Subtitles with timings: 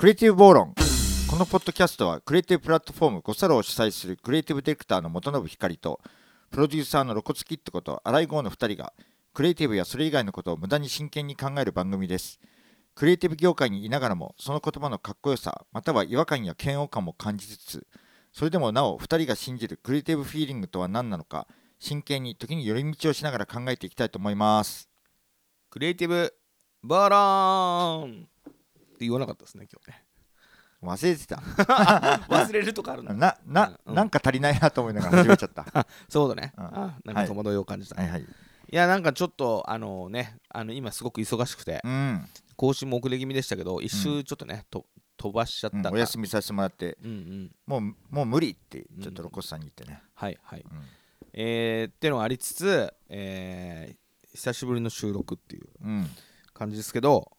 [0.00, 0.72] クリエイティブ暴論
[1.28, 6.00] このポッドキャストはクリエイティブプラットフォームゴサロを主催するクリエイティブディレクターの元信光と
[6.50, 8.94] プロデューサーの露骨キットこと荒井豪の2人が
[9.34, 12.40] クリエイティブやそれ以外のことを無駄に真剣に考える番組です。
[12.94, 17.86] クリエイティブ業界にいながらもその言葉のかっこよさまたは違和感や嫌悪感も感じつつ
[18.32, 21.46] それでもなお2人が信じるクリエイティブフィーリングとは何なのか
[21.78, 24.88] 真剣に時に寄り道をしながら考えていきたいと思います。
[25.68, 26.32] クリエイティブ
[26.82, 28.39] バラーン。
[29.00, 30.04] って言わなかったですね今日ね。
[30.82, 31.36] 忘れてた。
[32.28, 33.14] 忘れるとかあるな。
[33.14, 33.94] なな、うん。
[33.94, 35.62] なんか足りないなと思いながら始めちゃった。
[35.62, 36.52] は そうだね。
[36.56, 36.64] うん。
[36.64, 38.26] あなんか戸惑いを感じた、い、いはい。
[38.68, 44.86] やなんかちょっとあのねあの今すごく忙しくてうん、更新も遅れ気味でしたけど一周ちょっとね、と
[45.16, 46.98] 飛ばしちゃったうんかお休みさせてもらって。
[47.02, 47.54] うんうん。
[47.66, 47.80] もう
[48.10, 50.60] もう無理ってちょっとロコスさんに言ってね、はいはい。
[50.60, 50.84] うん。
[51.32, 54.00] えー、っていうのがありつつ、えー
[54.32, 56.08] 久しぶりの収録っていううん。
[56.54, 57.32] 感じですけど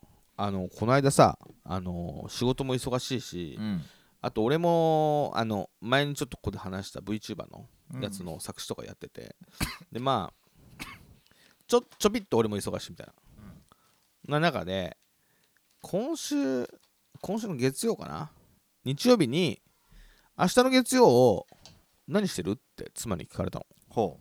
[0.43, 3.81] あのこの間さあの仕事も忙しいし、うん。
[4.21, 8.01] あと俺もあの前にちょっとここで話した VTuber のうん。
[8.01, 9.35] やつの作詞とかやってて、
[9.91, 10.85] でまあ
[11.67, 13.07] ちょちょびっと俺も忙しいみたい
[14.27, 14.97] な、な中で
[15.81, 16.67] 今週
[17.21, 18.31] 今週の月曜かな？
[18.85, 19.61] 日曜日に
[20.39, 21.47] 明日の月曜を
[22.07, 22.51] 何してる？
[22.51, 23.65] って妻に聞かれたの。
[23.89, 24.17] ほ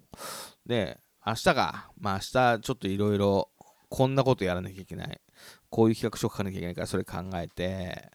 [0.66, 1.90] で明日か。
[1.98, 2.20] まあ明
[2.58, 3.50] 日ちょっといろいろ
[3.88, 5.20] こんなことやらなきゃいけない
[5.70, 8.10] こういう企画書書かなきゃいけないからそれ考えて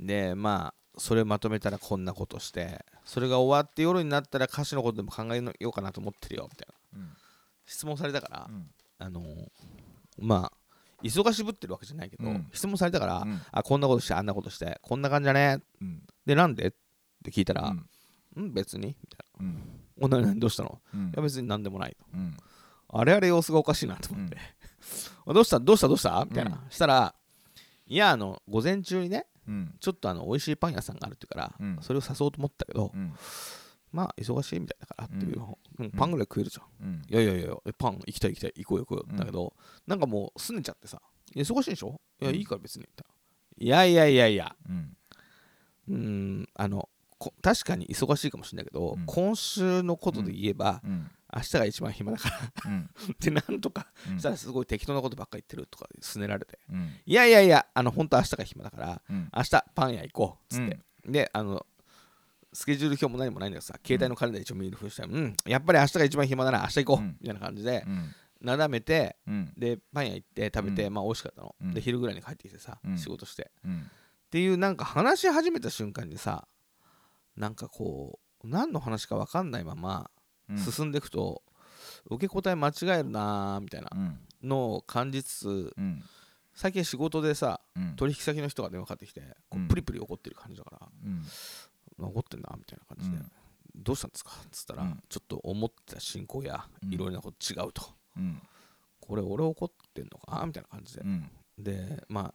[0.00, 7.00] でまあそれまとめたらこんなことしてそれが終わって夜になったら歌詞のことでも考えようかなと思ってるよみたいな。
[7.00, 7.12] う、うん。
[7.66, 8.70] 質問されたから、うん。
[8.98, 9.48] あのー
[10.18, 10.52] まあ
[11.02, 12.48] 忙しぶってるわけじゃないけど、うん。
[12.50, 13.42] 質問されたから、うん。
[13.52, 15.58] あこんなことしてあんなことしてこんな感じだね。
[15.82, 16.02] うん。
[16.24, 16.70] でなんでっ
[17.22, 17.86] て聞いたら、うん。
[18.36, 19.54] うん、別にみたいうん。
[19.98, 20.80] なおなにどうしたの？
[20.94, 21.08] うん。
[21.08, 21.96] いや別に何でもない
[22.88, 24.38] あれあれ様子がおかしいなと思って、
[25.34, 25.60] どうした？
[25.60, 25.88] どうした？
[25.88, 26.24] どうした？
[26.24, 27.14] みたいな、うしたら
[27.86, 29.74] いやあの午前中にねうん。
[29.80, 31.78] ちょっとあの美味しいパン屋さんがあるって言うから、うん。
[31.80, 33.12] それを誘おうと思ったけど、うん。
[33.92, 35.42] まあ忙しいみたいだからっていう、
[35.78, 35.90] うん。
[35.90, 37.02] パンぐらい食えるじゃん、うん。
[37.08, 39.16] いやいやいやえパン行きたい行きたい行こうよ行こうよ、うん。
[39.16, 39.54] だけど
[39.86, 41.00] なんかもうすねちゃってさ
[41.34, 42.00] 忙しいでしょ？
[42.20, 42.36] いやうん。
[42.36, 42.86] いいから別に
[43.58, 44.54] いやいやいやいや。
[44.68, 44.96] うん。
[45.88, 49.06] うーんあのこ確かに忙しいかもしれないけど、うん。
[49.06, 52.70] 今週のことで言えば、うん明日が一番暇だから。
[52.70, 52.90] うん。
[53.12, 54.18] ってなんとかうん。
[54.18, 56.58] したらすごい適当なことばっかり言ってるとかすねられて。
[56.70, 56.94] うん。
[57.04, 59.30] いやいやいやあの本当は明日が暇だからうん。
[59.36, 61.66] 明日パン屋行こうっつって、であの
[62.52, 67.16] スケジュール表も何もないんだけどさ携帯のカレンダー一応見るふうしてうんやっぱり明日が一番暇だな明日行こう、うん。
[67.20, 68.14] みたいな感じでうん。
[68.40, 69.52] なだめてうん。
[69.56, 70.94] でパン屋行って食べて、うん。
[70.94, 71.74] まあ美味しかったの、うん。
[71.74, 72.98] で昼ぐらいに帰ってきてさ、うん。
[72.98, 73.50] 仕事して。
[73.58, 73.90] っうん。
[74.30, 76.48] ていうなんか話し始めた瞬間にさ
[77.36, 80.15] なんかこう何の話か分かんないままうん
[80.56, 81.42] 進んでいくと、
[82.08, 84.18] 受け答え間違えるなーみたいなうん。
[84.42, 86.04] のを感じつつうん。
[86.54, 87.96] 最近仕事でさうん。
[87.96, 89.68] 取引先の人が電話かかってきてこううん。
[89.68, 91.24] プリプリ怒ってる感じだから、うん。
[92.08, 93.32] 怒ってんなみたいな感じで、うん。
[93.74, 94.30] どうしたんですか？
[94.44, 95.02] っつったら、うん。
[95.08, 96.92] ちょっと思ってた進行やうん。
[96.94, 97.82] いろいろなこと違うと、
[98.16, 98.40] うん。
[99.00, 100.44] これ俺怒ってんのか？
[100.46, 101.00] みたいな感じで。
[101.02, 101.30] う、ん。
[101.58, 102.32] でま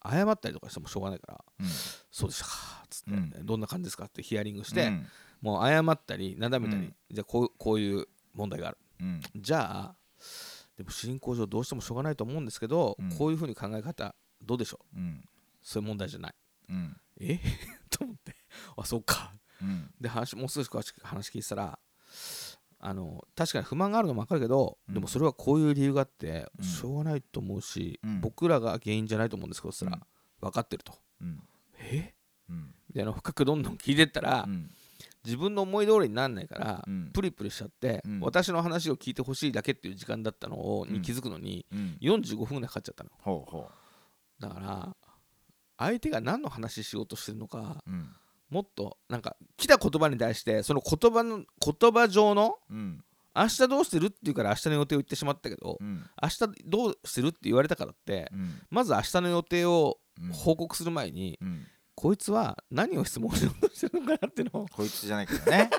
[0.00, 1.66] あ謝ったりとかしてもしょうがないからうん。
[2.10, 2.52] そうでしたか
[2.84, 3.46] っつって、うん。
[3.46, 4.04] どんな感じですか？
[4.06, 5.06] ってヒアリングして、うん
[5.40, 6.94] もう謝ったりなだめたり、うん。
[7.10, 8.78] じゃあこうこういう問題がある。
[9.00, 9.20] うん。
[9.36, 9.96] じゃあ
[10.76, 13.10] でも進行上どうしてもしょうがないと思うんですけど、うん。
[13.16, 14.98] こういうふうに考え方どうでしょう？
[14.98, 15.24] うん。
[15.62, 16.34] そういう問題じゃない。
[16.70, 16.96] うん。
[17.20, 17.38] え？
[17.90, 18.34] と思って。
[18.76, 19.32] あそうか。
[19.62, 19.90] うん。
[20.00, 21.78] で話もう少し詳しく話聞いてたら
[22.78, 24.94] あの確かに不満があるのも分かるけど、うん。
[24.94, 26.64] でもそれはこういう理由があってうん。
[26.64, 28.20] しょうがないと思うし、うん。
[28.20, 30.02] 僕らが原因じゃないと思うんですけどそしたら、うん。
[30.40, 30.94] 分かってると。
[31.20, 31.42] うん。
[31.78, 32.14] え？
[32.48, 32.74] うん。
[32.88, 34.70] みたいなのを深くどんどん聞いてったら、うん
[35.26, 37.10] 自分の思い通りになんないから、うん。
[37.12, 38.20] プリプリしちゃって、うん。
[38.20, 41.98] 私の話を聞いてほしいだけっていう時間だったのを、うんに気づくのにうん。
[42.00, 43.10] 45分ぐらいかかっちゃったの。
[43.18, 43.68] ほうほ
[44.38, 44.96] だから
[45.78, 47.82] 相手が何の話しようとしてるのか
[48.50, 53.02] もっとなんか来た言葉に対してその言葉の言葉上のうん。
[53.34, 56.08] 明日どうしてるって言うから明日の予定を言ってしまったけど、うん。
[56.22, 58.62] 明日どうしてるって言われたからってうん。
[58.70, 60.32] まず明日の予定をうん。
[60.32, 65.70] 報告する前に、うんこいつは何を質問しようとしてるのかなっていうのをこいつじゃないけどね。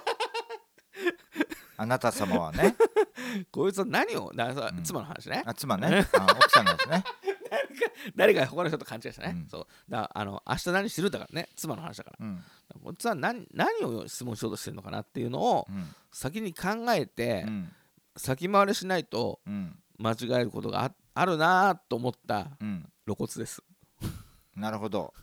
[1.77, 2.75] あなた様はね。
[3.51, 4.83] こいつは何をだうん。
[4.83, 5.43] 妻の話ね。
[5.45, 6.07] あ妻ね。
[6.17, 7.03] あ奥さんですね。
[8.15, 9.47] 誰か他の人と勘違いしたね、うん。
[9.47, 9.67] そう。
[9.91, 11.49] だあの明日何してるだからね。
[11.55, 12.25] 妻の話だから。
[12.25, 12.43] うん。
[12.83, 15.95] こいつは何何を質問しようとしてるのかなっていうのをうん。
[16.11, 17.71] 先に考えて、うん。
[18.15, 19.79] 先回りしないとうん。
[19.99, 22.91] 間違えることがああるなと思ったうん。
[23.05, 23.61] 露骨です。
[24.55, 25.13] なるほど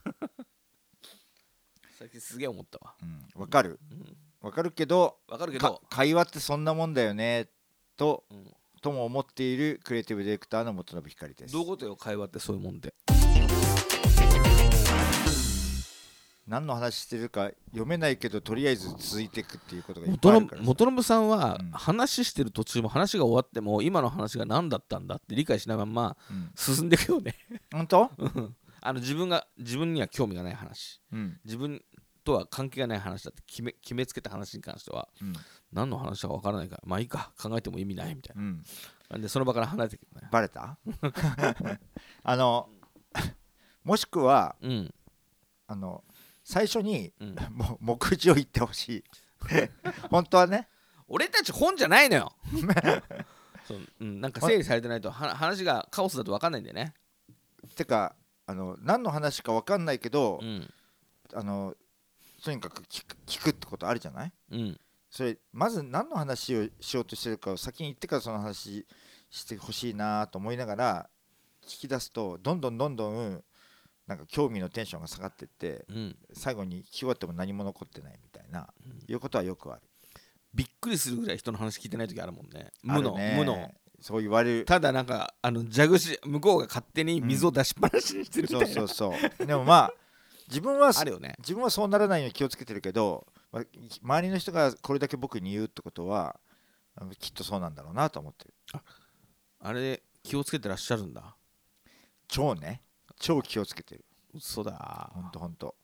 [2.04, 3.40] 最近すげえ思ったわ、うん。
[3.40, 3.80] わかる。
[3.90, 7.48] うん、わかるけどかわかるけど、会話ってそんなもんだよね
[7.96, 8.52] とうん、
[8.82, 11.52] とも思っているクリエイティブディレクターの元信光です。
[11.54, 12.92] どういうことよ会話ってそういうもんで。
[16.46, 20.64] 何の話してるか読めないけどとりあえず続いていくっていうことがいっぱい元あるからさ。
[20.64, 21.70] 信元信さんはうん。
[21.70, 26.50] 話してる途中も話が終わっても今の話が何だったんだって理解しないまんまうん。
[26.54, 27.34] 進んでいくよね。
[27.72, 31.00] 本当、うんあの自分が自分には興味がない話。
[31.10, 31.40] うん。
[31.44, 31.82] 自分
[32.22, 35.32] とは関係がない話だって決め決めつけた話に関してはうん。
[35.72, 38.62] 何の話か分からないからまあいいか考えても意味ないみたいうん、な
[39.12, 40.28] なんでその場から離れてくるね。
[40.30, 40.76] バレた？
[42.22, 42.68] あの
[43.84, 44.94] もしくはうん。
[45.66, 46.04] あの
[46.44, 47.36] 最初にうん。
[47.52, 49.04] も目次を言ってほしい。
[50.10, 50.68] 本当はね。
[51.08, 52.32] 俺たち本じゃないのよ。
[53.66, 56.92] そう、うん、なんか整理されてないとは話がカオスだと分かんないんだよね。
[57.76, 58.14] てか
[58.46, 60.70] あの何の話か分かんないけど、うん。
[61.32, 61.74] あの
[62.44, 64.32] とにかく聞く聞くってことあるじゃない？
[64.52, 64.80] うん。
[65.10, 68.86] それまず何の話をしようとしてるかを先に言ってからその話
[69.30, 71.10] してほしいなと思いながら
[71.66, 73.42] 聞き出すとどんどんどんどん
[74.06, 76.16] なんか興味のテンションが下がってってうん。
[76.34, 78.98] 最後に聞き終わっても何も残ってないみたいな、うん。
[79.10, 79.82] いうことはよくある。
[80.52, 82.70] びっくりするぐらい人の話聞いてない時あるもんね。
[82.82, 83.70] 無の無の
[84.00, 84.64] そう言われる。
[84.64, 89.46] ただなんかあの蛇口向こうが勝手に水を出しっぱなしにしてるみたいな、そうそうそう。
[89.46, 89.92] でもまあ
[90.48, 91.36] 自分はあるよね。
[91.38, 93.64] 自分はそうならないように気をつけてるけど、まあ
[94.02, 96.38] 周りの人がこれだけ僕に言うってことは
[97.18, 98.54] きっとそうなんだろうなと思ってる。
[99.60, 101.34] あれ気をつけてらっしゃるんだ。
[102.28, 102.82] 超ね。
[103.18, 104.04] 超気をつけてる。
[104.34, 105.10] 嘘だ。
[105.14, 105.76] ほんとほんと。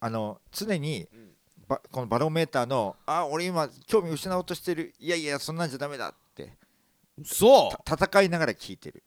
[0.00, 1.36] あの常にうん。
[1.68, 4.94] ばこのバロメーターの「あ俺今興味失おうとしてる。
[4.98, 6.12] いやいやそんなんじゃダメだ」
[7.20, 9.04] って嘘た戦いながら聞いてる。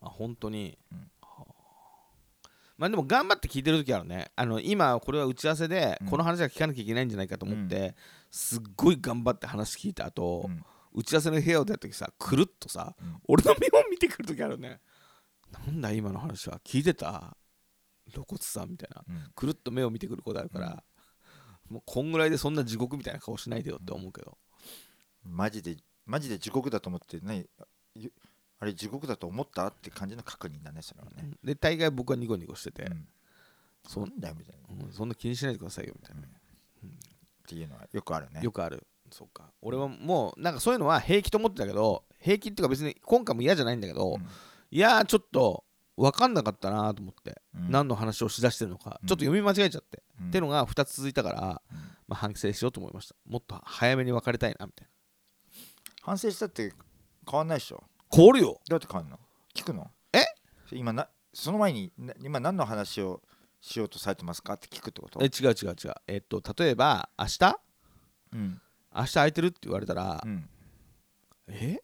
[0.00, 0.98] あ本当に、うん。
[1.20, 2.48] はあ。
[2.78, 4.32] まあでも頑張って聞いてる時あるね。
[4.36, 6.08] あの今これは打ち合わせでうん。
[6.08, 7.94] この話は聞かなきゃいけないんじゃないかと思って、
[8.30, 10.64] すっごい頑張って話聞いた後、うん。
[10.94, 13.16] 打ち合わせの部屋を出た時さくるっとさ、うん。
[13.28, 14.80] 俺の目を見てくる時あるね。
[15.66, 17.36] なんだ今の話は聞いてた？
[18.10, 19.02] 露骨さんみたいな。
[19.08, 19.32] うん。
[19.34, 20.82] くるっと目を見てくることあるから、
[21.70, 24.36] もうこんぐらいでそんな地獄みたいな顔しないでよって思うけど、
[25.24, 25.76] マジで
[26.12, 27.46] マジで地獄だと思って何
[27.96, 28.12] ゆ
[28.60, 33.08] あれ地獄だと思ったって感じの確認だねそれはね、で大概僕はニコニコしてて、うん、
[33.88, 36.22] そんだよみたいな、っうんそんな気にしないでくださいよみたいな、
[37.48, 38.40] ていうのはよくあるね。
[38.42, 38.86] よくある。
[39.10, 39.50] そうか。
[39.62, 44.26] 俺はもうなんかそういうのは平気と思ってたけど平気っていうか別に今回も嫌じゃないんだけど、うん。
[44.70, 45.64] いやーちょっと
[45.96, 47.70] 分かんなかったなと思って、うん。
[47.70, 49.08] 何の話をしだしてるのか、うん。
[49.08, 50.28] ちょっと読み間違えちゃって、うん。
[50.28, 51.78] ってのが2つ続いたから、うん。
[52.08, 53.16] まあ、反省しようと思いました。
[53.26, 54.91] もっと早めに別れたいなみたいな
[56.02, 56.72] 反省したって
[57.30, 57.82] 変わんないでしょ？
[58.14, 58.60] 変わるよ。
[58.68, 59.18] どうやって変わんの？
[59.54, 59.90] 聞くの？
[60.12, 60.24] え？
[60.72, 63.22] 今なその前にな今何の話を
[63.60, 64.54] しようとされてますか？
[64.54, 65.20] って聞くってこと？
[65.22, 65.94] え違う違う違う。
[66.08, 67.56] えっと例えば明日？
[68.32, 68.60] うん。
[68.94, 70.48] 明日空いてるって言われたら、うん。
[71.48, 71.78] え？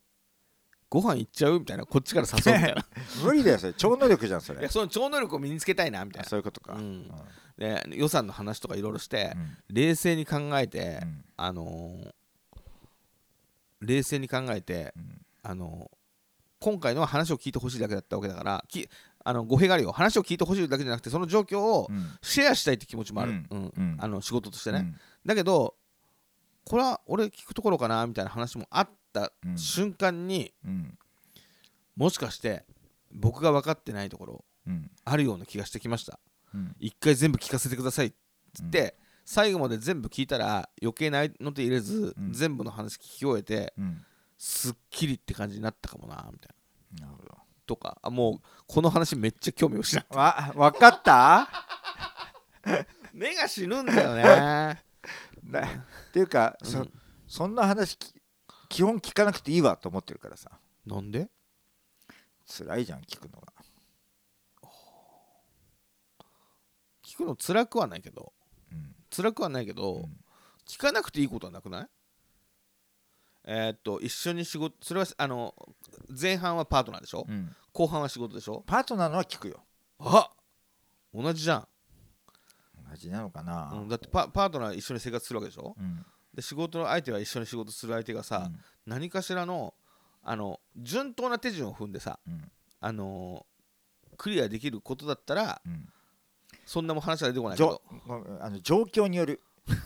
[0.90, 2.86] ご飯行っちゃうみたいなこっちから誘うみたいな。
[3.22, 3.74] 無理だよそれ。
[3.74, 4.60] 超能力じゃんそれ。
[4.60, 6.74] いやその超能力を身につけたいなみたいあなそういうことか。
[6.74, 6.80] うん。
[6.80, 7.10] うん。
[7.58, 9.56] で予算の話とかいろいろして、うん。
[9.68, 11.24] 冷静に考えて、うん。
[11.36, 12.10] あのー
[13.80, 15.20] 冷静に考えて、うん。
[15.42, 15.98] あのー
[16.60, 18.88] 今回のは話を聞いてほしいだけだったわけだからき
[19.24, 19.92] あの語弊があるよ。
[19.92, 22.04] 話を聞いてほしいだけじゃなくてその状況をうん。
[22.20, 23.96] シェアしたいって気持ちもある、うん。
[24.00, 24.96] あの仕事としてね、うん。
[25.24, 25.76] だけど
[26.64, 29.56] これは俺聞くところかなみたいな話もあったうん。
[29.56, 30.98] 瞬間に、うん。
[31.94, 32.64] もしかして
[33.12, 34.90] 僕が分かってないところうん。
[35.04, 36.18] あるような気がしてきました。
[36.52, 36.74] うん。
[36.80, 38.12] 一回全部聞かせてくださいっ
[38.52, 38.96] つって、
[39.30, 42.32] 最後まで全部聞いたら余計なの手入れず、うん。
[42.32, 44.02] 全部の話聞き終えてうん。
[44.38, 46.54] すっきりって感じになったかもなみたい
[46.98, 47.06] な。
[47.08, 47.38] なるほど。
[47.66, 51.46] とかあもうこの話めっちゃ興味を失うわ分かった？
[53.12, 54.82] 目が死ぬんだよね。
[55.44, 55.70] なっ
[56.10, 56.92] ていうか、そうん。
[57.26, 58.14] そんな話き
[58.70, 60.58] 基本聞かなくていいわと思ってるからさ。
[60.86, 61.28] なんで？
[62.46, 63.52] 辛いじゃん聞くのが。
[67.04, 68.22] 聞くの辛くはないけど。
[68.22, 68.37] うん
[69.10, 70.16] 辛くはないけど、うん。
[70.66, 71.86] 聞かなくていいことはなくない？
[73.44, 75.54] えーっと一緒に仕事それはあの
[76.08, 77.50] 前半はパートナーでしょ、うん。
[77.72, 78.62] 後半は仕事でしょ？
[78.66, 79.64] パートナーのは聞くよ。
[80.00, 80.30] あ
[81.14, 81.68] 同じじゃん、
[82.90, 83.70] 同じなのかな？
[83.72, 85.74] うん、だってパパートナー一緒に生活するわけでしょ？
[85.78, 86.04] うん。
[86.34, 88.60] で仕事の相手は一緒に仕事する相手がさ、うん。
[88.86, 89.72] 何かしらの
[90.22, 92.50] あの順当な手順を踏んでさ、うん。
[92.80, 95.88] あのークリアできることだったらうん
[96.68, 97.80] そんなも話は出てこないけど。
[98.42, 99.40] あの状況による。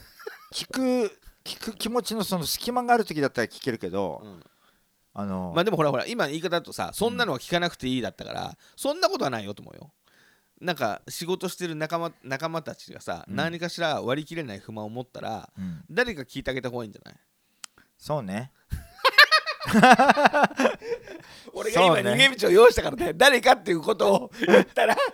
[0.52, 0.80] 聞く
[1.44, 4.42] 聞く気持ちのその隙間がある時だったら聞けるけど、うん。
[5.14, 9.92] あの、まあでもほらほら今の言い方だとさそんなのは聞かなくていいだったから、そんなことはないよと思うよ。
[10.60, 13.36] なんか仕事してる仲間仲間たちがさ、うん。
[13.36, 15.84] 何かしら割り切れない不満を持ったらうん。
[15.88, 17.20] 誰か聞いてあげた方がいいんじゃない？
[17.96, 18.50] そうね。
[21.54, 23.12] 俺が今逃げ道を用意したからね。
[23.14, 24.96] 誰かっていうことを言ったら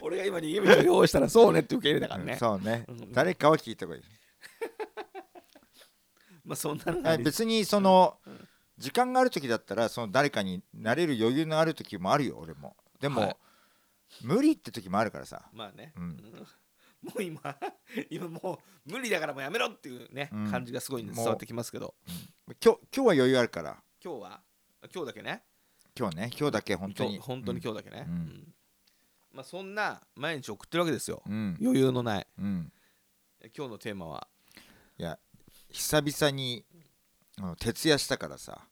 [0.00, 2.36] 俺が今逃げ道を用意したらそうねって受け入れたからね。
[2.38, 3.12] そうね、うん。
[3.12, 4.02] 誰かは聞いてこい
[6.44, 12.76] まあそんなの別にその、うん時間がある時だったらその誰かになれる余裕のある時もあるよ俺も。
[13.00, 13.36] でも、はい。
[14.22, 16.02] 無理って時もあるからさ、まあね、うん。
[16.02, 16.46] う ん
[17.02, 17.40] もう今
[18.10, 20.50] 今もう無理だからもうやめろっていうね、うん。
[20.50, 21.94] 感じがすごい伝わってきますけど。
[22.60, 23.80] 今日今日は余裕あるから。
[24.02, 24.42] 今日は？
[24.92, 25.44] 今日だけね。
[25.96, 27.18] 今日ね今日だけ本当に。
[27.18, 28.14] 本当に今日だけね、うん。
[28.14, 28.54] うん
[29.32, 32.26] まあそんな毎日送ってるわけですよ、うん、余裕のない。
[32.38, 32.72] うん、
[33.56, 34.28] 今日のテーマは。
[34.98, 35.18] いや
[35.70, 36.64] 久々に
[37.38, 38.66] あの徹夜したからさ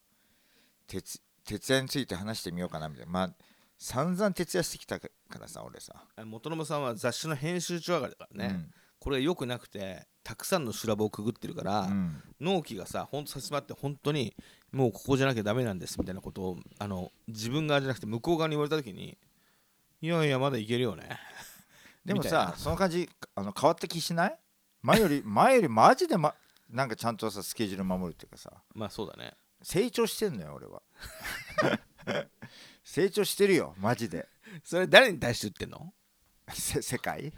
[0.86, 3.12] 徹徹夜について話してみようかなみたいな。
[3.12, 3.34] まあ
[3.78, 5.08] 散々徹夜してきたか
[5.40, 8.70] らさ俺さ、あ元信さんは雑誌の編集長上がりだからね、うん。
[8.98, 12.22] これが良くなくてたくさんの修羅場をくぐってるから、うん。
[12.38, 14.36] 納期がさほんと差し迫って本当に
[14.70, 19.16] もうここじゃなきゃダメなんですみたいなことをあの自分側じゃなくて向こう側に言われた時に
[20.02, 21.08] いやいやまだいけるよね。
[22.04, 24.38] でもさその感じあの変わった気しない？
[24.82, 26.34] 前より 前よりマジで、ま、
[26.68, 28.50] なんかちゃんとさスケジュール守るっていうかさ。
[28.74, 29.34] まあそうだね。
[29.62, 30.82] 成長してんのよ俺は。
[32.82, 34.26] 成長してるよマジで。
[34.64, 35.92] それ誰に対して言ってんの？
[36.52, 37.32] せ世界？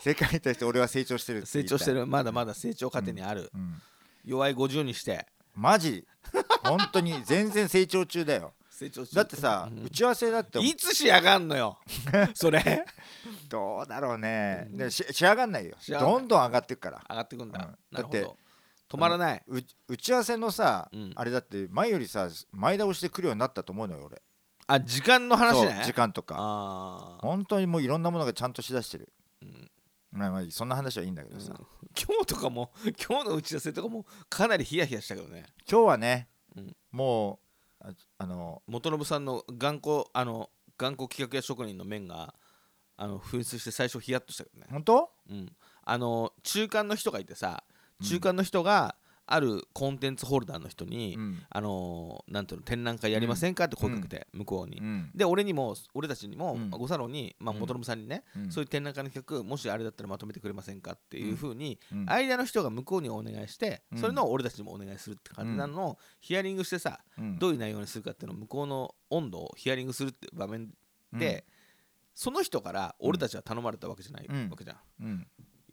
[0.00, 2.06] 世界に対して俺は成長してる成長してる？
[2.06, 3.80] まだまだ成長過程にある、うん。
[4.24, 5.26] 弱い50にして。
[5.54, 6.06] マジ？
[6.64, 9.84] 本当に全然成長中だよ成長中だってさ、うん。
[9.86, 11.78] 打ち合わせだっていつ仕上がんのよ？
[12.34, 12.84] それ。
[13.48, 14.76] どうだろうね、うん。
[14.76, 15.76] でし仕上がんないよ。
[15.88, 17.04] どんどん上がっていくから。
[17.10, 18.36] 上がってくんだ、だっど
[18.88, 19.58] 止まらない、う
[19.88, 21.12] 打ち合わせのさ、うん。
[21.16, 24.22] あれだって前よりさ前倒しで来るようになったと思うのよ俺。
[24.68, 25.82] あ時間の話ね？
[25.84, 27.18] 時間とか。
[27.20, 29.12] 本当にもういろんなものがちゃんとしだしてる。
[29.42, 29.70] うん。
[30.12, 31.66] まあまあそんな話はいいんだけどさ、うん。
[32.00, 32.70] 今日とかも
[33.08, 35.44] 今日の打ち合わせとかもかなりヒヤヒヤしたけどね。
[35.68, 36.76] 今日はね、うん。
[36.92, 37.47] もう
[37.88, 42.34] ああの元信さんの頑固あの頑固企画や職人の面が
[42.96, 45.10] あの噴出して最初ヒヤッとしたけどね、本当？
[45.30, 45.52] うん、
[45.84, 47.64] あの中間の人がいてさ
[48.00, 48.06] うん。
[48.06, 48.96] 中間の人が
[49.30, 51.42] あるコンテンツホルダーの人に、うん。
[51.50, 55.10] あのなんていうの展覧会やりませんかって声かけて、向こうに、うん。
[55.14, 56.70] で俺にも俺たちにも、うん。
[56.70, 57.60] ごサロンに、まあ、うん。
[57.60, 58.50] 元信さんにね、うん。
[58.50, 62.10] そういう展覧会の企画もしあれだったらまとめてくれませんかっていうふうに、うん。
[62.10, 63.98] 間の人が向こうにお願いして、うん。
[63.98, 67.38] それのを俺たちにもお願いするって感じなのをヒアリングしてさ、うん。
[67.38, 70.70] どういう内容にするかっていうのを向こうの温度をヒアリングするって場面
[71.12, 71.44] で、
[72.14, 74.48] その人から俺たちは頼まれたわけじゃないうん。
[74.50, 75.26] わけじゃん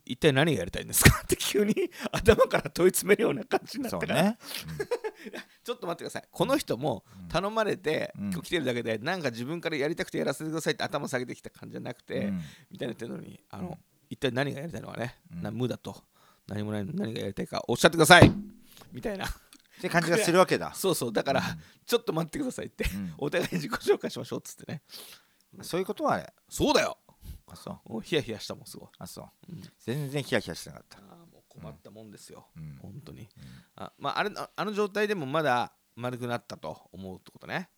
[0.06, 1.22] 一体何がやりたいんですか？
[1.24, 1.74] って急に
[2.12, 4.38] 頭から問い詰めるような感じになったから、そうね、
[5.64, 6.28] ちょっと待ってください。
[6.32, 7.28] この人もうん。
[7.28, 8.30] 頼まれて、うん。
[8.32, 12.42] 今日来てるだけでなんか自分からやりたくてやらせてくださいって頭下げてきた感じじゃなくて、うん。
[12.72, 13.76] みたいな言ってるのにあの、うん。
[14.10, 15.42] 一体何がやりたいのかね、うん。
[15.42, 16.04] な無だと
[16.48, 18.32] 何もないのに何がやりたいかおっしゃってください!
[18.92, 19.26] みたいな。
[19.26, 19.32] っ
[19.82, 21.14] て感じがするわけだ、 そうそう。
[21.14, 21.44] だから、
[21.86, 23.14] ちょっと待ってくださいってうん。
[23.18, 24.82] お互い自己紹介しましょうっつってね。
[25.62, 26.98] そういうことはねそうだよ
[27.48, 27.94] あそう。
[27.94, 29.26] もうヒヤヒヤしたもんすごい、あそう。
[29.50, 29.64] うん。
[29.80, 32.78] 全然ヒヤヒヤしてなかった、あーもう困ったもんですよ、うん。
[32.82, 33.30] 本当に、
[33.76, 37.70] あまああれああの状態でもまだ丸くなったと思うってことね、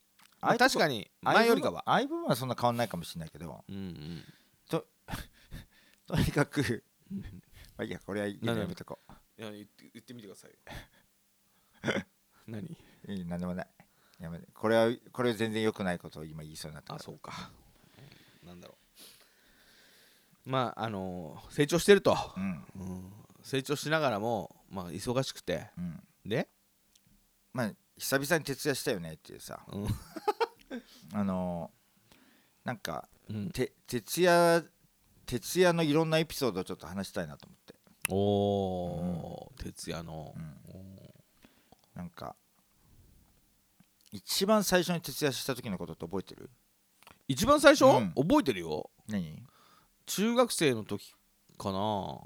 [0.42, 1.84] まあ確かに前よりかは。
[1.86, 3.64] ああいう部分はそんな変わんないかもしれないけど。
[3.68, 4.24] うんうん。
[4.70, 4.86] と
[6.16, 9.00] にかくまあいいやこれはいいやめとこ
[9.38, 10.58] いや言って言ってみてくださいよ。
[12.48, 12.78] 何？
[13.08, 13.68] ういい何でもない。
[14.20, 17.06] やめこれはこれは全然良くないことを今言いそうになったあから。
[17.06, 17.52] そうか、
[18.42, 18.48] うん。
[18.48, 18.87] なんだろう
[20.48, 22.66] まああのー成長してると、うん。
[22.76, 23.14] うん。
[23.44, 25.70] 成長しながらもまあ忙しくて。
[25.78, 26.02] うん。
[26.26, 26.48] で、
[27.54, 29.60] まあ久々に徹夜したよねっていうさ。
[29.68, 29.88] うん。
[31.14, 32.18] あのー
[32.64, 34.72] なんかうん、て徹夜
[35.26, 37.76] 徹夜のいろんなエピソードをちょっと話したいなと思って。
[38.10, 40.34] おおー、徹夜の、
[41.94, 42.38] なんか
[44.14, 46.50] 一番最初に徹夜した時のことって覚えてる？
[47.28, 48.14] 一番最初、うん。
[48.16, 48.90] 覚えてるよ。
[49.08, 49.44] 何？
[50.08, 51.14] 中学生の時
[51.58, 52.20] かな。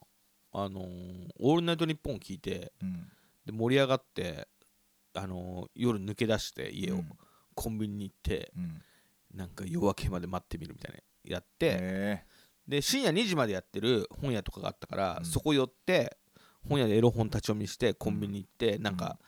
[0.54, 3.10] あのーオールナイトニッポン」聞いてうん。
[3.46, 4.48] で盛り上がって、
[5.14, 7.10] あのー夜抜け出して家を、うん。
[7.56, 8.82] コンビニに行ってうん。
[9.34, 12.26] なんか夜明けまで待ってみるみたいなやって、へ
[12.68, 15.26] で深夜2時までやってる本屋とかがあったから、うん。
[15.26, 16.18] そこ寄って
[16.68, 19.20] 本屋でエロ本立ち読みしてコンビニ行って、なんか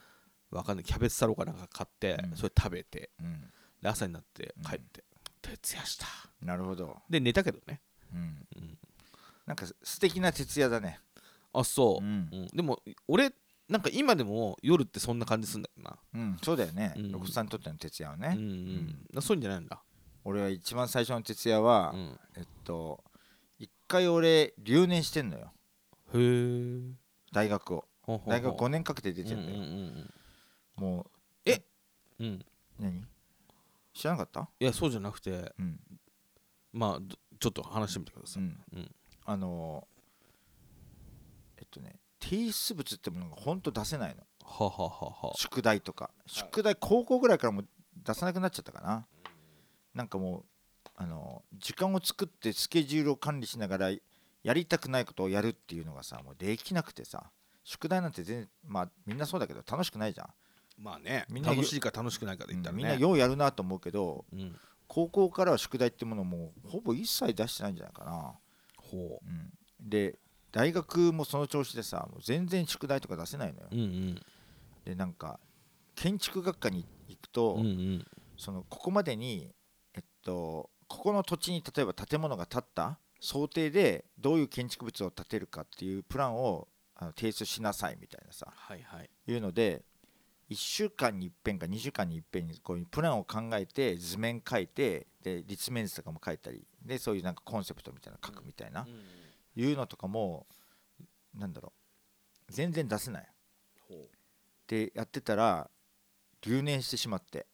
[0.51, 2.37] わかんないキャベツ太郎かなんか買って、うん。
[2.37, 3.41] それ食べてえうん。
[3.81, 5.03] で朝になって帰って、
[5.41, 6.05] 徹夜した
[6.41, 7.01] なるほど。
[7.09, 7.81] で寝たけどね、
[8.13, 8.47] うん。
[8.55, 8.77] うん
[9.45, 11.01] なんか素敵な徹夜だね。
[11.51, 12.29] あそう、うん。
[12.31, 13.31] うんでも俺
[13.67, 16.93] なんか今でも夜ってそんな感じするんだよな、うんそうだよね。
[16.95, 17.11] うん。
[17.11, 19.05] 六さんにとっての徹夜はうんねうん。
[19.13, 19.83] だそういうんじゃないんだ、
[20.23, 23.03] 俺は一番最初の徹夜はうん、えっと
[23.59, 25.51] 一回俺留年してんのよ。
[26.13, 26.95] へえ。
[27.31, 27.85] 大学を。
[28.05, 30.13] 大大学5年かけて出てんだようんうん。
[30.75, 31.07] も
[31.45, 31.53] うん
[32.19, 32.33] うん。
[32.35, 32.39] う
[32.79, 33.07] 何？
[33.93, 34.49] 知らなかった？
[34.59, 35.53] いやそうじゃなくて。
[35.57, 35.79] うん。
[36.71, 38.57] まあどちょっと話してみてください、うん。
[38.73, 38.91] うん。
[39.25, 39.85] あの
[41.57, 44.23] えっとね提出物ってものが本当出せないの。
[44.45, 45.33] はははは。
[45.35, 46.09] 宿題とか。
[46.25, 47.67] 宿題高校ぐらいからもう
[48.01, 49.05] 出さなくなっちゃったかな。
[49.93, 50.43] なんかもう
[50.95, 57.29] あの時間を作ってスケジュールを管理しながらやりたくないことをやるっていうのがさもうできなくてさ
[57.65, 60.29] 宿題なんて全然まあみんなそうだけど楽しくないじゃん。
[60.77, 61.25] まあね。
[61.29, 64.55] みんな楽しいか楽しくないかで言ったらね、みんなようやるなと思うけどうん、
[64.87, 68.33] 高校からは宿題ってものもうほぼ一切出してないんじゃないかな、
[68.77, 69.29] ほう。
[69.29, 70.19] ん、で
[70.51, 73.67] 大学もその調子でさもう全然宿題とか出せないのよ。
[73.71, 74.21] ううんうん。
[74.85, 75.39] でなんか
[75.95, 78.05] 建築学科に行くと、うんうん。
[78.37, 79.53] そのここまでに
[79.93, 89.09] えっとここの土地に例えば建物が建った想定でどういう建築物を建てるかっていうプランをあの提出しなさいみたいなさはいはい。
[89.27, 89.85] いうので
[90.49, 98.85] 1週間に一遍か2週間に一遍にこういうプランを考えて図面書いてで立面図とかも書いたりでそういうなんかコンセプトみたいなの書くみたいな、
[99.55, 100.45] いうのとかも
[101.33, 101.71] なんだろ
[102.49, 103.27] う全然出せない。
[104.67, 105.69] でやってたら
[106.41, 107.45] 留年してしまって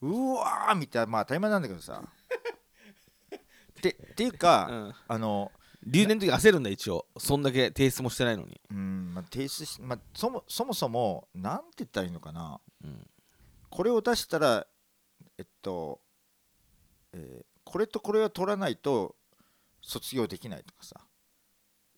[0.00, 2.02] うわーみたいなまあ当たり前なんだけどさ。
[3.82, 4.94] でっていうか、うん。
[5.08, 5.50] あの
[5.84, 7.06] 留年の時焦るんだ一応。
[7.18, 12.60] そんだけ提出もしてないのに、うん、まあ、提出し、まあ、そもそもそもなんて言ったらいいのかな。
[12.84, 13.06] うん。
[13.70, 14.66] これを出したら
[15.38, 16.00] えっと、
[17.12, 19.14] えーこれとこれは取らないと
[19.80, 21.00] 卒業できないとかさ。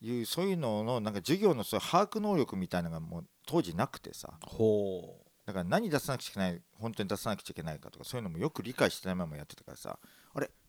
[0.00, 4.38] いうそういうののなんか授業のそういう把握能力みたいなのがもう当時なくてさ。
[4.42, 9.98] ほだから何出さなくちゃいけない本当に出さなくちゃいけないかとかそういうのもよく理解してないままやってたからさ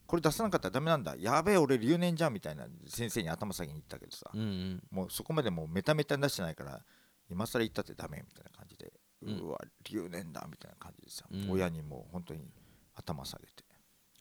[0.08, 1.16] これ出さなかったらダメなんだ。
[1.18, 4.30] やべえ俺留年じゃんみたいな先生に頭下げに言ったけどさ。
[4.34, 4.84] ううんうん。
[4.92, 6.82] もうそこまでもうメタメタに出してないから
[7.30, 8.94] 今更言ったってダメみたいな感じで、
[9.24, 11.52] ううんわ留年だみたいな感じでさ、うん。
[11.52, 12.48] 親にもう本当に
[12.96, 13.52] 頭下げて。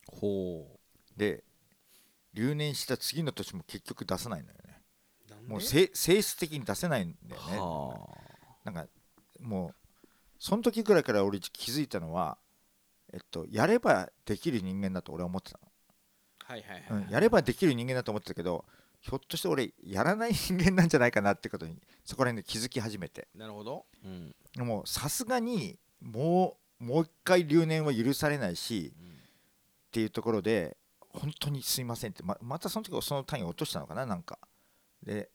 [0.07, 0.79] ほ
[1.17, 1.45] で
[2.33, 4.83] 留年した次の年も結局出さないのよね。
[5.47, 7.59] うもうせ性質的に出せないんだよね。
[7.59, 8.09] は
[8.65, 8.87] なんか
[9.41, 9.75] もう
[10.39, 12.39] その時ぐらいから俺気づいたのは
[13.13, 15.69] えっとやればできる人間だと俺は思ってたあ
[16.47, 18.65] はいはいの、うん、やればできる人間だと思ってたけど
[19.01, 23.29] ひょっとして俺やらない人間なんじゃないかなってことにそこら辺で気づき始めて。
[23.35, 24.35] なるほど、うん。
[24.67, 28.95] もうさすがにもうもう一回留年は許されないし
[29.89, 30.79] っていうところで
[31.11, 32.23] 本当にすいませんって。
[32.23, 34.39] ままたその時その単位を落としたのかななんか。
[35.03, 35.29] で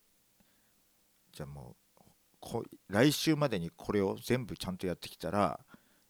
[1.32, 2.04] じゃあもう
[2.40, 5.60] こ来週までにこれを全部ちゃんとやってきたら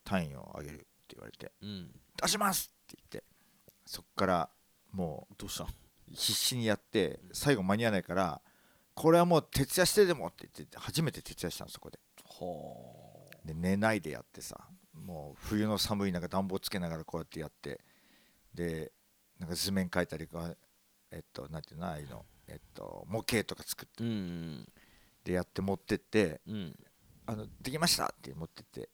[0.06, 0.86] 単位を上げるって
[1.16, 1.52] 言われて。
[1.62, 3.28] うん、出しますって言って。
[3.86, 4.50] そっから
[4.92, 5.68] もどうしたう
[6.12, 8.42] 必死にやって最後間に合わないから
[8.96, 12.00] これはもう徹夜してでもって言って初めて徹夜したのそこで。
[12.24, 14.58] はで寝ないでやってさ
[14.94, 17.80] もう冬の寒い中暖房つけながらこうやってやって
[18.54, 18.92] で
[19.40, 20.54] なんか図面描いたりか
[21.12, 24.04] えっとなんていうのああいうのえっと模型とか作って。
[24.04, 24.68] うん。
[25.24, 26.76] でやって持ってってうん。
[27.26, 28.90] あのできましたって持ってって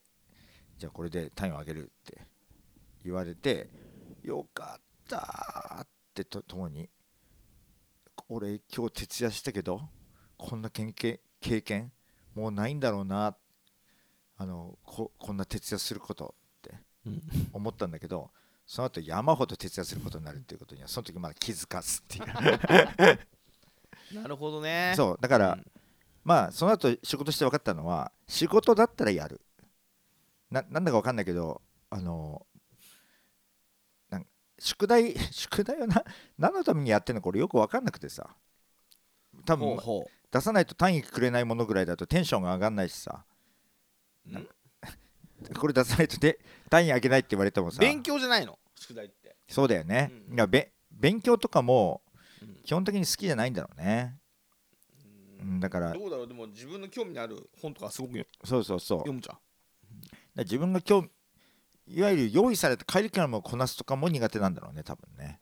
[0.78, 2.20] じゃあこれで単位を上げるって
[3.02, 3.70] 言われて
[4.22, 6.88] よかったーってとともに。
[8.28, 9.80] 俺今日徹夜したけど
[10.36, 11.92] こんな経験経験
[12.34, 13.36] もうないんだろうな。
[14.38, 16.74] あのここんな徹夜することって
[17.06, 18.30] うん思ったんだけど
[18.66, 22.26] その後山ほど徹夜することになるっていうことにはその時まだ気づかずっていう。
[24.20, 24.92] なるほどね。
[24.96, 25.64] そうだから、うん。
[26.22, 29.40] まあその後仕事して分かったのは仕事だったらやる。
[30.50, 32.46] ななんだか分かんないけどあの
[34.58, 36.04] 宿題 宿題はな
[36.38, 38.36] 何のためにやってるのか俺よく分かんなくてさ。
[39.44, 43.24] 多分ほうほ出さないと単位くれないものぐらいだとテンションが上がんないしさ。
[45.58, 46.40] これ出さないとで
[46.70, 47.78] 単位上げないって言われてもさ。
[47.80, 48.58] 勉強じゃないの？
[48.74, 50.34] 宿題って、そうだよね、うん。
[50.34, 52.02] いやべ勉強とかも
[52.42, 52.56] うん。
[52.62, 54.18] 基本的に好きじゃないんだろうね、
[55.40, 55.92] うん、だから。
[55.92, 56.28] どうだろう？
[56.28, 59.12] でも自分の興味のある本とかすごく読そうそうそう。
[59.12, 59.38] むじゃん。
[60.38, 61.10] 自分が今日
[61.88, 65.38] いわゆる用意されたカリキュラムをこなすとかも苦手なんだろうね多分ね。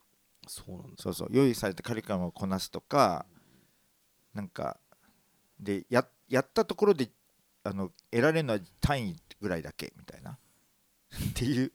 [0.47, 0.89] そうなんだ。
[0.99, 1.29] そうそう。
[1.31, 3.27] 用意されたカリキュラムをこなすとか
[4.35, 4.79] なんか
[5.59, 7.09] でややったところで
[7.63, 10.39] あの得られるのは単位ぐらいだけみたいな。
[11.31, 11.73] っていう。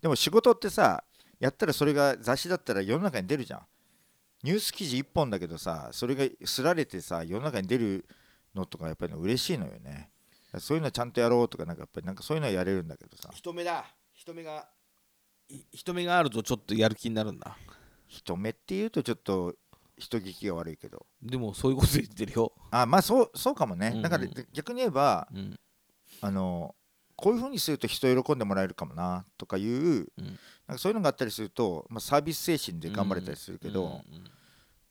[0.00, 1.04] でも仕事ってさ
[1.38, 3.66] やったらそれが雑誌だったら世の中に出るじゃん。
[4.42, 8.06] ニュース記事1本だけどさそれがすられてさ世の中に出る
[8.54, 10.10] のとかやっぱり嬉しいのよね。
[10.58, 13.30] そういうのちゃんとやろうとかなんかやっぱりなんかそういうのはやれるんだけどさ。
[13.34, 13.84] 人目だ
[14.26, 14.66] 人目が
[15.48, 17.56] い人目があるとちょっとやる気になるんだ。
[18.08, 19.54] 人目っていうとちょっと
[19.96, 21.06] 人聞きが悪いけど。
[21.22, 24.02] でもそういうこと言ってるよ、あまあそうそうかもね、うんうん。
[24.02, 25.56] だから逆に言えばうん、
[26.20, 26.74] あの
[27.14, 30.08] こういうふうにすると人喜んでもらえるかもなとかいう、うん。
[30.66, 34.30] なんかそういうのがあったりすると、まあ、サービス精神で頑張れたりするけど、うんうん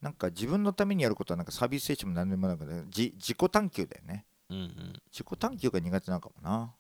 [0.02, 4.26] なんか自分のためにやることはなんかサービス精神も何でもなくてじ自己探求だよね。
[4.52, 4.94] うんうん。
[5.12, 6.76] 自己探求が苦手なのかもな、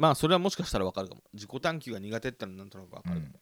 [0.00, 1.22] まあそれはもしかしたら分かるかも。
[1.34, 3.40] 自己探求が苦手ってのはなんとなく分かるかも、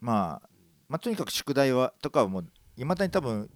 [0.00, 0.48] まあ、
[0.88, 3.50] まあとにかく宿題はとかはもういまだに多分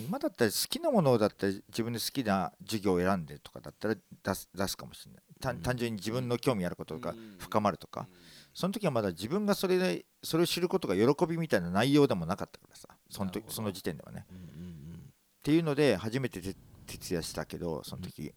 [0.00, 5.22] 今だったら好きなものだったら自分で好きな授業を選んでとかだったら出す出すかもしれない。
[5.42, 8.08] 単単純に自分の興味あることが深まるとか、
[8.54, 12.88] その時はまだ自分がそれでそれを知ることが喜びみたいな内容でもなかったからさ。
[13.10, 14.24] その時その時点ではね。
[14.30, 14.50] うんうんうん。
[14.50, 14.52] っ
[15.42, 16.56] ていうので初めてて
[16.86, 18.34] 徹夜したけどその時、で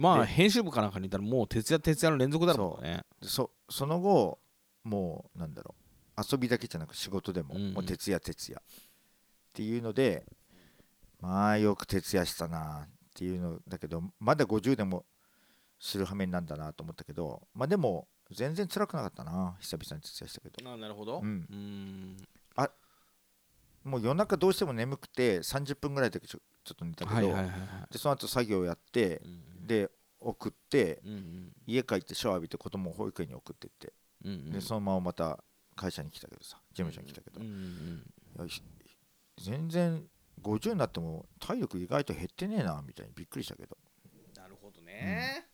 [0.00, 3.02] まあ編集部かなんかにいたらもう徹夜徹夜の連続だろうね。
[3.22, 4.38] そその後
[4.82, 5.74] もうなんだろ
[6.16, 6.22] う。
[6.32, 7.74] 遊びだけじゃなく仕事でも,、うんうん。
[7.74, 8.62] もう徹夜徹夜っ
[9.52, 10.24] ていうので
[11.20, 15.04] まあよく徹夜したなっていうのだけどまだ50でも
[15.78, 19.54] する羽目なんだなと思ったけどまあでも全然辛くなかったな。
[19.60, 20.70] 久々に徹夜したけど。
[20.70, 21.20] あなるほど。
[21.22, 21.46] うん。
[21.50, 22.16] ん。
[23.84, 27.56] もう夜中どうしても眠くて30分ぐらいだけちょちょっと寝たけど、はいはいはいは
[27.90, 27.92] い。
[27.92, 31.52] でその後作業やってうんで送ってうんうん。
[31.66, 33.92] 家帰ってシャワー浴びて子供を保育園に送ってって。
[34.24, 34.50] うんうん。
[34.50, 35.42] でそのまままた
[35.76, 38.04] 会社に来たけどさ事務所に来たけど、うんうん
[38.38, 38.62] いやひ
[39.42, 40.04] 全然
[40.42, 43.76] 50になっても体力意外と減ってねえなみたいにびっくりしたけど、
[44.36, 45.46] なるほどね。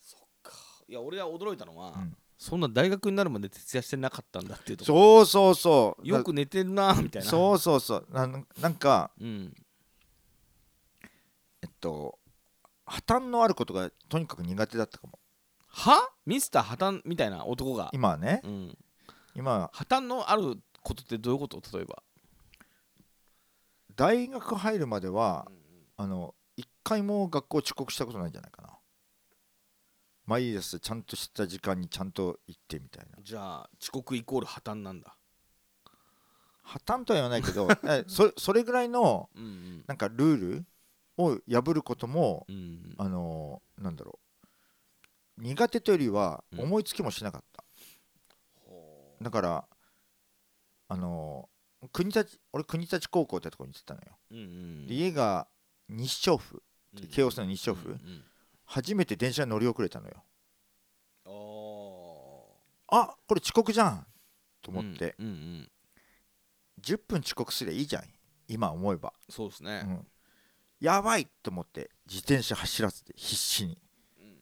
[0.00, 0.52] そっか。
[0.86, 2.16] いや俺が驚いたのはうん。
[2.38, 4.86] そんな大学になるまで徹夜してなかったんだっていうとこ。
[4.86, 6.06] そうそうそう。
[6.06, 7.28] よく寝てるなみたいな。
[7.28, 8.06] そうそうそう。
[8.10, 9.54] なんなんかうん。
[11.62, 12.18] えっと
[12.92, 15.18] 破綻のあることがとにかく苦手だったかも。
[15.68, 16.10] は？
[16.26, 17.88] ミスター破綻みたいな男が？
[17.94, 18.42] 今はね。
[18.44, 18.78] うん。
[19.34, 19.70] 今は。
[19.72, 21.62] 破綻のあることってどういうこと？
[21.74, 22.02] 例えば。
[23.96, 25.50] 大学入るまでは
[25.96, 28.68] あの一回も学校遅刻したことないんじゃないかな。
[30.26, 33.22] 毎朝ちゃんとした時間にちゃんと行ってみたいな。
[33.22, 35.16] じゃあ遅刻イコール破綻なんだ。
[36.62, 39.84] 破綻とは言わないけど えそそれぐらいのうんうん。
[39.86, 40.66] なんかルール
[41.24, 44.18] を破ることもうんあのーなんだろ
[45.38, 45.42] う。
[45.42, 46.60] 苦手というよりはうん。
[46.60, 47.64] 思いつきもしなかった、
[48.64, 49.64] ほだから
[50.88, 54.86] あのー国立俺国立高校ってとこに行ってたのよ、ううんうん。
[54.86, 55.48] で家が
[55.88, 56.62] 日照府。
[56.94, 58.24] うん京王線の日照府、うんうん
[58.64, 60.22] 初めて電車に乗り遅れたのよ。
[61.26, 62.46] お
[62.88, 64.06] あこれ遅刻じゃん
[64.62, 65.70] とー思って、うんうんうん。
[66.82, 68.04] 10分遅刻すりゃいいじゃん。
[68.48, 69.82] 今思えば、そうですね。
[69.84, 70.06] うん、
[70.82, 73.78] やばいと思って自転車走らせて必死に。
[74.18, 74.32] うんうん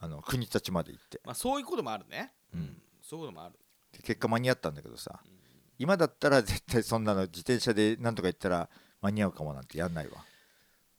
[0.00, 1.20] あの国立まで行って。
[1.24, 2.32] まあそういうこともあるね。
[2.54, 2.80] うん。
[3.02, 3.58] そういうこともある。
[3.90, 5.30] で結果間に合ったんだけどさうん。
[5.76, 10.24] 今だったら絶対そんなの自転車でなんとか行ったら間に合うかもなんてやんないわ。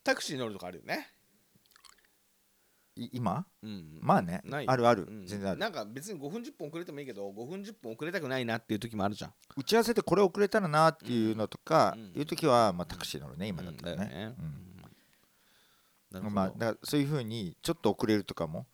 [0.03, 1.07] タクシー乗るとかあるよね。
[2.97, 3.45] い今？
[3.63, 3.99] うん。
[4.01, 4.41] まあね。
[4.43, 4.67] ない。
[4.67, 5.25] あるある、うん。
[5.25, 5.59] 全然ある。
[5.59, 9.33] なんか別に5分10分遅れてもいいけど5分10分遅れたくないなっていう時もあるじゃん。
[9.55, 12.19] 打ち合わせでこれ遅れたらなっていうのとか、うん。
[12.19, 14.09] いう時は、まあ、タクシー乗るね今だったらね,、うん。
[14.09, 14.35] だよね。
[14.37, 14.68] うん
[16.11, 18.65] まあ、だからそういうふうにちょっと遅れるとかも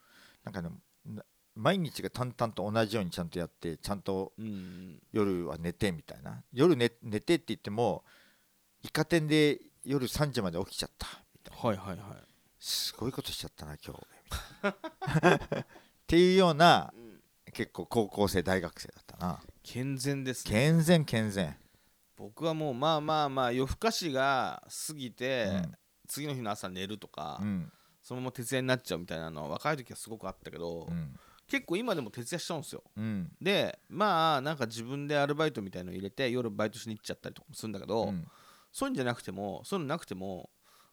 [0.44, 0.70] なんかね
[1.06, 1.24] な
[1.56, 4.34] 毎日が淡々と同じようにちゃんとやってちゃんと
[5.12, 6.44] 夜は寝てみたいな。
[6.52, 8.04] 夜寝寝てって言っても
[8.84, 11.08] イカ天で夜3時まで起きちゃった。
[11.34, 11.70] みたいな。
[11.70, 12.18] はいはいはい。
[12.60, 14.02] すごいことしちゃったな今日
[14.64, 15.66] みたいなっ
[16.08, 17.06] ていうようなうん
[17.54, 19.40] 結構高校生大学生だったな。
[19.64, 20.52] 健全ですね。
[20.52, 21.56] 健全健全、
[22.18, 25.76] 僕はもうまあまあまあ夜更かしが過ぎて、うん
[26.16, 27.72] 次の日の朝寝るとか、うん。
[28.02, 31.14] そのまま徹夜になっちゃうみたいなのは若い時はすごくあったけど、うん。
[31.48, 32.84] 結構今でも徹夜しちゃうんですよ。
[32.96, 33.32] うん。
[33.42, 38.26] でまあなんか自分でアルバイトみたいの入れて夜バイトしに行っちゃったりとかもするんだけど、うん。
[38.72, 40.50] そういうんじゃなくてもそういうのなくても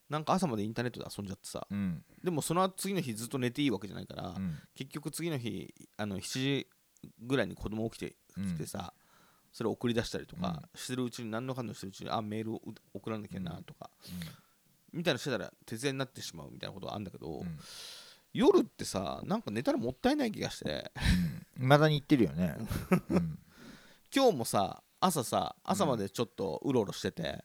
[0.08, 1.66] なんか朝までインターネットで遊んじゃってさ。
[1.70, 2.02] うん。
[2.24, 4.58] でもその後次の日ずっと寝ていいわけじゃないから、うん。
[4.74, 6.66] 結局次の日あの7時
[7.20, 8.94] ぐらいに子供起きてきてさ、
[9.52, 12.62] それを送り出したりとかしてるうちに何のかんのしてるうちにあメールを
[12.94, 13.90] 送らなきゃなとか、
[14.92, 17.58] みたいなのしてたら徹夜になってしまうみたいなことがあるんだけど、うん。
[18.32, 20.90] 夜ってさなんか寝たらもったいない気がして。
[21.58, 22.56] いまだに言ってるよね、
[23.10, 23.38] うん。
[24.14, 27.44] 今日もさ朝さ朝までちょっとうろうろしてて、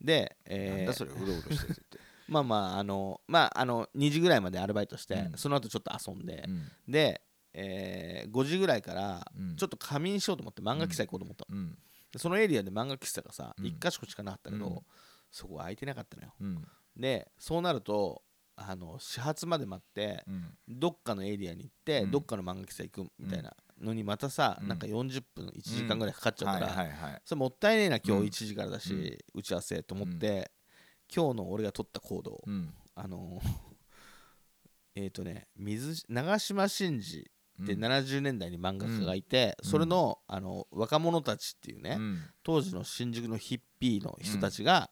[0.00, 1.80] で、えーなんだそれうろうろしてて、
[2.28, 5.38] まあまああのまああの2時ぐらいまでアルバイトして、うん。
[5.38, 6.70] その後ちょっと遊んで、うん。
[6.92, 9.56] で、えー5時ぐらいからうん。
[9.56, 11.36] ちょっと仮眠しようと思って漫画喫茶行こうと思っ
[12.12, 12.18] た。
[12.18, 13.64] そのエリアで漫画喫茶がさ、うん。
[13.66, 14.78] 1箇所しかなかったけど、うん。
[15.30, 16.34] そこ空いてなかったのよ。
[16.40, 18.22] うんでそうなると
[18.60, 20.50] あの始発まで待ってうん。
[20.68, 22.10] どっかのエリアに行って、うん。
[22.10, 24.68] どっかの漫画喫茶行くみたいなのにまたさ、うん。
[24.68, 27.22] なんか40分1時間ぐらいかかっちゃうから、はいはいはい。
[27.24, 28.24] それもったいねえな今うん。
[28.24, 30.50] 日1時からだし、打ち合わせと思って、
[31.14, 32.74] 今日の俺が取った行動、うん。
[32.96, 33.40] あの
[34.96, 37.30] えっ、とね水長嶋真司
[37.62, 37.84] ってうん。
[37.84, 39.70] 70年代に漫画家がいて、うん。
[39.70, 42.22] それのあの若者たちっていうね、うん。
[42.42, 44.90] 当時の新宿のヒッピーの人たちが、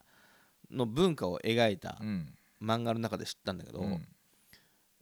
[0.70, 2.34] の文化を描いたうん。
[2.62, 4.08] 漫画の中で知ったんだけど、うん。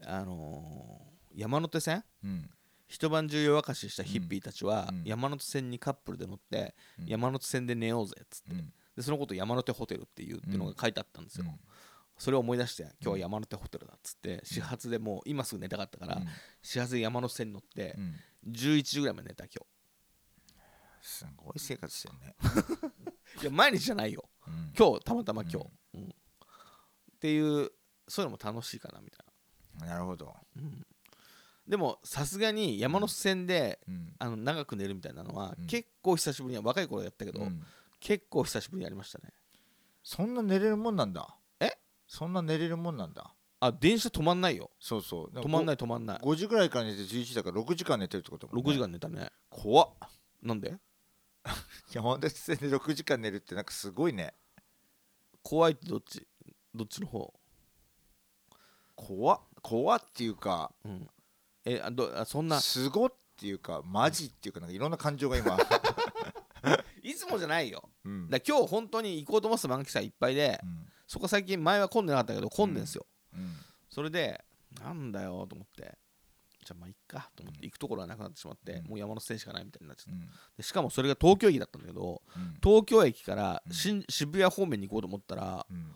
[0.05, 2.05] あのー山手線？
[2.23, 2.51] うん。
[2.87, 5.03] 一晩中夜明かししたヒッピーたちは、うん。
[5.05, 7.07] 山手線にカップルで乗って、うん。
[7.07, 8.73] 山手線で寝ようぜっつって、うん。
[8.97, 11.59] でそのこと山手ホテルっていうっていうのが書いてあったんですよ、うん。
[12.17, 16.23] それを思い出して今日は山手ホテルだっつって始発でもう今すぐ寝たかったから、
[16.63, 18.15] 始発で山手線に乗ってうん。
[18.53, 19.67] 11時ぐらいまで寝た今
[21.01, 22.35] すごい生活してるね。
[23.39, 24.73] 日 いや毎日じゃないようん。
[24.79, 26.03] 今日たまたま今日、うん。
[26.05, 26.09] っ
[27.21, 27.71] ていう
[28.09, 29.23] そういうのも楽しいかなみた
[29.85, 29.99] いな。
[29.99, 30.35] るほど。
[31.67, 34.15] でもさすがに山手線で、うん。
[34.19, 35.67] あの長く寝るみたいなのは、うん。
[35.67, 37.63] 結構久しぶりに若い頃やったけど、うん。
[38.01, 39.33] 結構久しぶりにやりましたね。
[40.03, 41.35] そんな寝れるもんなんだ。
[41.61, 41.71] え？
[42.07, 43.35] そんな寝れるもんなんだ。
[43.61, 44.71] あ電車止まんないよ。
[44.79, 45.39] そうそう。
[45.39, 46.19] 止まんないい止まんない。
[46.19, 48.71] 5時ぐらいから寝て11時だから6時間寝てるってこともんね。
[48.71, 49.31] 6時間寝たね。
[49.49, 49.89] 怖っ。
[50.43, 50.75] なんで？
[51.93, 54.35] 山手線で6時間寝るってなんかすごいね。
[55.43, 56.27] 怖いってどっち？
[56.75, 57.33] どっちの方？
[58.97, 61.09] 怖っ怖っっていうかうん。
[61.65, 62.61] えあどあそんな？
[62.61, 65.57] すごっていうかマジっていうかなんかいろんな感情が今。
[67.03, 67.91] いつもじゃないよ。
[68.05, 68.31] うん。
[68.31, 70.87] だから今日本当に行こうと思ってた満喫祭いっぱいで、うん。
[71.07, 73.55] そこ最近前は混んでなかったけど混んでんすよ、うん。
[73.91, 74.43] それで
[74.81, 75.99] なんだよと思って
[76.65, 78.87] じゃあまあいっかと思って行くところはなくなってしまって、うん。
[78.89, 80.29] もう山手線しかないみたいになっちゃってうん。
[80.57, 82.55] でしかもそれが東京駅だったんだけどうん。
[82.63, 85.93] 東京駅から渋谷方面に行こうと思ったらうん。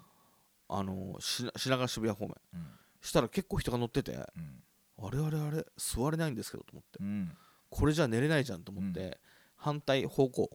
[0.68, 2.34] あのし品川渋谷方面。
[2.54, 2.66] うん。
[3.00, 4.62] したら結構人が乗っててうん。
[5.06, 6.98] あれあれあれ座れないんですけどと思って。
[7.00, 7.32] うん。
[7.70, 9.14] これじゃ寝れないじゃんと思って、うん。
[9.56, 10.50] 反対方向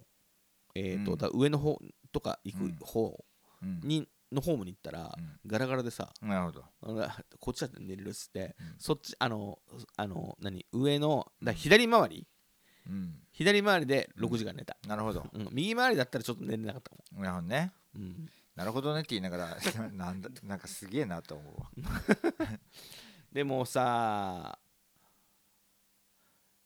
[0.76, 1.18] えーとうん。
[1.18, 1.80] だ上の方
[2.12, 2.72] とか行うん。
[2.76, 3.24] く方
[3.62, 3.80] うん。
[3.84, 5.40] に、のホームに行ったら、うん。
[5.46, 6.64] ガラガラでさなるほど。
[7.40, 8.76] こっちだって寝れるっつって、うん。
[8.80, 9.60] そっちあの
[9.96, 12.28] あの何上のだうん左回り
[12.88, 13.20] うん。
[13.32, 15.26] 左回りで6時間寝た、なるほど。
[15.34, 15.50] うん。
[15.52, 17.72] 右回りだったらちょっと寝れなかったもなるほどね。
[17.98, 19.58] ん、うん、なるほどねって言いながら
[19.92, 21.72] なんだなんかすげえなと思うわ。
[23.32, 24.60] でもさ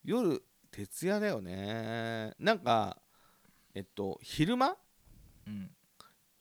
[0.04, 2.34] 夜徹夜だよね。
[2.38, 3.00] なんか
[3.74, 4.76] えっと昼間
[5.46, 5.70] うん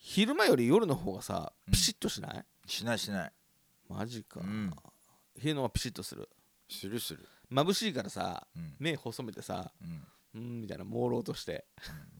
[0.10, 1.74] 昼間より夜の方がさうん。
[1.74, 3.32] ピシッとしない、しないしない。
[3.90, 4.72] マジか、うん。
[5.38, 6.30] 昼の方がピシッとする。
[6.70, 7.28] するする。
[7.52, 8.76] 眩しいからさうん。
[8.80, 9.70] 目細めてさ
[10.34, 10.42] うん。
[10.42, 11.66] うんみたいな朦朧として。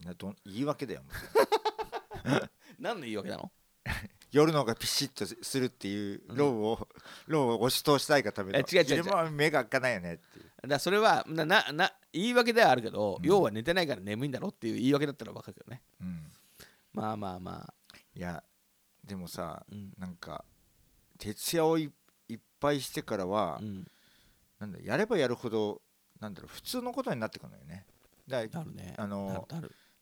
[0.06, 0.14] うん。
[0.18, 1.02] どん言い訳だよ。
[1.02, 3.50] も う何の言い訳なの？
[4.32, 6.36] 夜の方がピシッとするっていううん。
[6.36, 6.88] ローを、
[7.26, 8.58] ローを押し通したいがための。
[8.58, 9.02] え違う違う違う。
[9.02, 10.44] 昼間は目が開かないよねっていう。
[10.44, 13.26] だからそれはななな言い訳ではあるけど、うん。
[13.26, 15.82] 要は寝てないから眠いんだろっていう言い訳だったら分かるけどね。
[16.02, 16.30] うん。
[16.92, 17.74] まあまあまあ、
[18.18, 18.42] いや
[19.04, 19.92] でもさうん。
[19.96, 20.44] なんか
[21.18, 21.90] 徹夜をい
[22.28, 23.86] いっぱいしてからは、うん、
[24.58, 25.80] なんだやればやるほど
[26.20, 27.86] なんだろう普通のことになってくるのよね。
[28.26, 28.94] だなるね。
[28.98, 29.46] あの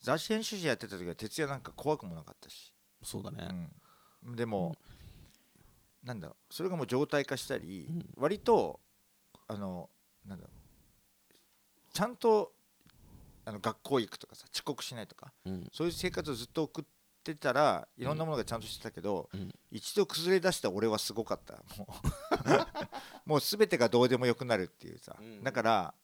[0.00, 3.48] 雑誌編集者やってた時は徹夜なんか怖くもなかったし、そうだね、
[4.24, 4.74] うん、でも、
[6.02, 8.06] なんだろうそれがもう状態化したり、うん。
[8.16, 8.80] 割と
[9.46, 9.90] あの
[10.26, 11.34] なんだろう
[11.92, 12.52] ちゃんと
[13.44, 15.68] あの学校行くとかさ遅刻しないとかうん。
[15.70, 16.90] そういう生活をずっと送って
[17.34, 19.52] たらいろんなものがちゃんとしてたけど、うん。
[19.70, 21.54] 一度崩れ出した俺はすごかった。
[21.78, 21.88] も
[23.24, 23.28] う。
[23.28, 25.42] もう全てがどうでもよくなるっていうさ、うん。
[25.42, 25.94] だから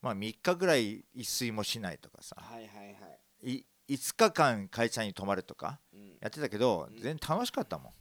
[0.00, 2.36] まあ3日ぐらい一睡もしないとかさ。
[2.38, 3.08] はいはいは
[3.42, 6.18] い、い5日間会社に泊まるとかうん。
[6.20, 6.94] やってたけど、うん。
[6.94, 7.92] 全然楽しかったもん。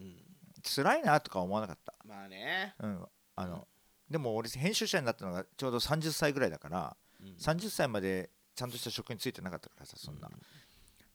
[0.00, 0.22] うん、
[0.62, 3.66] 辛いなとか思わなかった、まあね、うん、あの
[4.10, 10.30] でも俺編集者になったのがちょうど30歳ぐらいだからうん、30歳までちゃんとした職に就いてなかったからさそんな、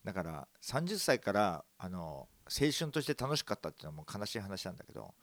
[0.04, 5.14] だから30歳からあの青春として楽しかったっていうのはもう悲しい話なんだけど。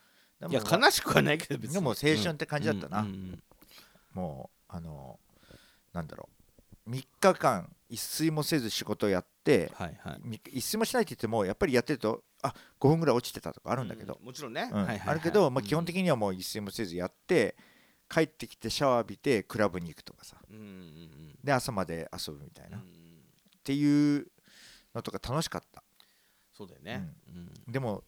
[0.40, 1.74] でもいや悲しくはないけど別に。
[1.74, 3.00] でも青春って感じだったな。
[3.00, 3.42] うんうんうん
[4.14, 5.20] もうあの
[5.92, 6.28] なんだろ
[6.86, 6.90] う。
[6.90, 10.20] 3日間一睡もせず仕事をやってはいはい。
[10.22, 15.08] み一睡もしないって言ってもやっぱりやってるとあ5分ぐらい落ちてたとかあるんだけど、うもちろんね、うんはいはいはい。
[15.08, 17.56] あるけど、まあ、基本に、的にはもう一睡もせずやって
[18.08, 20.36] 帰ってきてシャワー浴びてクラブに行くとかさ。
[20.50, 21.38] うんうんうん。
[21.42, 22.94] で朝まで遊ぶみたいな、っうんうん。
[23.64, 24.26] ていう
[24.98, 25.82] のとか楽しかった。
[26.52, 27.72] そうだよね、うん。
[27.72, 28.02] でも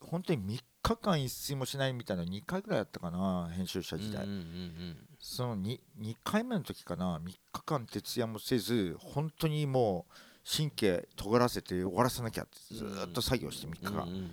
[0.00, 10.12] 本当に3日間一睡もしないみたいな2回ぐらいやったかな編集者時代、うんうんうんその 2, 2回目の時かな3日間徹夜もせず本当にもう
[10.48, 14.30] 神経尖らせて終わらせなきゃってずーっと作業して3日間、いうんうん。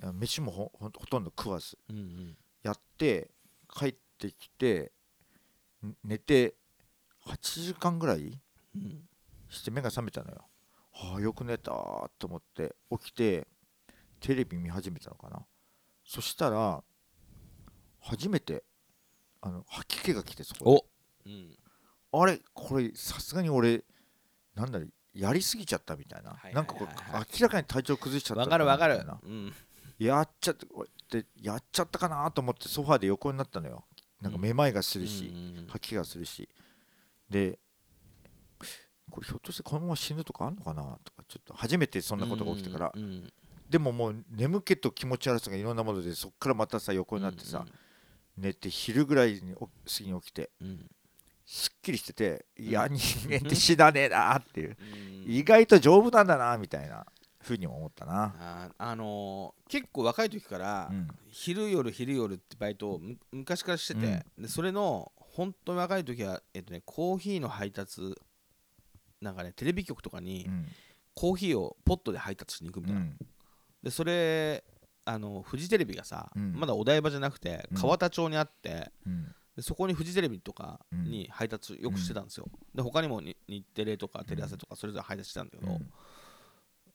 [0.00, 1.76] や飯もほほほとんど食わず。
[1.90, 2.36] うんうん。
[2.62, 3.32] やって
[3.76, 4.92] 帰ってきて
[5.84, 6.54] ん寝て
[7.26, 8.38] 8時間ぐらい
[8.76, 9.02] うん。
[9.48, 10.44] して目が覚めたのよ。
[10.92, 11.70] はあよく寝た
[12.18, 13.46] と思って起きて
[14.20, 15.44] テレビ見始めたのかな。
[16.04, 16.82] そしたら
[18.00, 18.64] 初めて
[19.40, 20.86] あの吐き気が来てそこ
[21.26, 21.56] お、うん、で
[22.12, 23.84] あれこれさすがに俺
[24.54, 29.04] なんだろうやりすぎちゃったみたいな、はいはいなんかこう明らかに体調崩しちゃったわかるわかる。
[29.24, 29.52] うん。
[29.98, 33.84] やっちゃってやっちゃったかなと思ってソファーで横になったのよ。
[34.20, 35.66] なんかめまいがするし、うんうん。
[35.68, 36.48] 吐き気がするし。
[37.28, 37.58] で
[39.12, 43.32] これひょっとしてこのまま死ぬとかあんのかなとかちょっと初めてそんなことが起きてから、うんうん
[43.68, 47.64] でももう眠気と気持ち悪さがいろんなものでそっからまたさ横になってさ、
[48.36, 49.70] 寝て昼ぐらいにお過
[50.00, 50.66] ぎに起きてうん。
[50.68, 50.90] うん
[51.46, 54.76] すっきりしてていや人間って 死なねえなっていう。
[55.24, 55.32] うん。
[55.32, 57.06] 意外と丈夫なんだなみたいな
[57.40, 61.08] ふうにも思ったな、あーあのー結構若い時から、うん。
[61.30, 68.14] 昼夜昼夜ってバイトをむ昔からしてて、でそれの本当に若い時は、えっとね、コーヒーの配達
[69.22, 70.66] なんかねテレビ局とかにうん。
[71.14, 73.18] コーヒーをポットで配達しに行くみたいな、うん。
[73.82, 74.64] でそれ
[75.04, 76.54] あのフジテレビがさ、うん。
[76.54, 77.78] まだお台場じゃなくてうん。
[77.78, 79.34] 川田町にあって、うん。
[79.56, 85.90] でそこにフジテレビとかに配達よくしてたんですよ、で他にもに日テレとかテレ朝とかそれぞれ配達してたんだけど、うん。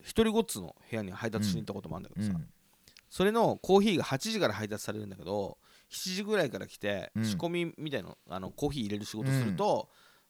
[0.02, 2.48] 一人ごっつの部屋に配達しに行ったこともあるんだけどさ、うん。
[3.08, 5.58] それのコーヒーが8時から配達されるんだけど
[5.92, 7.24] 7時ぐらいから来てうん。
[7.24, 9.88] 仕込みみたいなあのコーヒー入れる仕事すると、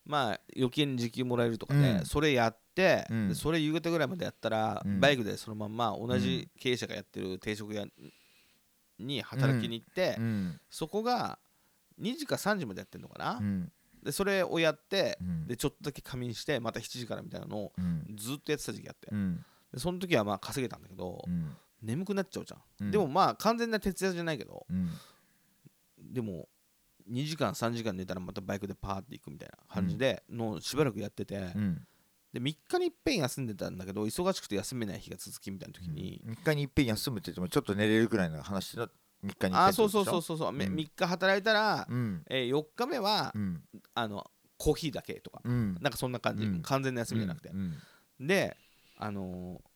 [0.09, 2.05] まあ余計に時給もらえるとかで、うん。
[2.05, 3.29] それやって、うん。
[3.29, 4.99] でそれ夕方ぐらいまでやったら、うん。
[4.99, 7.85] バイクでそのまんま同じ経営者がやってる定食屋
[8.97, 10.59] に働きに行って、うん。
[10.67, 11.37] そこが
[12.01, 13.71] 2時か3時までやってんのかな、うん。
[14.01, 15.47] でそれをやってうん。
[15.47, 18.05] でちょっとだけ仮眠してまた7時からみたいなのをうん。
[18.17, 19.45] ずっとやってた時期あって、うん。
[19.71, 21.55] でその時はまあ稼げたんだけど、うん。
[21.83, 22.91] 眠くなっちゃうじゃん、うん。
[22.91, 24.89] でもまあ完全な徹夜じゃないけどうん。
[25.99, 26.49] でも
[27.09, 31.81] 2時間3時間寝たらまたバイクでパーって行くみたいな感じでのをしばらくやってて、うん。
[32.31, 38.87] で3日にいっぺん休んでたんだけど忙しくて休めない日が続きみたいな時に、3日にいっぺん休むって言ってもちょっと寝れるぐらいの話の
[39.25, 40.75] 3日にああそうそうそうそうそう、めうん。
[40.75, 42.23] 3日働いたら、うん。
[42.29, 43.63] えー4日目は、うん。
[43.95, 45.77] あのコーヒーだけとか、うん。
[45.81, 46.61] なんかそんな感じ、うん。
[46.61, 47.77] 完全な休みじゃなくて、うん。
[48.19, 48.55] で
[48.97, 49.68] あのー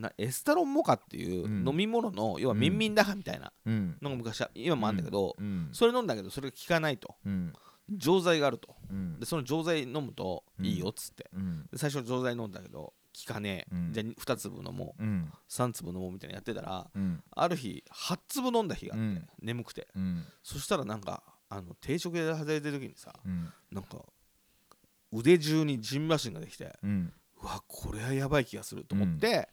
[0.00, 1.68] なエスタロンモカっていううん。
[1.68, 3.96] 飲み物の、要はミンミンダハみたいなうん。
[4.00, 5.68] のが昔は今もあるんだけど、うん。
[5.72, 7.16] それ飲んだけどそれが効かないと。
[7.24, 7.52] うん。
[7.90, 8.76] 錠剤があると。
[8.90, 9.18] うん。
[9.18, 11.30] でその錠剤飲むといいよっつって、
[11.76, 12.92] 最初錠剤飲んだけど
[13.26, 13.92] 効かねえ、うん。
[13.92, 15.02] じゃあ2粒飲もう。
[15.02, 15.32] うん。
[15.48, 17.22] 3粒飲もうみたいなやってたらうん。
[17.30, 19.28] ある日8粒飲んだ日があって、うん。
[19.42, 19.88] 眠くて。
[19.94, 20.24] うん。
[20.42, 23.52] そしたらなんかあの定食屋で働いてる時にさうん。
[23.72, 24.04] なんか
[25.10, 27.12] 腕中にジンマシンができてうん。
[27.42, 29.48] うわこれはやばい気がすると思って、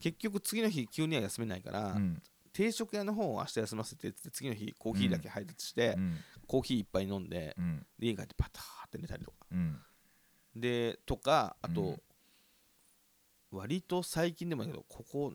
[0.00, 2.22] 結局次の日急には休めないから、うん。
[2.52, 6.16] 定食屋の方を明日休ませてって次の日コーヒーだけ配達して、うん。
[6.46, 7.86] コーヒーいっぱい飲んで、うん。
[7.98, 9.36] で家に帰ってパターって寝たりとか。
[9.52, 9.78] うん。
[10.56, 12.00] でとかあと、うん。
[13.52, 15.32] 割と最近でもだけどここ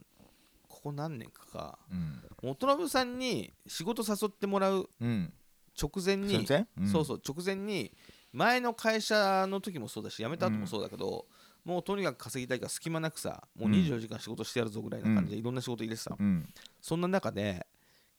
[0.68, 2.22] ここ何年かかうん。
[2.44, 5.34] 元信さんに仕事誘ってもらううん。
[5.82, 6.48] 直前に、
[6.92, 7.92] そうそう直前に
[8.32, 11.26] 前の会社の時もそうだし辞めた後もそうだけど、
[11.66, 16.48] もうとにかく稼ぎたいから隙間なくさもううん24時間仕事してやるぞぐらいな感じでいろんな仕事入れてたの、うん。
[16.80, 17.66] そんな中で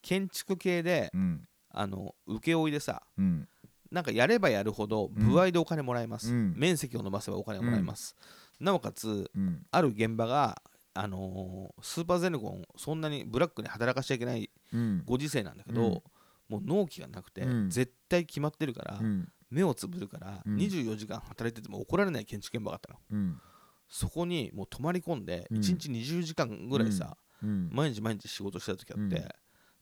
[0.02, 1.48] 建築系でうん。
[1.70, 3.48] あの請負でさうん。
[3.90, 6.54] なんかやればやるほど歩合でお金もらえます、うん。
[6.56, 8.16] 面積を伸ばせばお金もらえます、
[8.58, 9.64] なおかつうん。
[9.70, 10.60] ある現場が、
[10.94, 15.02] あのースーパーゼネコンそんなにブラックに働かしちゃいけないうん。
[15.04, 16.02] ご時世なんだけど、うん。
[16.48, 17.70] もう納期がなくて、うん。
[17.70, 20.56] 絶対決まってるから、うん目をつぶるから、うん。
[20.56, 22.98] 24時間働いてても怒られない建築現場があったの。
[23.10, 23.40] うん。
[23.88, 25.58] そこにもう泊まり込んでうん。
[25.58, 27.70] 1日20時間ぐらいさ、うん。
[27.72, 29.22] 毎日毎日仕事してた時あって、うん。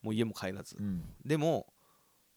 [0.02, 1.02] もう家も帰らず、うん。
[1.24, 1.66] でも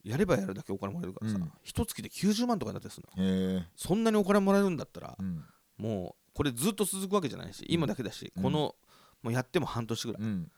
[0.04, 1.52] やればやるだけお金もらえるからさ、うん。
[1.63, 3.63] 一月で90万とかになってするの。
[3.76, 5.44] そんなにお金もらえるんだったら、うん。
[5.78, 8.44] もうこれずっと続くわけじゃないし今だけだし、うん。
[8.44, 8.76] この
[9.22, 10.52] もうやっても半年ぐらい、うん。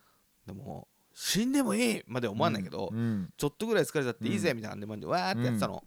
[0.46, 3.30] でも死んでもいいまで思わないけど、うん。
[3.36, 5.84] ちょっとぐらい疲れちゃっていいぜみたいなんで、わーってやってたの、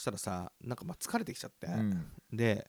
[0.00, 2.06] したらさなんかまあ疲れてきちゃって、うん。
[2.32, 2.66] で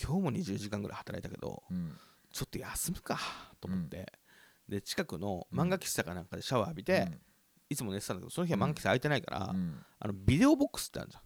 [0.00, 1.92] 今日も20時間ぐらい働いたけどうん。
[2.32, 3.18] ちょっと休むか
[3.60, 4.10] と思って、
[4.66, 7.06] で近くの漫画喫茶かなんかでシャワー浴びて、
[7.68, 9.84] いつも寝てたんだけどその日は漫画喫茶空いてないから、うん。
[9.98, 11.20] あのビデオボックスってあるじゃ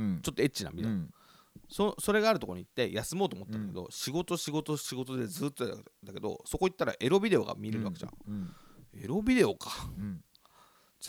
[0.00, 0.02] ん。
[0.02, 0.20] うん。
[0.22, 1.10] ちょっとエッチなビデオ、うん。
[1.68, 8.52] そそれがあるところに行って休もうと思ったんだけど、仕事仕事仕事でずっとだけどそこ行ったらエロビデオが見れるわけじゃん、うん。
[8.92, 9.70] エロビデオか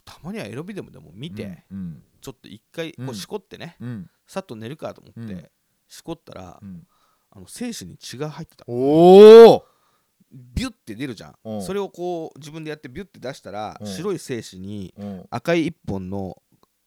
[0.04, 3.16] たまにはエロビデオでも見て、うんちょっと一回こううん。
[3.16, 4.10] しこってね、うん。
[4.26, 5.50] さっと寝るかと思って、うん。
[5.88, 6.88] しこったら、うん。
[7.30, 8.66] あの精子に血が入ってた。
[8.68, 9.66] おお
[10.32, 16.42] ビュッて出るじゃうんんそれをこう自分でやってビュッて出したらうん白い精子にうん赤い一本の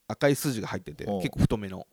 [0.06, 1.86] 赤い筋が入っててうん結構太めの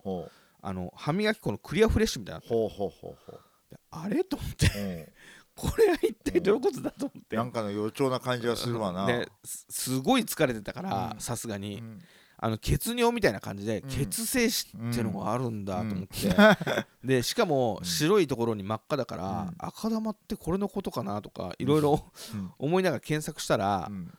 [0.60, 3.38] あの歯磨き粉のクリアフレッシュみたいなのほうほうほうほ
[3.70, 4.24] であれ？
[4.24, 4.66] と思って。
[4.66, 5.12] う
[5.56, 7.34] これは一体どういうことだと思って。
[7.36, 11.20] なんかの予兆な感じがするわな、ですすごい疲れてたからうん。
[11.20, 11.98] さすがに、うん。
[12.38, 13.88] あの血尿みたいな感じで、うん。
[13.88, 16.36] 血清子っていうのがあるんだと思って、うん。
[17.08, 17.84] でしかもうん。
[17.86, 19.54] 白いところに真っ赤だから、うん。
[19.58, 22.04] 赤玉ってこれのことかなとかいろいろ
[22.34, 22.52] うん。
[22.58, 24.12] 思いながら検索したら、うん。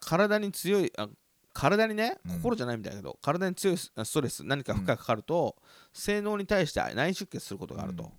[0.00, 1.06] 体に強いあ
[1.52, 2.36] 体にねうん。
[2.38, 5.54] 心じゃないみたいだけど、体に強いスストレス何か負荷がかかると、
[5.92, 8.10] 性能に対して内出血することがあると、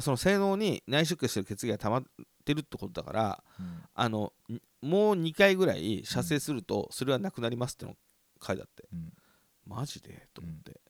[0.00, 2.02] その性能に内出血してる血液が溜まっ
[2.44, 3.82] てるってことだからうん。
[3.94, 7.94] あのんもう2回ぐらい射精するとそれはなくなりますっての
[8.44, 9.12] 書いてあって、うん。
[9.66, 10.26] マジで？
[10.34, 10.80] と思って、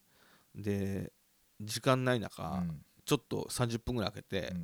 [0.55, 1.13] で
[1.61, 2.83] 時間ない中、うん。
[3.05, 4.55] ちょっと30分ぐらい空けて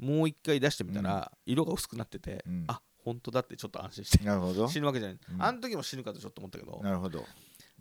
[0.00, 0.06] う、ん。
[0.06, 2.64] もう1回出してみたら、色が薄くなってて、うん。
[2.68, 4.68] あ本当だってちょっと安心してなるほど。
[4.68, 5.42] 死ぬわけじゃない、うん。
[5.42, 6.80] あの時も死ぬかとちょっと思ったけど。
[6.82, 7.24] なるほど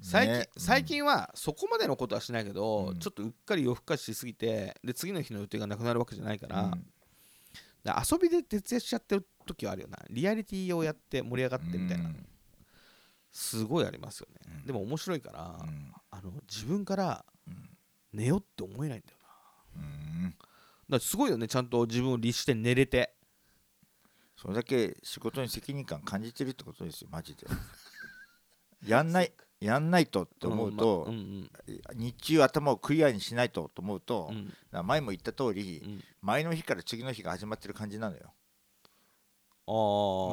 [0.02, 0.50] 最近ね。
[0.58, 3.00] 最近はそこまでのことはしないけど、うん。
[3.00, 6.86] ちょっとうっかり夜更かししすぎてで次の日の予定がなくなるわけじゃないから,、うん。
[7.86, 9.98] 遊びで徹夜しちゃってる時はあるよな。
[10.10, 12.28] リアリティをやって盛り上がってみたいな、うん。
[13.32, 14.66] すごいありますよね、うん。
[14.66, 15.92] でも面白いから、うん。
[16.12, 17.70] あの自分からうん。
[18.14, 19.18] 寝ようって思えないんだよ
[19.76, 19.82] な。
[19.82, 19.86] う
[20.28, 20.32] ん。
[20.32, 20.38] だか
[20.90, 23.14] らすごいよねちゃんと自分を律して寝れて。
[24.40, 27.48] それだけ仕事に責任感感じてるってことですよマジで。
[28.86, 31.52] やんないやんないとって思うと、うんうん
[31.96, 34.86] 日中頭をクリアにしないとと思うと、うん。
[34.86, 36.04] 前も言った通り、うん。
[36.22, 38.34] 前の日から次の日が始まってる感じなのよ。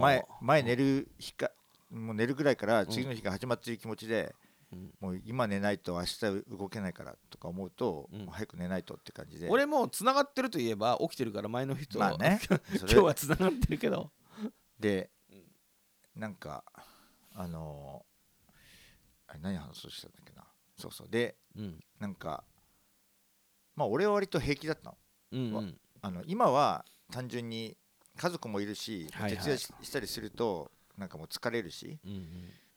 [0.00, 1.50] 前前寝る日か
[1.90, 4.34] もう寝るぐらいから次の日が始まってる気持ちで、
[4.72, 4.94] うん。
[5.00, 6.20] もう今寝ないと明日
[6.56, 8.18] 動けないからとか思うと、うん。
[8.20, 9.48] もう早く寝ないとって感じで。
[9.48, 12.40] 俺もつながってるといえば起きてるから前の日と、まあね。
[12.42, 14.10] そ今れ日はつながってるけど。
[14.78, 15.10] で、
[16.14, 16.62] なんか
[17.34, 18.13] あのー
[19.34, 20.44] あれ何話そうとしたんだっけな。
[20.76, 21.08] そうそう。
[21.08, 21.80] でうん。
[21.98, 22.44] なんか
[23.74, 24.90] まあ俺は割と平気だったの。
[24.90, 24.96] わ
[25.32, 25.80] うんうん。
[26.02, 27.76] あの今は単純に
[28.16, 29.38] 家族もいるし、はいはい。
[29.38, 32.28] 徹夜ししたりするとなんかもう疲れるし、うん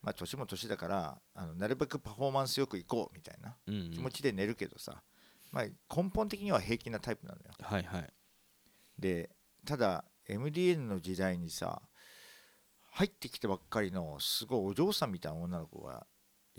[0.01, 3.91] まあ、年も年だからあのなるべくパフォーマンスよくいこうみたいなうんうん。
[3.91, 5.03] 気持ちで寝るけどさ、
[5.51, 7.51] まあ、根本的には平気なタイプなのよ。
[7.61, 8.13] はいはい。
[8.97, 9.29] で
[9.65, 11.81] ただ MDN の時代にさ
[12.91, 16.07] 入ってきてばっかりのすごいお嬢さんみたいな女の子が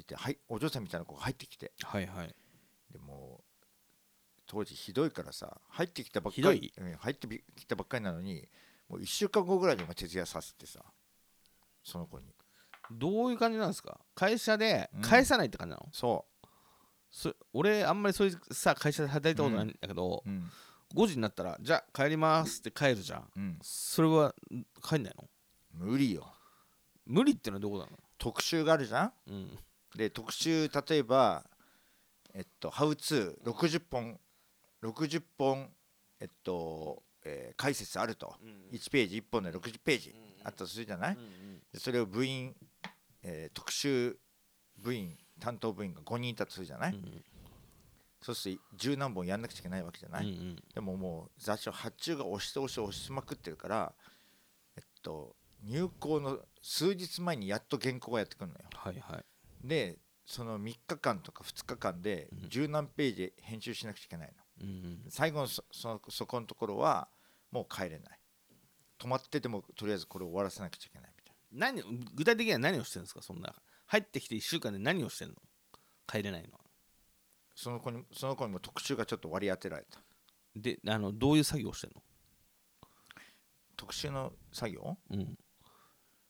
[0.01, 1.73] いてはいお嬢さんみたいな子が入ってきて。
[1.83, 2.35] はいはい。
[2.91, 3.45] でも
[4.47, 6.61] 当時ひどいからさ入ってきたばっかひどい？
[6.61, 8.49] りうん入ってきたばっかりなのに
[8.89, 10.81] もう1週間後ぐらいにも徹夜させてさ
[11.85, 12.27] その子に。
[12.91, 14.01] どういう感じなんですか？
[14.15, 15.03] 会社でうん。
[15.03, 16.25] 返さないって感じなの、そ
[17.11, 20.51] そ俺あんまりそういうさ会社で働いたことないんだけど、ううん。
[20.97, 23.25] 5時になったらじゃあ帰りますって帰るじゃん。
[23.37, 23.59] うん。
[23.61, 25.29] それはん帰んないの？
[25.75, 26.33] 無理よ。
[27.05, 27.91] 無理ってのはどこなの？
[28.17, 29.13] 特集があるじゃん？
[29.27, 29.59] うん
[29.95, 31.45] で特集例えば
[32.35, 34.21] えっと「ハウツー60本
[34.83, 35.71] 60本
[36.21, 38.35] えっと、えー解説あると。
[38.43, 38.69] うん。
[38.73, 40.47] 1ページ1本で60ページうん。
[40.47, 41.15] あったとするじゃない？
[41.15, 42.55] うんでそれを部員、
[43.23, 44.19] えー特集
[44.79, 47.25] 部員担当部員が5人いたとするじゃない、うん
[48.21, 50.57] そうすると十何本やんなくちゃいけないわけじゃない、うんうん。
[50.75, 53.95] でももう雑誌を発注が押して押して押しまくってるから
[54.77, 58.61] えっと入稿の数日前にやっと原稿がやってくるのよ。
[58.75, 59.25] はいはい
[59.63, 62.49] でその3日間とか2日間でうん。
[62.49, 64.35] 十何ページ編集しなくちゃいけないの。
[65.09, 67.09] 最後のそそのそこのところは
[67.51, 68.19] もう帰れない。
[68.99, 71.83] 止まっててもとりあえずこれ終わらせなくちゃいけないみたいな。
[71.83, 73.23] 何具体的には何をしてるんですか？
[73.23, 73.55] そんな。
[73.87, 75.37] 入ってきて1週間で何をしてるの？
[76.07, 76.61] 帰れないのは。
[77.55, 80.01] その子にその子にも特集がちょっと割り当てられた。
[80.57, 81.95] であのどういう作業をしてる
[83.77, 84.81] 特集の作業？
[84.83, 85.39] のうん。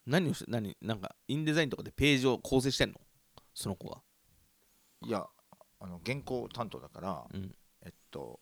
[0.06, 3.00] 何をして何なんかインデザインとかでページを構成してんの？
[3.58, 3.98] その子が
[5.04, 5.26] いや
[5.80, 7.54] あの原稿担当だから、うん。
[7.84, 8.38] えっと、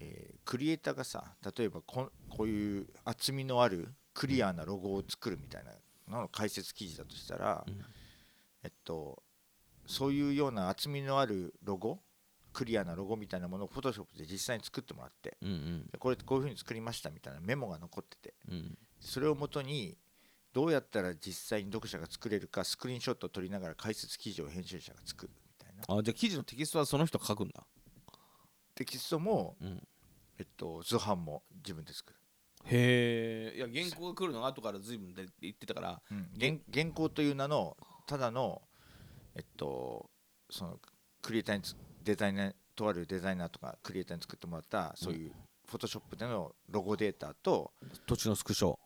[0.00, 5.72] えークリエイターがさ例えばここういう厚みのあるクリアなロゴを作るみたいな
[6.14, 7.82] のの解説記事だとしたら、うん。
[8.62, 9.22] えっと、
[9.86, 12.00] そういうような厚みのあるロゴ
[12.52, 15.86] クリアなロゴみたいなものをフォトショップで実際に作ってもらってうんうん。
[15.90, 18.78] でこれこういうふうに作りましたみたいなメモが残っててうん。
[19.00, 19.96] それをもとに
[20.54, 25.98] どうやったら実際に読者が作れるかスクリーンショットを撮りながら解説記事を編集者が作るみたいな。
[25.98, 27.66] あじゃあ記事のテキストはその人が書くんだ。
[28.74, 29.86] テキストも、うん。
[30.38, 32.18] えっと、図版も自分で作る、
[32.64, 36.02] へえいや原稿が来るのが後から随分で言ってたから
[36.38, 37.76] 原原稿という名の
[38.06, 38.62] ただの
[39.36, 40.10] えっと
[40.50, 40.78] その
[41.22, 45.32] クリエイターにつデザイナーとあるデザイナーとかクリエイターに作ってもらったそういう
[45.68, 47.72] フォトショップでのロゴデータと
[48.06, 48.76] 土地のスクショ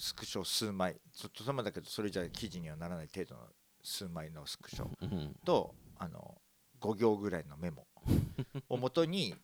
[0.00, 3.42] スクショ数枚ちょっと様だけどそれじゃ記事にはならない程度の
[3.82, 5.36] 数枚のスクショうん。
[5.44, 6.40] とあの
[6.80, 7.86] 5行ぐらいのメモ
[8.68, 9.34] をもとに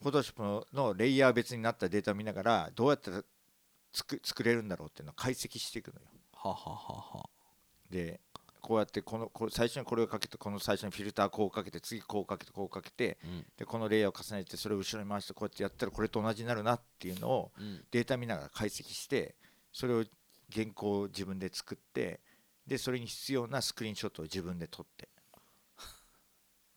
[0.00, 3.22] フォトショップのレイヤー別になったデータを見ながらどうやったら
[3.92, 6.06] 作作れるんだろうっていうのを解析していくのよ。
[6.34, 7.28] はははは。
[7.90, 8.20] で
[8.60, 13.46] こうやってこのこう最初にこれをかけてこの最初にフィルターこうかけて次こうかけてこうかけてうん。
[13.56, 17.84] でこのレイヤーを重ねてそれを後ろに回してこうやってやったらこれと同じになるなっていうのをうん。
[17.90, 19.34] データ見ながら解析して
[19.76, 20.04] それを
[20.50, 22.20] 原稿を自分で作って
[22.66, 25.08] でそれに必要なスクリーンショットを自分で撮って。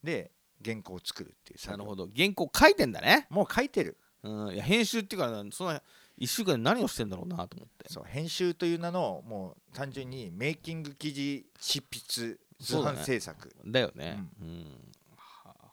[0.03, 0.31] で
[0.63, 2.09] 原稿を作るっていうなるほど。
[2.13, 3.25] 原稿書いてんだね。
[3.29, 3.97] もう書いてる。
[4.21, 4.53] うん。
[4.53, 5.81] いや編集っていうかその
[6.19, 7.87] 1週間で何をしてんだろうなと思って。
[7.87, 13.47] そう編集という名のもう単純にメイキング記事執筆図版制作。
[13.47, 14.25] っだよね。
[14.41, 15.71] うん、はあ。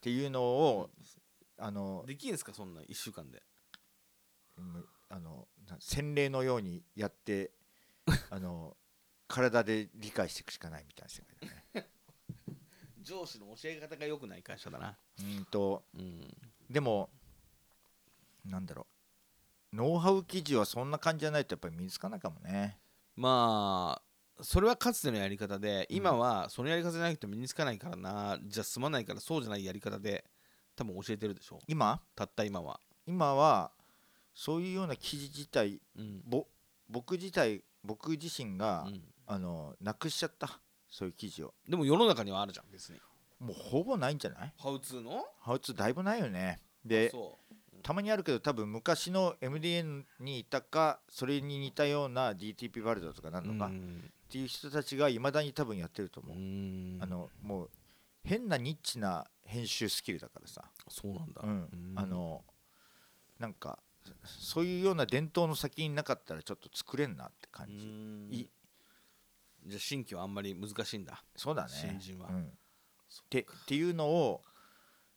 [0.00, 0.90] ていうのを
[1.58, 3.42] あのできんすかそんな1週間で。
[4.56, 7.52] うんあのな洗礼のようにやって
[8.30, 8.76] あの
[9.28, 11.88] 体で理解していくしかないみたいな世界だね。
[13.02, 14.98] 上司の教え方が良くない会社だな。
[15.20, 16.28] うんとうん。
[16.68, 17.10] でも
[18.44, 18.86] なんだろ
[19.72, 19.76] う。
[19.76, 22.78] ノウハウ記事はそんな感じじゃないとやっぱり身につかないかもね。
[23.16, 28.38] まあそれはかつてのやり方で今はそのやり方じゃなくて身につかないからな。
[28.42, 30.24] じゃあ済まないからそうじゃないやり方で
[30.74, 31.60] 多分教えてるでしょ。
[31.66, 32.00] 今？
[32.14, 32.80] たった今は。
[33.06, 33.72] 今は
[34.36, 36.22] そういうような記事自体うん。
[36.24, 36.46] ぼ
[36.88, 39.02] 僕自体僕自身が、うん。
[39.26, 40.60] あのなくしちゃった。
[40.88, 41.54] そういう記事を。
[41.68, 43.00] でも世の中にはあるじゃん別に。
[43.40, 44.52] もうほぼないんじゃない？
[44.58, 45.24] ハウツーの？
[45.40, 46.60] ハウツーだいぶないよね。
[46.84, 47.38] でそ
[47.82, 54.10] たまにあるけど多分昔の MDN にいたかそれに似たような DTP ワールドとかなうるのか、っうん。
[54.30, 56.98] ていう人たちがいまだに多分やってると思う、うん。
[57.00, 57.70] あのもう
[58.24, 61.42] 変なニッチな編集スキルだからさ、そうなんだ。
[61.42, 61.50] うん。
[61.50, 61.92] うん。
[61.96, 62.44] あの
[63.38, 63.78] なんか
[64.24, 67.70] そういうような伝統の先になかったらちょっと作れんなって感う
[68.32, 68.50] じ、
[69.66, 71.24] じゃあ新規はあんまり難しいんだ。
[71.34, 71.68] そうだね。
[71.70, 72.28] 新人は。
[72.28, 72.48] うん、っ
[73.28, 74.42] てっていうのを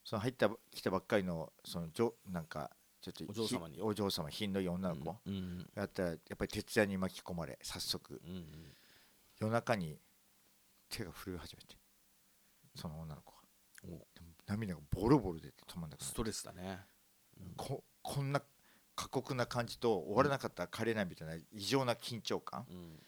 [0.04, 2.72] その入った来たばっかりのそのじょなんか
[3.02, 3.76] ちょっとお嬢様に。
[3.76, 5.34] ひお嬢様品のいい女の子、うん。
[5.34, 5.70] うん。
[5.76, 8.22] やったらやっぱり徹夜に巻き込まれ早速。
[8.26, 8.46] うんうん。
[9.40, 9.98] 夜中に
[10.90, 11.78] 手が震え始めて。
[12.76, 13.40] その女の子が
[14.48, 16.80] 涙がボロボロ出て止まんなくなストレスだね。
[17.58, 18.42] ここんな
[19.00, 22.66] 過酷な感じと終わらなかったら帰れないみたいな異常な緊張感。
[22.70, 23.00] うん。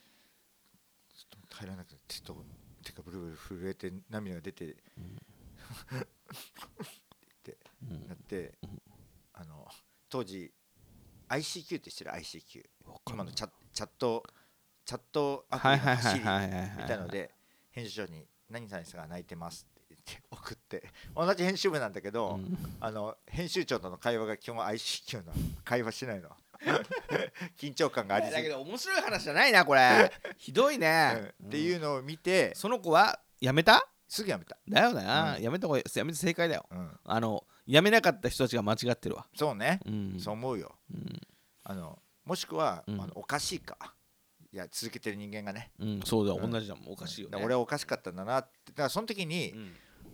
[1.13, 2.45] ちょっと耐えられなくて手と
[2.81, 5.17] 手がブルブル震えて涙が出てうん。
[8.07, 8.81] なってうん。
[9.33, 9.67] あの
[10.09, 10.53] 当時
[11.27, 12.69] ICQ って知ってる？ICQ
[13.09, 14.23] 今のチャチャット
[14.85, 16.25] チャットアプはいリの走りみ
[16.87, 17.35] たいので
[17.71, 20.84] 編集長に「何々さんが泣いてます」って言って送って
[21.16, 22.58] 同じ編集部なんだけど、うん。
[22.80, 25.32] あの編集長との会話が基本 ICQ の。
[25.64, 26.30] 会話しないの。
[27.58, 30.12] 緊張感がありだけど面白い話じゃないなこれ。
[30.38, 31.34] ひどいね。
[31.41, 31.47] うん。
[31.47, 33.88] っていううのを見てその子は辞めた？
[34.08, 35.38] すぐやめた、だよな。
[35.38, 35.41] うん。
[35.41, 36.66] 辞めた方が辞めて正解だよ。
[36.70, 39.26] うん、あの辞めなかった人たちが間違ってるわ。
[39.34, 40.20] そうね、うん。
[40.20, 40.76] そう思うよ。
[40.93, 41.22] うん。
[41.64, 43.02] あのもしくは、うん。
[43.02, 43.95] あのおかしいか。
[44.54, 45.72] いや続けてる人間がね。
[45.80, 46.39] うんそうだよ。
[46.43, 46.52] うん。
[46.52, 46.91] 同じだもん。
[46.91, 47.41] おかしいよね。
[47.41, 48.72] 俺はおかしかったんだなって。
[48.72, 49.74] だからその時に、うん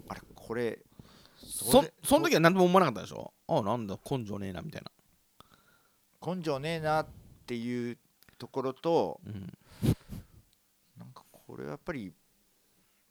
[0.09, 0.79] あれこれ
[1.39, 3.33] それその時は何とも思わなかったでしょ？
[3.47, 4.91] あなんだ根性ねえなみたいな。
[6.35, 7.07] 根性ねえなっ
[7.45, 7.97] ていう
[8.37, 9.53] ところとうん。
[10.97, 12.11] なんかこれはやっぱり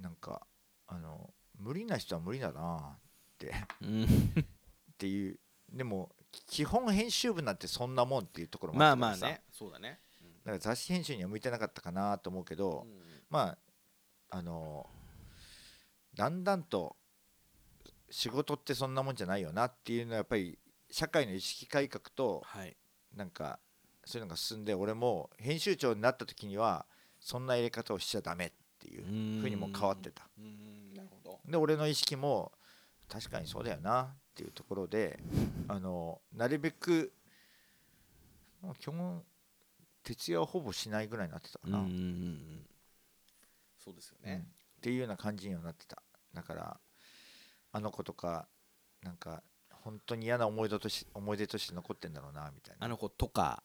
[0.01, 0.47] なんか
[0.89, 2.99] あの無理な人は無理だなっ
[3.39, 3.55] て。
[3.83, 4.05] うん。
[4.05, 4.07] っ
[4.99, 5.39] ていう。
[5.73, 6.11] でも
[6.49, 9.21] 基本編集部なんてそんなもんっていうところもまあったからさ。
[9.27, 9.43] まあね。
[9.53, 10.01] そうだね。
[10.45, 13.01] だから雑誌編集には向いてなかったかなと思うけど、うん。
[13.31, 13.57] ま
[14.31, 14.87] ああの
[16.17, 16.97] だんだんと
[18.11, 20.59] 仕事ってそんなもんじゃないよなっていうのはやっぱり
[20.91, 22.77] 社会の意識改革とはい。
[23.15, 23.59] なんか
[24.05, 26.85] そういうのが進んで俺も編集長になった時には
[27.19, 30.29] そんなやり方をしちゃダメっていうふうにも変わってた。
[31.49, 32.53] で俺の意識も
[33.09, 35.19] 確かにそうだよなっていうところで
[35.69, 37.13] あのなるべく
[38.63, 39.23] まあ基本
[40.03, 41.79] 徹夜はほぼしないぐらいになってたかな、
[43.83, 44.33] そうですようん。
[44.33, 44.47] っね
[44.81, 46.03] ていうような感じにはなってた
[46.37, 46.81] だから
[47.73, 48.47] あの子とか
[49.03, 52.85] なんか本当に嫌な思い出とし思い出として残ってんだろうなみたいな。
[52.85, 53.63] あの子とか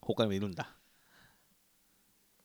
[0.00, 0.68] 他にもいるんだ？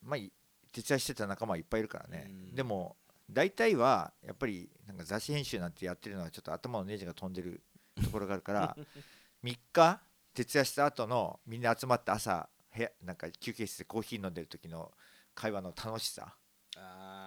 [0.04, 0.32] まあい
[0.72, 2.28] 徹夜してた仲間はいっぱいいるからね。
[2.30, 2.56] うん。
[2.56, 2.96] でも
[3.30, 7.64] 大体はやっぱりなんか雑誌編集なんてやってるのはちょっと頭のネジが飛んでる
[8.04, 8.78] ところがあるから
[9.44, 10.02] 3日
[10.34, 14.92] 徹夜した後のみんな集まって朝部屋なんか休憩室でコーヒー飲んでる時の
[15.36, 16.36] 会話の楽しさ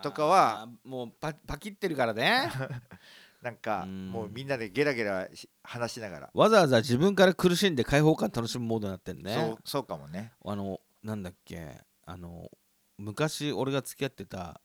[0.02, 2.50] とかはもうパパキってるからね。
[3.42, 4.10] なんかうん。
[4.10, 9.34] もうみんなでゲラゲラし話しながら、わざわざ自分から苦しんで開放感楽しむモードになってんね。
[9.34, 10.32] そうそうかもね。
[10.44, 12.50] あのなんだっけあの
[12.98, 14.60] 昔俺が付き合ってた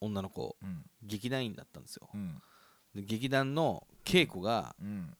[0.00, 0.84] 女の子うん。
[1.02, 2.08] 劇団員だったんですよ。
[2.12, 2.42] うん。
[2.94, 5.16] で劇団の稽古がうん。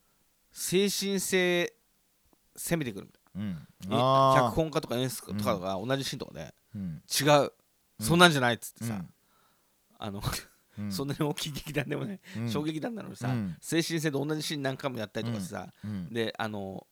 [0.50, 1.72] 精神性
[2.56, 3.66] 攻めてくるみたいうん。
[4.34, 7.02] 脚本家とか演出家とかが同じシーンとかでうん。
[7.08, 7.52] 違う。
[8.00, 8.94] そんなんじゃないっつってさ。
[8.94, 9.12] うん
[9.98, 10.22] あの
[10.78, 10.92] うん。
[10.92, 12.50] そんなに大きい劇団でもないうん。
[12.50, 13.56] 衝撃団なのにさうん。
[13.60, 16.12] 精神性で同じシーン何回もやったりとかさうん。
[16.12, 16.86] であの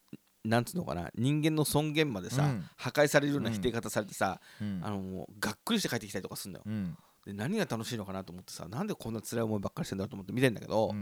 [0.45, 2.65] なんつうのかな人間の尊厳までさ、うん。
[2.77, 4.81] 破壊されるような否定方されてさ、うん。
[4.83, 6.65] あのもうがっくりして帰ってきたりとかするんだよ。
[6.67, 6.97] うん。
[7.27, 10.95] で何が楽しいのかなと思ってさなんでこんな辛い思いばっかりしてんだろうと思って見てんだけど、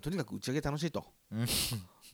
[0.00, 1.04] とにかく打ち上げ楽しいと。
[1.32, 1.46] うん。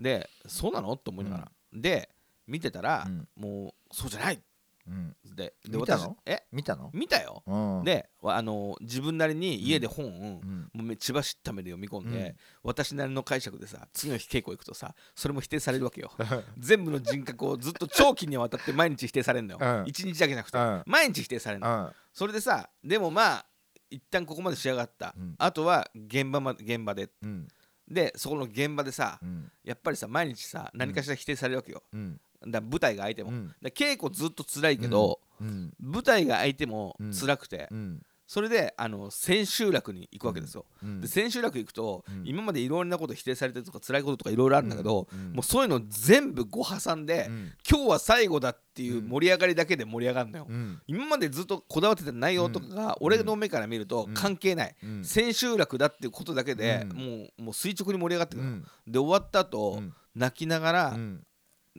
[0.00, 0.96] でそうなの？
[0.96, 2.08] と思いながら、で
[2.46, 3.28] 見てたら、うん。
[3.36, 4.40] もうそうじゃない
[4.86, 5.16] うん。
[5.34, 6.16] でで見たの？
[6.24, 6.42] 私え？
[6.52, 6.90] 見たの？
[6.92, 7.84] 見たよ、うん。
[7.84, 10.06] でわあの自分なりに家で本
[10.36, 10.70] を、うん。
[10.72, 12.36] もうめ千葉市っためで読み込んで、うん。
[12.64, 16.10] 私なりの解釈でさ次の日稽古行くとさそれも否定されるわけよ。
[16.58, 19.86] 全部の人格をずっと長期にわたって毎日否定されるのよ、うん。
[19.86, 20.82] 一日だけじゃなくて、うん。
[20.86, 21.92] 毎日否定されるの、うん。
[22.12, 23.46] それでさでもまあ
[23.90, 25.34] 一旦ここまで仕上がった、うん。
[25.38, 27.10] あとは現場,、ま、現場で。
[27.22, 27.48] うん。
[27.88, 29.52] でそこの現場でさ、うん。
[29.64, 33.54] やっぱりさ毎日さ何かしら否定されるわけよ、うんだ舞台が相手も、うん。
[33.62, 35.72] だ稽古ずっと辛いけど、うん。
[35.80, 38.02] 舞台が相手も辛くて、うん。
[38.24, 41.00] それであの千秋楽に行くわけですよ、うん。
[41.02, 42.22] で千秋楽行くと、うん。
[42.24, 45.32] 今までいろんなこと否定されてるとか辛いこととかいろいろあるんだけど、うん。
[45.34, 47.52] もうそういうの全部ご挟んで、うん。
[47.68, 50.80] 今日は最後だっていう盛り上がりだけで盛り上がるのよ、うん。
[50.86, 54.14] 今までずっとこだわってた内容とかが俺の目から見るとうん。
[54.14, 55.04] 関係ない、うん。
[55.04, 56.96] 千秋楽だっていうことだけで、うん。
[56.96, 58.64] もうもう垂直に盛り上がってくる、うん。
[58.86, 59.92] で終わった後、うん。
[60.14, 61.26] 泣きながらうん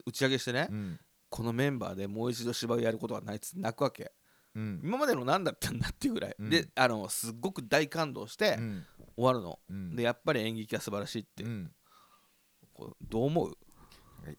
[0.06, 1.00] 打ち上げしてね、うん。
[1.30, 4.12] このメンバーでもう一度芝居をやることはないっつって泣くわけ。
[4.56, 4.82] うん。
[4.84, 6.50] 今までの何だったんだっていうぐらい、うん。
[6.50, 8.86] であのすっごく大感動してうん。
[9.16, 9.96] 終わるの、うん。
[9.96, 11.44] でやっぱり演劇は素晴らしいって、
[13.10, 13.58] どう思う？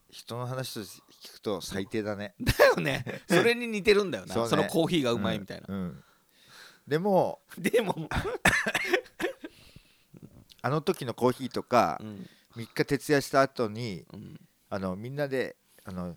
[0.09, 2.33] 人の話と聞くと最低だね。
[2.41, 3.21] だよね。
[3.29, 4.33] それに似てるんだよな。
[4.33, 4.63] そ,、ね。
[4.63, 5.91] のコーヒーがうまいみたいな、
[6.87, 7.95] でもでも、
[10.61, 12.29] あの時のコーヒーとかうん。
[12.55, 14.39] 3日徹夜した後にうん、
[14.69, 16.15] あのみんなであの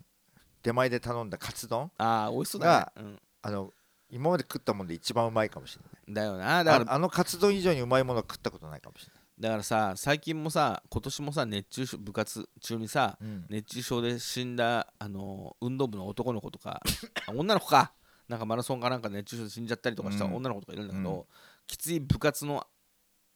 [0.63, 3.73] 出前で頼んだカツ丼ああ美味しそうだね、あの
[4.09, 6.45] 今まで食ったもんで一番うまいかもしれうん、だよな。
[6.45, 13.45] ないだからああのカツ丼以上にうまいもの食ったことないかもしれだからさ最近もさ今年もさ熱中症部活中にさない、うん。
[13.49, 16.81] 熱中症で死んだあの運動部の男の子とか
[17.27, 17.93] あ 女の子か。
[18.27, 20.35] なんかマラソンかなんか熱中症で死んじゃったりとかしたうん。
[20.35, 21.25] 女の子とかいるんだけど、うん
[21.65, 22.65] きつい部活の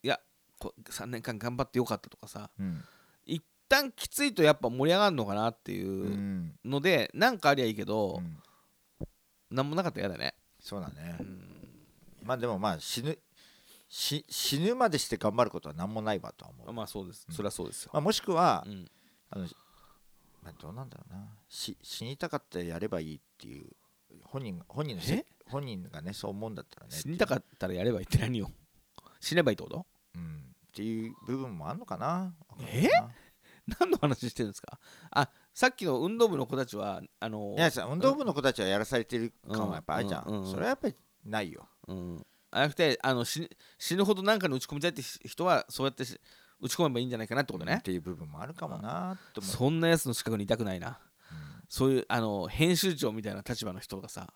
[0.01, 0.19] いや
[0.57, 2.83] こ3年間頑張ってよかったとかさうん。
[3.25, 3.43] 一
[3.73, 6.55] 旦きついとやっぱ盛り上がるのかなっていううん。
[6.63, 8.37] ので、なんかありゃいいけど、うん。
[9.49, 11.17] なんもなかったら嫌だね、そうだね。
[11.19, 11.47] うん。
[12.23, 13.17] まあでもまあ死ぬ
[13.89, 17.25] し死ぬまでして頑張ることは何もないわとは思う、まあそうです。
[17.27, 17.35] うん。
[17.35, 18.89] それはそうですよ、まあ、もしくは、うん。
[19.29, 19.47] あの
[20.43, 21.25] まあ、どうなんだろうな。
[21.47, 23.69] し死にたかったらやればいいっていう
[24.23, 25.01] 本人が本人の
[25.45, 28.49] 本人がねそう思うんだったらね死にたかったらやればいいって何よ
[29.19, 29.85] 死ねばいいってこと？
[30.15, 32.33] うん、っていう部分もあるのかな。
[32.67, 33.09] えな
[33.79, 34.79] 何の話してるんですか？
[35.11, 40.43] あさっきの運動部の子たちはあのいやさ運動部の子たちはやらされてる感はやっぱあるじゃん,、うんうん。
[40.43, 40.95] うんそれはやっぱり
[41.25, 41.67] ないよ。
[41.87, 46.19] うん、あなくてあの死ぬ死ぬほど何かに打ち込みたいって人はそうやってし
[46.59, 47.75] 打ち込めばいいんじゃないかなってことね。
[47.79, 50.99] っ、ていう部分もあるかもなと思う、そんなやつの近くにいたくないな。
[51.69, 54.31] そういうあの編集長みたいな立場の人がさ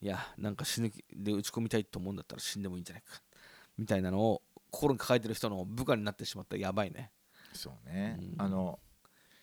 [0.00, 3.20] いやなんか死ぬ気で打ち込みたいと思うんだったら死んでもいいんじゃないか。
[3.76, 7.10] みたいなのを心に抱えてる人の部下になってしまったらやばいね
[7.56, 8.42] そうね、うん。
[8.42, 8.78] あの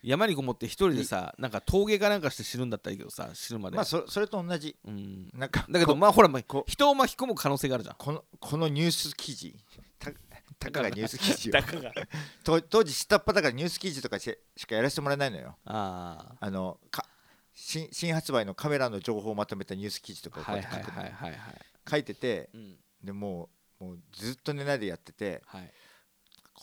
[0.03, 4.75] 山にこもって一人でさなんか峠かなんかして死ぬんだったらいいけどさ死ぬまで、まあそそれと同じ。
[4.85, 7.95] うん、なんかだけどこまあほらまあこ人を巻き込む可能性があるじゃん。
[7.97, 9.55] このこのニュース記事。
[9.97, 10.11] た
[10.59, 11.93] たかがニュース記事をだ から
[12.43, 15.57] と当時下っ端だからニュース記事とかししかやらせてもらえないのよ。
[15.63, 16.51] ああ。
[16.51, 17.07] のか
[17.53, 21.39] 新新発売のカメラの情報をまとめたニュース記事とかをあはいはいこうやって
[21.89, 22.49] 書いてて。
[22.53, 22.77] うん。
[23.01, 23.49] でも
[23.79, 25.41] うもうずっと寝ないでやってて。
[25.45, 25.71] はい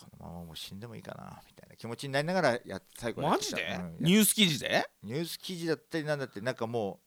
[0.06, 4.88] このままもう死んでもいいかなみたいな気持ちになりながらやっ最後マジで、うんニュース記事で？
[5.02, 7.00] ニュース記事だったりなんだってなんかも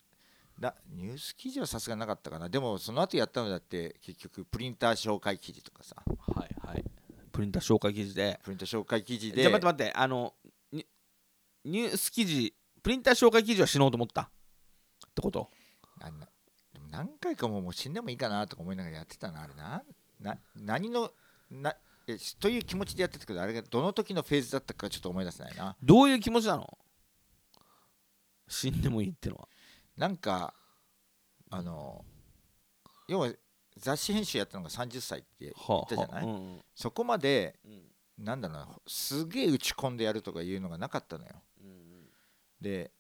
[0.60, 2.50] うなニュース記事はさすがになかったかな。
[2.50, 5.96] でもその後やったのだって結局プリンター紹介記事とかさ。
[6.06, 6.84] はいはい。
[7.32, 8.40] プリンター紹介記事で？
[8.44, 9.42] プリンター紹介記事で。
[9.42, 10.34] じゃあ待って待ってあの
[10.72, 10.86] ニ
[11.66, 14.22] ニュース記事プリンター紹介記事は死のうと思った？
[14.22, 14.26] っ
[15.16, 15.50] てこと？
[16.02, 16.28] あんな
[16.92, 19.84] 何回かももう死んでもいいかなとか思いながらやってたなあれな。
[20.20, 21.12] な何の
[21.50, 21.76] なえ
[22.40, 25.76] という気持ちでやってたけどあれがどの時のフェーズだったかちょっと思い出せないな。
[25.82, 26.78] どういう気持ちなの？
[28.48, 29.48] 死んでもいいってのは。
[29.98, 30.54] なんか
[31.50, 32.04] あの
[33.08, 33.32] 要は
[33.78, 36.62] 雑誌編集やったのが30歳って言ったじゃない、はあうん。
[36.76, 37.84] そこまでうん。
[38.26, 41.32] なんだろうなすげえ打ち込んでやるとかいうのがなかったのよ。
[41.62, 42.06] うん
[42.62, 42.92] で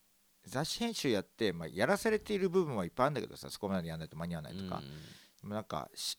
[0.46, 4.82] 雑誌編集やって、まあ、やらされている部分はいっぱいあるんだけどさそこまでやらないと間に合わないとか、
[5.42, 6.18] でもなんかし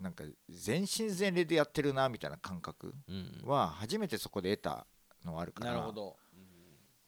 [0.00, 2.94] なんか全身全霊でやってるなみたいな感覚
[3.44, 4.86] は初めてそこで得た
[5.24, 6.16] のはあるからなるほど。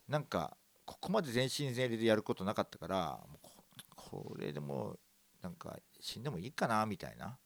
[0.08, 3.52] なんかここまで全身全霊でやることなかったからこ
[3.94, 4.98] これでもう
[5.42, 7.36] なんか死んでもいいかなみたいな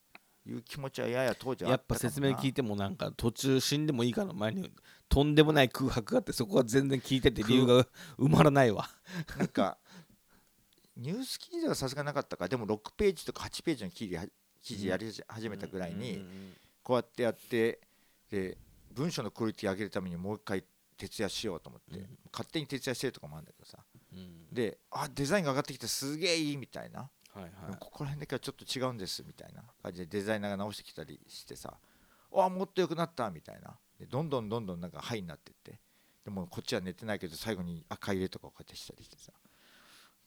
[0.47, 4.71] いう気持ちはやや当時はやっぱ説明聞いてもなんか途中死んでもいいかの前に
[5.09, 7.85] とんでもない空白があってそこは全然聞いてて理由が
[8.19, 8.89] 埋まらないわ。
[9.39, 9.79] なんか
[10.97, 12.49] ニュース記事ではさすがなかったか。
[12.49, 14.27] でも6ページとか8ページの記事や
[14.63, 16.25] 記事やり始めたぐらいに
[16.83, 17.81] こうやってやって
[18.31, 18.57] で
[18.95, 20.65] 文章のクオリティ上げるためにもう一回
[20.97, 22.07] 徹夜しようと思って、うん。
[22.33, 23.79] 勝手に徹夜してるとかもあるんだけどさ。
[24.13, 24.55] うん。
[24.55, 27.11] であデザインが上がってきてすげえいいみたいな、
[27.81, 31.75] ここら辺だけはちょっと違うんですみたいな感じでデザイナーが直してきたりしてさ
[32.35, 33.77] あもっと良くなったみたいな。
[33.99, 35.81] でどんどんどんどんなんかハイになってって。
[36.25, 39.33] でもこっちは寝てないけど最後に赤入れとかをこうやってしたりしてさ。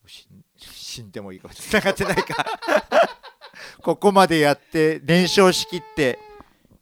[0.08, 2.46] 死ん 死んでもいいかもつながってないか
[3.82, 6.19] ここまでやって燃焼しきって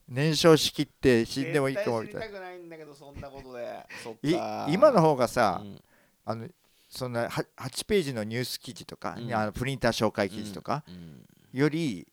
[0.07, 2.21] 燃焼しきって死んでもいいかもみたいな。
[2.21, 3.85] 絶対知りたくないんだけどそんなことで。
[4.03, 5.81] そっいか今の方がさ、うん。
[6.25, 6.47] あの
[6.89, 9.33] そんなは8ページのニュース記事とか、うん。
[9.33, 11.25] あのプリンター紹介記事とかうん。
[11.51, 12.07] より、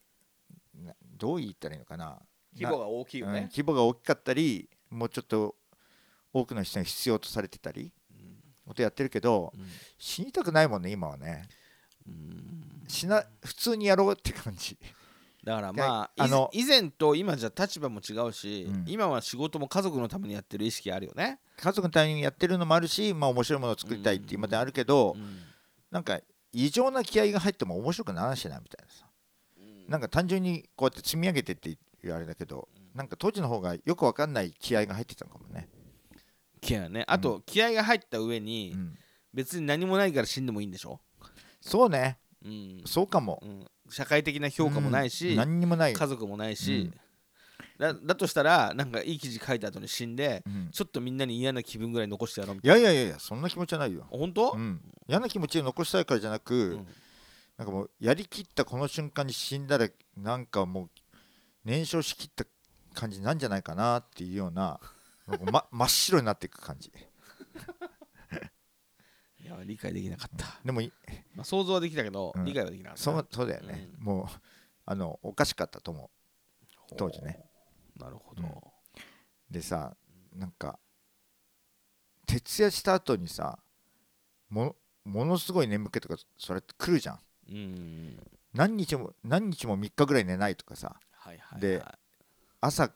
[0.74, 2.18] などう言ったらいいのかな。
[2.54, 5.54] 規模が大きいよなうんね規模が大きかったりもうちょっと
[6.32, 7.92] 多くの人に必要とされてたり
[8.66, 9.66] ことやってるけどうん。
[9.98, 11.48] 死にたくないもんね今はね
[12.07, 14.76] うん死な普通にやろうって感じ。
[15.44, 18.84] だからまああの以前と今じゃ立場も違うし、うん。
[18.86, 25.38] 今は仕事も家族のためにやってる意識あるよね、家族のためにやってるのもあるし、まあ、面白いものを作りたいって今であるけど、うん。
[25.90, 26.20] なんか
[26.53, 29.07] 異常な気合が入っても面白くならんしなみたいなさ。
[29.88, 35.68] なんか単純にこうやって積み上げてっていうあれだけど、なんか当時の方がよくわかんない気合が入ってたのかもね、
[36.61, 37.05] 気合ね。
[37.09, 38.98] あと、気合が入った上に、うん。
[39.32, 41.01] 別に何もないから死んでもいいんでしょ、
[41.61, 42.18] そうね。
[42.44, 42.82] うん。
[42.86, 45.36] そうかも、うん、社会的な評価もないし、うん。
[45.36, 46.90] 何にもない、家族もないし、
[47.78, 50.70] だだとしたらなんかいい記事書いた後に死んで、うん。
[50.70, 56.86] ちょっとみんなに嫌な気分ぐらい残してやろうみたいいやいやいやいやそんな気持ちはないよ、な本当、うん、嫌な気持ちを残したいからじゃなく、うん。
[57.56, 60.90] なんかもうやりきったこの瞬間に死んだらなんかもう
[61.64, 62.44] 燃焼しきった
[62.94, 64.80] 感じなんじゃないかなっていうような
[65.26, 66.88] なんか、ま、真っ白になっていく感じ。
[66.88, 66.92] い
[69.59, 70.92] や理解できなかった、でもい
[71.34, 72.44] まあ、想像はできたけど、うん。
[72.44, 73.03] 理解はできなかった。
[73.03, 74.26] そうそうだよね、もう
[74.86, 76.11] あのおかしかったと思
[76.92, 76.94] う。
[76.96, 77.44] 当時ね。
[77.96, 78.51] なるほど、うん。
[79.51, 79.96] でさ
[80.34, 80.78] なんか
[82.26, 83.59] 徹夜した後にさ
[84.48, 87.20] もものすごい眠気とかそれ来るじゃん。
[87.51, 88.18] うん。
[88.53, 90.96] 何日も何日も3日ぐらい寝ないとかさ。
[91.12, 91.84] はいはい、はい、で
[92.61, 92.90] 朝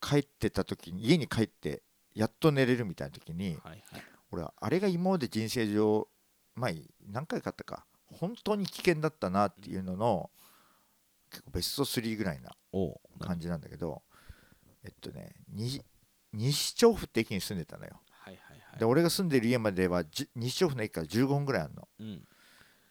[0.00, 1.82] 帰ってた時に家に帰って
[2.14, 4.02] やっと寝れるみたいな時にはいはい
[4.32, 6.08] 俺はあれが今まで人生上
[6.54, 6.76] 前
[7.06, 7.86] 何回かあったか。
[8.12, 10.30] 本当に危険だったなっていうのの
[11.30, 12.50] 結構ベスト3ぐらいな
[13.20, 14.02] 感じなんだけど
[14.82, 15.80] えっとね西
[16.32, 18.00] 西調布って駅に住んでたのよ。
[18.10, 18.78] はいはいはい。
[18.78, 21.88] で俺が住んでる家まではじ西調布の駅から15分ぐらいあるの。
[21.98, 22.24] うん。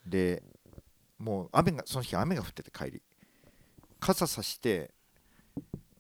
[0.06, 0.44] で
[1.18, 3.02] もう雨がその日雨が降ってて帰り。
[4.00, 4.94] 傘さして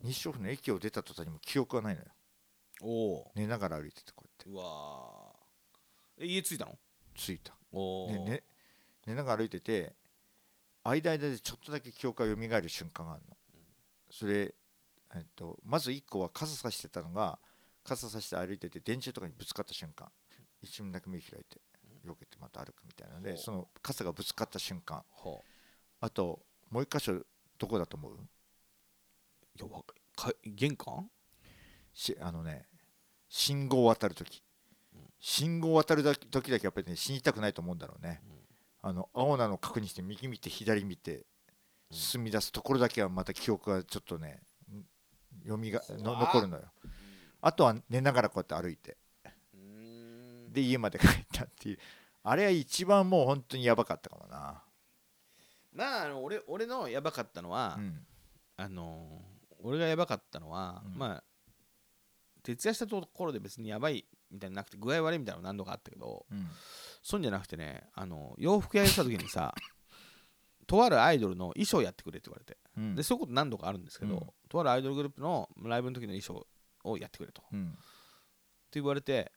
[0.01, 2.07] 西調布の駅を出た途端にもう記憶がないのよ。
[2.81, 4.49] おお寝ながら歩いててこうやって。
[4.49, 5.28] うわ
[6.19, 6.77] 家着いたの？
[7.13, 7.53] 着いた。
[7.71, 8.43] おお、で寝
[9.07, 9.95] 寝ながら歩いてて
[10.83, 13.37] 間々でちょっとだけ記憶が蘇る瞬間があるの。
[14.11, 14.53] それ、
[15.15, 17.39] えっと、まず1個は傘さしてたのが
[17.83, 20.07] 傘さして歩いてて電柱とかにぶつかった瞬間。
[20.61, 21.61] 一瞬だけ目開いて
[22.05, 23.31] 避けてまた歩くみたいなのほう。
[23.31, 24.97] でその傘がぶつかった瞬間。
[24.97, 25.41] は
[26.01, 26.39] あと
[26.69, 27.21] もう一箇所
[27.57, 28.13] どこだと思う？
[29.57, 29.83] いやわ
[30.15, 31.09] か玄関？
[31.93, 32.65] しあのね
[33.27, 34.43] 信号を渡るとき
[35.19, 38.21] 信号を渡るだ時だけやっぱりね死にたくないと思うんだろうね、
[38.81, 41.25] あの青なのを確認して右見て左見て
[41.91, 44.39] 進み出すところだけはまた記憶がちょっとね
[44.71, 44.83] ん
[45.43, 46.63] 読みがの残るのよ。
[47.41, 48.97] あとは寝ながらこうやって歩いて。
[49.53, 50.53] うん。
[50.53, 51.79] で家まで帰ったっていう。
[52.23, 54.61] あれは一番もう本当にやばかったかもな。
[55.73, 58.05] まああの俺俺のやばかったのは、うん。
[58.57, 59.29] あのー
[59.61, 60.97] 俺がやばかったのは、うん。
[60.97, 61.23] まあ
[62.43, 66.47] 徹夜したところで別にやばいみたいなのなくて具合悪いみたいなの何度かあったけどうん。
[67.01, 69.53] そうじゃなくてねあの洋服屋にした時にさ
[70.67, 72.95] とあるアイドルの衣装やってくれって言われてうん。
[72.95, 74.21] でそういうこと何度かあるんですけど、うん。
[74.49, 76.47] とあるアイドルグループのライブの時の衣装
[76.83, 77.41] をやってくれと。
[77.41, 77.77] ってうん
[78.71, 79.31] 言われて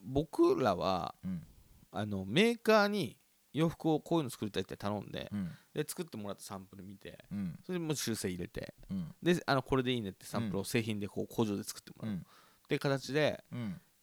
[0.00, 1.46] 僕らはうん。
[1.92, 3.18] あのメーカーに
[3.52, 5.50] 洋服をこういうの作りたいって頼んでうん。
[5.74, 7.58] で作ってもらったサンプル見てうん。
[7.64, 9.14] それでもう修正入れてうん。
[9.22, 12.18] であのこれでいいねってサンプルを製品でこう工場で作ってもらう、うん。
[12.18, 12.22] っ
[12.68, 13.44] ていう形で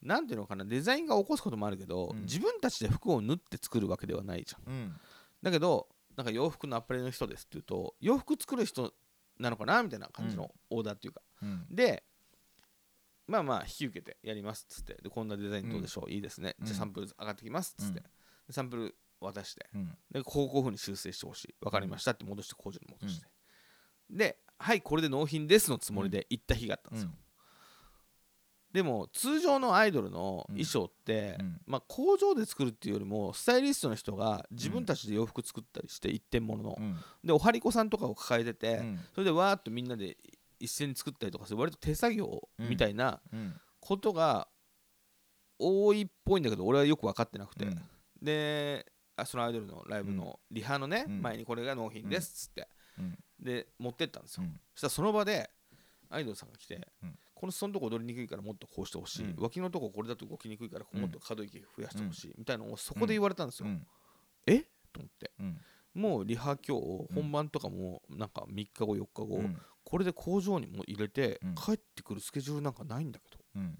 [0.03, 2.21] うんなんていうのかなデザインが起こすこともあるけど、うん。
[2.21, 4.73] 自分たちで服を縫って作るわけではないじゃん。
[4.73, 4.95] うん。
[5.43, 8.93] だけどなんか洋服のアパレルの人ですっていうと洋服作る人
[9.39, 11.65] なのかなみたいな感じのオーダーっていうか、うん。
[11.69, 12.03] で
[13.27, 14.97] まあまあ引き受けてやりますっつって。
[15.01, 16.55] でこんなデザインどうでしょう、いいですね。
[16.61, 18.03] じゃあうんサンプル上がってきますっつって、
[18.49, 19.67] サンプル渡して。
[19.75, 19.97] うん。
[20.11, 21.55] でこうこういう風に修正してほしい。
[21.61, 23.27] 分かりましたって戻して工場に戻して、
[24.09, 27.11] ではいこれで納品ですのつもりで行った日があったんですよ、
[28.71, 31.61] でも通常のアイドルの衣装って、うん。
[31.65, 36.97] まあ、工場で作るっていうよりもスタイリストの人が自分たちで洋服作ったりして一点物の、うん。
[37.23, 38.99] でおはりこさんとかを抱えてて、うん。
[39.15, 40.17] それでわーっとみんなで
[40.59, 43.59] 一斉に作ったりとかする割と手作業みたいなうん。
[43.79, 44.47] ことが
[45.57, 47.81] 多いっぽいんだけど俺はよく分かってなくて、うん。
[48.21, 51.21] であそのアイドルのライブのリハのね、うん。
[51.23, 52.67] 前にこれが納品ですっつって、
[52.99, 53.17] うん。
[53.39, 54.59] で持ってったんですよ、うん。
[54.75, 55.49] そしたらその場で
[56.11, 59.35] アイドルさんが来て、うんこの裾のとこ踊りにくいからもっとこうしてほしい、うん。
[59.37, 63.87] 脇のとここれだと動きにくいからうんもっと可動域増やしてほしい、みたいなのをそこで言われたんですよ、うん。
[64.45, 64.59] え？
[64.91, 65.31] と思って。
[65.39, 65.57] うん
[65.95, 69.57] もうリハ今日本番とかもなんか3日後4日後、うん。
[69.83, 71.55] これで工場にも入れてうん。
[71.55, 73.37] 帰ってくるスケジュールなんかないんだけど。
[73.55, 73.79] うん。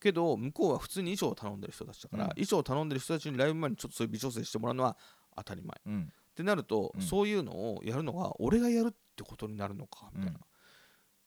[0.00, 2.30] けど向こうは普通に衣装を頼んでる人たちだから、うん。
[2.30, 4.96] 衣装を頼んでる人たちにライブ前にちょっとそういう微調整してもらうのは
[5.36, 5.80] 当たり前。
[5.86, 6.02] うん。
[6.02, 7.02] ってなると、うん。
[7.02, 10.40] そういうのをやるのが俺がやるってことになるのかみたいな、うん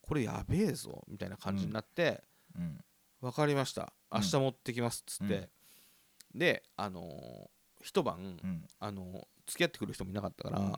[0.07, 2.23] これやべえぞみたいな感じになって、
[2.55, 2.79] うん。
[3.19, 3.93] 分かりました。
[4.11, 4.21] うん。
[4.21, 5.49] 明日持ってきますっつって、
[6.33, 7.49] であのー
[7.81, 8.65] 一晩、うん。
[8.79, 10.73] あのー付き合ってくる人もいなかったから、うん。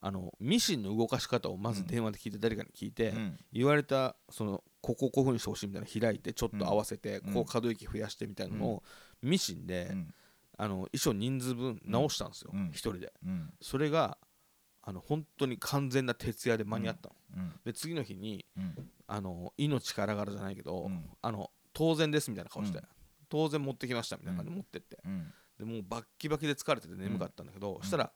[0.00, 3.38] あのミシンの動かし方をまず電話で聞いて誰かに聞いて、うん。
[3.52, 7.34] 言われたそのここをこういうふうにしてほしいみたいなの開いてちょっと合わせて、うん。
[7.34, 8.82] こう可動域増やしてみたいなのを
[9.22, 10.14] ミシンで、うん。
[10.58, 12.68] あの衣装人数分直したんですよ、うん。
[12.70, 13.12] 一人で。
[13.24, 13.52] うん。
[13.60, 14.18] それが
[14.88, 17.52] あの本当に完全な徹夜で間に合ったの、うん。
[17.64, 18.90] で次の日にうん。
[19.08, 21.04] あの命からがらじゃないけど、うん。
[21.20, 22.84] あの当然ですみたいな顔して、うん。
[23.28, 25.32] 当然持ってきましたみたいな感じで持ってって、うん。
[25.58, 27.84] でもうバッキバキで疲れてて眠かったんだけど、ん。
[27.84, 28.12] したら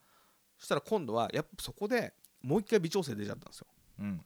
[0.58, 3.66] したら今度はやっぱそこでもう一回微調整出ちゃったんですよ。
[3.98, 4.24] うん。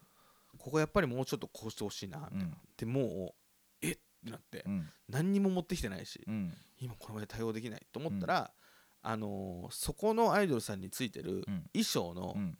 [0.58, 2.56] ここやっぱりもうちょっとこうしてほしいなみたいな、うん。
[2.76, 3.34] でも
[3.82, 4.88] うえっってなって、うん。
[5.08, 6.52] 何にも持ってきてないし、うん。
[6.80, 8.50] 今この場で対応できないと思ったら、
[9.04, 11.64] あのーそこのアイドルさんについてるうん。
[11.72, 12.58] 衣装のうん。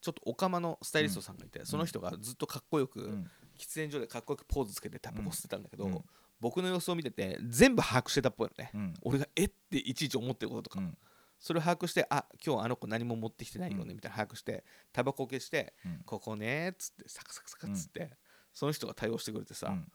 [0.00, 3.30] ちょっとオカマのスタイリストさんがいて、その人がずっとかっこよく、うん。
[3.56, 6.04] 喫煙所でかっこよくポーズつけてタバコ吸ってたんだけど、うん。
[6.40, 8.94] 僕の様子を見てて全部把握してたっぽいのね、うん。
[9.02, 10.98] 俺がえっていちいち思ってることとか、うん。
[11.38, 16.02] それを把握してあ今日あの子何も持ってきてないよねみたいな把握してタバコ消して、うん。
[16.04, 18.10] ここねっつってサクサクサクっつって、
[18.52, 19.92] その人が対応してくれてさ、ううん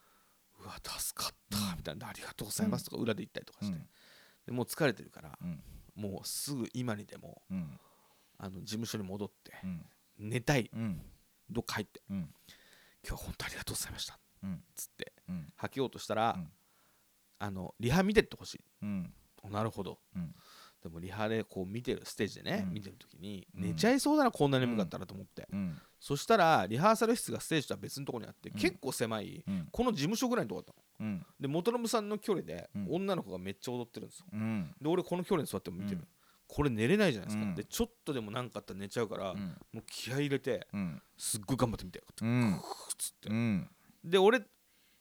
[0.65, 3.87] わ助かったみたいなありがとうございますとか裏で言ったりとかして、うん。
[4.45, 5.61] でもう疲れてるから、うん
[5.97, 7.79] もうすぐ今にでもうん。
[8.39, 9.85] あの事務所に戻ってうん。
[10.19, 10.69] 寝たい。
[10.73, 11.01] うん。
[11.49, 12.17] どっか入ってうん。
[12.17, 12.29] 今
[13.03, 14.19] 日は本当ありがとうございました
[14.75, 15.53] つってうん。
[15.55, 16.51] 吐きようとしたら、うん。
[17.39, 18.85] あのリハ見てってほしい。
[19.49, 19.99] なるほど。
[20.15, 20.33] うん。
[20.83, 22.73] でもリハでこう見てるステージでね、うん。
[22.73, 23.63] 見てる時にうん。
[23.63, 28.59] 寝ちゃいそうだなこんなに眠かったらと思って、うんそしたらリハーサル室がステージとは別のところにあって、うん。
[28.59, 29.67] 結構狭いうん。
[29.71, 31.09] この事務所ぐらいのとこだったの。
[31.09, 31.25] うん。
[31.39, 32.87] で元信さんの距離でうん。
[32.89, 34.25] 女の子がめっちゃ踊ってるんですよ。
[34.31, 34.75] うん。
[34.79, 36.07] で俺この距離に座っても見てる、うん。
[36.47, 37.55] これ寝れないじゃないですか、うん。
[37.55, 39.39] でちょっとでも何かあったら寝ちゃうから、うん。
[39.73, 41.01] もう気合い入れてうん。
[41.17, 42.61] すっごい頑張ってみてうん。
[42.97, 43.29] つって。
[43.29, 43.69] うん。
[44.03, 44.41] で俺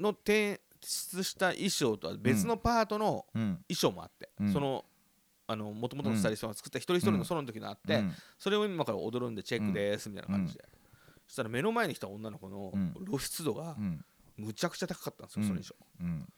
[0.01, 3.65] の提出した衣装とは別のパートのうん。
[3.69, 4.53] 衣装もあって、うん。
[4.53, 4.85] その
[5.49, 8.13] あの元々のスタイリストが作った一人一人のソロの時のあって、うん。
[8.37, 10.65] それを今から踊るんでチェックですみたいな感じで、
[11.27, 12.95] そしたら目の前に来た女の子のうん。
[13.07, 14.05] 露出度がうん。
[14.37, 16.29] むちゃくちゃ高かったんですよ、その衣装うん。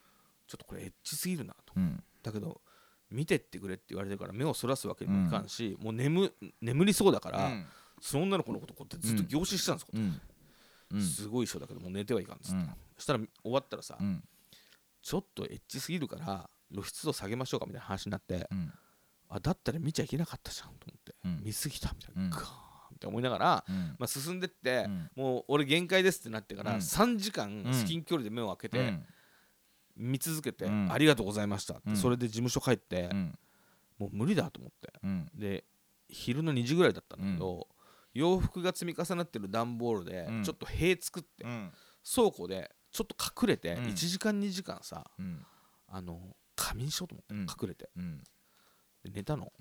[0.47, 1.73] ちょっとこれエッチすぎるなと。
[1.75, 2.03] うん。
[2.23, 2.61] だけど
[3.11, 7.51] 見てってくれって言われてるから目をそらすわけにもいかんし、もう眠眠りそうだから、
[8.01, 10.21] その女の子のことこうやってずっと凝視してたんですよ、うん。
[10.91, 11.01] うん。
[11.01, 12.69] すごい衣装だけどもう寝てはいかんっつって、うん。
[12.97, 14.23] そしたら終わったらさ、うん。
[15.01, 18.71] ちょっとエッチすぎるから露出度下げましょうかみたいな話になって、うん。
[19.27, 21.41] あだったら見ちゃいけなかったじゃんと思って、うん。
[21.43, 22.31] 見すぎたみたいな、うん
[22.99, 23.95] って思いながら、うん。
[23.97, 25.09] まあ、進んでって、うん。
[25.15, 26.77] もう俺限界ですってなってからうん。
[26.77, 27.73] 3時間うん。
[27.73, 29.05] 至近距離で目を開けてうん。
[29.95, 30.91] 見続けて、うん。
[30.91, 31.95] ありがとうございましたって、うん。
[31.95, 33.39] それで事務所帰って、うん。
[33.97, 34.91] もう無理だと思って。
[35.01, 35.29] うん。
[35.33, 35.63] で
[36.09, 37.67] 昼の2時ぐらいだったんだけど、
[38.13, 40.43] 洋服が積み重なってる段ボールでうん。
[40.43, 41.71] ちょっと塀作って、うん。
[42.03, 43.85] 倉庫でちょっと隠れてうん。
[43.85, 45.45] 1時間2時間さうん。
[45.87, 47.41] あの仮眠しようと思って、うん。
[47.41, 47.89] 隠れて。
[47.95, 48.23] うん。
[49.03, 49.51] で寝たの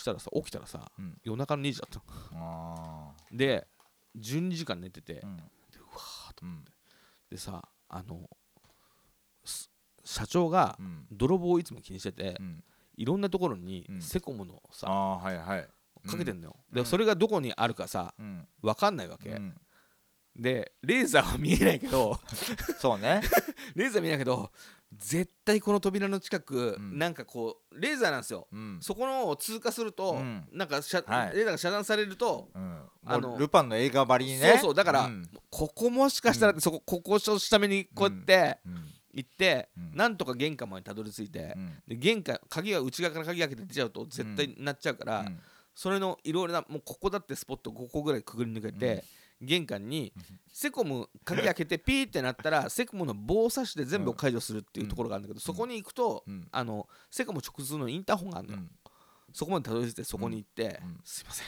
[0.00, 1.18] したらさ起きたらさうん。
[1.22, 3.12] 夜中の2時だったの。
[3.12, 3.66] あで
[4.18, 5.30] 12時間寝てて、うん。
[5.30, 6.64] うわーとうん。
[7.30, 8.28] でさあの
[9.44, 9.70] す
[10.04, 11.06] 社長がうん。
[11.12, 12.64] 泥棒をいつも気にしてて、うん。
[12.96, 14.02] いろんなところにうん。
[14.02, 15.68] セコムのさ、あーはいはい。
[16.08, 16.76] かけてんのよ、うん。
[16.76, 18.46] でそれがどこにあるかさうん。
[18.62, 19.54] 分かんないわけ、うん。
[20.36, 22.18] でレーザーは見えないけど
[22.78, 23.20] そうね。
[23.74, 24.50] レーザー見えないけど
[24.96, 26.98] 絶対この扉の近く、うん。
[26.98, 28.78] なんかこうレーザーなんですよ、うん。
[28.80, 30.48] そこのを通過すると、うん。
[30.52, 31.36] なんかしゃ、はい。
[31.36, 32.82] レーザーが遮断されると、うん。
[33.06, 34.50] あのルパンの映画ばりにね。
[34.52, 34.74] そうそう。
[34.74, 35.28] だから、うん。
[35.48, 38.84] ここもしかしたらそこここを下目にこうやってうん。
[39.12, 39.96] 行って、うん。
[39.96, 41.82] なんとか玄関までたどり着いて、うん。
[41.86, 45.38] で玄関鍵が内側から鍵開けて出ちゃうと絶対なっちゃうから、うん。
[45.74, 49.04] それのいろいろなもうここだってスポット5個ぐらいくぐり抜けて、
[49.40, 50.12] 玄関に
[50.52, 56.48] セコム鍵開けて ピーってなったらセコムの棒刺しで全部を解除するっていうところがあるんだけど、そこに行くと、うん。
[56.50, 58.54] あのセコム直通のインターホンがあるの。
[58.56, 58.70] よ、うん。
[59.32, 61.00] そこまでたどり着いてそこに行って、うん。
[61.04, 61.46] すいません、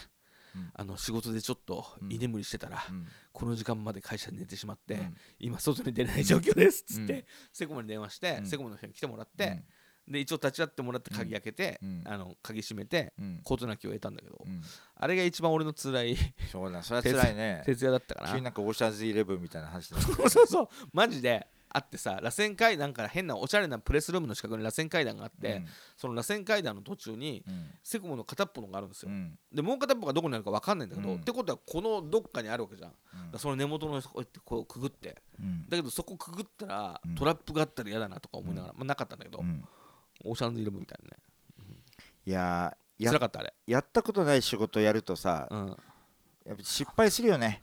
[0.57, 0.71] うん。
[0.75, 3.07] あの仕事でちょっと居眠りしてたら、うん。
[3.33, 5.17] この時間まで会社で寝てしまって、うん。
[5.39, 7.25] 今外に出れない状況ですっつって、うん。
[7.53, 8.47] セコムに電話して、うん。
[8.47, 9.65] セコムの人に来てもらって、
[10.09, 12.03] で一応立ち会ってもらって鍵開けて、うん。
[12.05, 13.41] あの鍵閉めてうん。
[13.45, 14.63] 事なきを得たんだけど、うん。
[14.97, 16.17] あれが一番俺の辛い。
[16.51, 17.63] そうだそれは辛いね。
[17.65, 18.31] 徹夜だったかな。
[18.31, 20.69] 急になんかオーシャンズイレブンみたいな話だそうそうそう。
[20.93, 25.63] マジであってさ螺旋階段から変なおしゃれなプレスルームの近くに螺旋階段があって、
[25.97, 27.71] その螺旋階段の途中にうん。
[27.83, 29.39] セコムの片っぽのがあるんですよ、うん。
[29.55, 31.17] でもう片っぽがどこにあるか分かんないんだけど、うん。
[31.17, 32.93] ってことはこのどっかにあるわけじゃん、
[33.39, 35.17] その根元のこうやってこうくぐって。
[35.41, 35.69] うん。
[35.69, 37.15] だけどそこくぐったら、うん。
[37.15, 39.65] トラップがあったら嫌だなとか思いながら、まあ、なかったんだけど、うん
[40.25, 41.17] オーシャンズイレブンみたいなね。
[42.25, 43.55] いやーや辛かったあれ。
[43.67, 45.77] やったことない仕事やるとさうん。
[46.47, 47.63] やっぱ失敗するよね。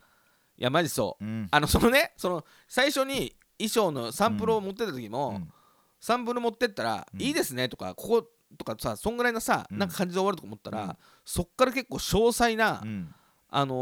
[0.58, 1.24] いやマジそう。
[1.24, 1.48] うん。
[1.50, 5.52] あのそのねその最初に衣装のサンプルを持ってった時も、うん。
[6.00, 7.20] サンプル持ってったら、うん。
[7.20, 9.78] いいですねとかこことかさそんぐらいのさ、うん。
[9.78, 10.96] なんか感じで終わるとか思ったら、うん。
[11.24, 13.14] そっから結構詳細な、うん。
[13.48, 13.74] あの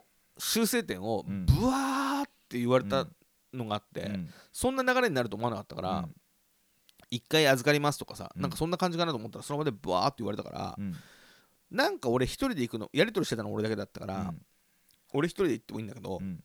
[0.00, 0.02] ー
[0.38, 1.46] 修正点をうん。
[1.46, 3.06] ブワーって言われた
[3.54, 4.30] のがあって、うん。
[4.52, 6.14] そんな流れになると思わなかったから、うん
[7.10, 8.42] 一回預かりますとかさ、うん。
[8.42, 10.94] なんかそんな感じかなと思ったらその場でブワーって言われたから、うん。
[11.70, 14.42] なんか俺一人で行くのやり取りしてたの俺だけだったから、うん。
[15.12, 16.42] 俺一人で行ってもいいんだけど、うん。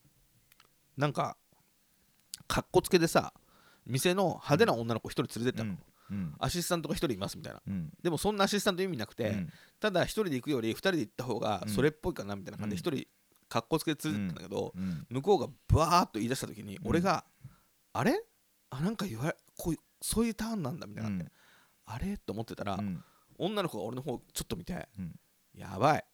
[0.98, 1.38] なんか
[2.48, 3.34] かっこつけでさ
[3.86, 5.78] 店の派手な女の子一人連れてったの、
[6.12, 6.36] うん。
[6.40, 7.62] アシスタントが一人いますみたいな。
[7.66, 7.92] うん。
[8.02, 9.50] でもそんなアシスタント意味なくて、うん。
[9.80, 11.70] ただ一人で行くより二人で行った方がうん。
[11.70, 13.08] それっぽいかなみたいな感じで一人
[13.50, 15.06] かっこつけで連れてったんだけど、うん。
[15.10, 16.78] 向こうがバーッと言い出した時にん。
[16.86, 17.26] 俺が、
[17.94, 18.24] あれ？
[18.70, 21.10] あなんか言われこういうそういうターンなんだみたいな。
[21.10, 21.32] って、
[21.86, 22.18] あれ？
[22.18, 23.04] と思ってたら、うん。
[23.38, 25.16] 女の子が俺の方ちょっと見て、うん。
[25.56, 26.06] やばい。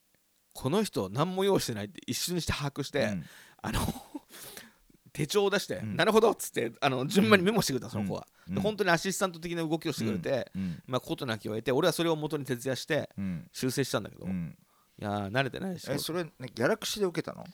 [0.54, 3.26] この人何も用意してないって一瞬にして把握して、うん。
[3.62, 3.80] あの
[5.14, 5.96] 手帳を出して、うん。
[5.96, 8.56] なるほどっつってあの順番にメモしてくれた、その子は、うん。
[8.56, 10.84] で本当にアシスタント的な動きをしてくれて、うん。
[10.86, 13.48] まあことなきを得て俺はそれを元に徹夜してうん。
[13.52, 14.58] 修正したんだけど、いうん。
[14.98, 17.46] やー慣れてないしえそれねギャラクシーで受けたの？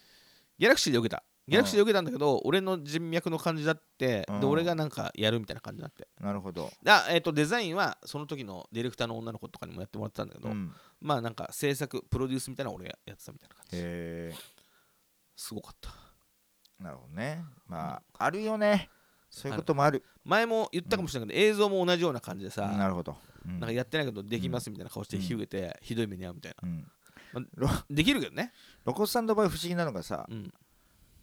[0.58, 4.40] ギャラクシーで受けたギャラクシーで受けたんだけど、俺の人脈の感じだって、うん。
[4.40, 6.08] で俺がなんかやるみたいな感じになって。
[6.22, 6.72] なるほど。
[6.88, 10.72] あ、えー、とデザインはその時のディレクターの女の子とかにもやってもらってたんだけど、うん。
[11.02, 13.78] まあなんか制作プロデュースみたいなの俺がやってたみたいな感じ。
[13.80, 14.34] へ
[15.36, 15.90] すごかった。
[16.80, 17.44] えなるほどね。
[17.68, 18.90] まああるよね。
[19.30, 20.04] そういうこともある。
[20.24, 23.18] 前も言ったかもしれないけど、映像も同じような感じでさ、なるほど。
[23.46, 23.60] うん。
[23.60, 25.24] なんかやってないけどできますみたいな顔してうん。
[25.24, 26.88] ひゅげてひどい目に遭うみたいな、うん。
[27.34, 28.54] まロできるけどね、
[28.86, 30.54] ロコスさんの場合不思議なのがさうん、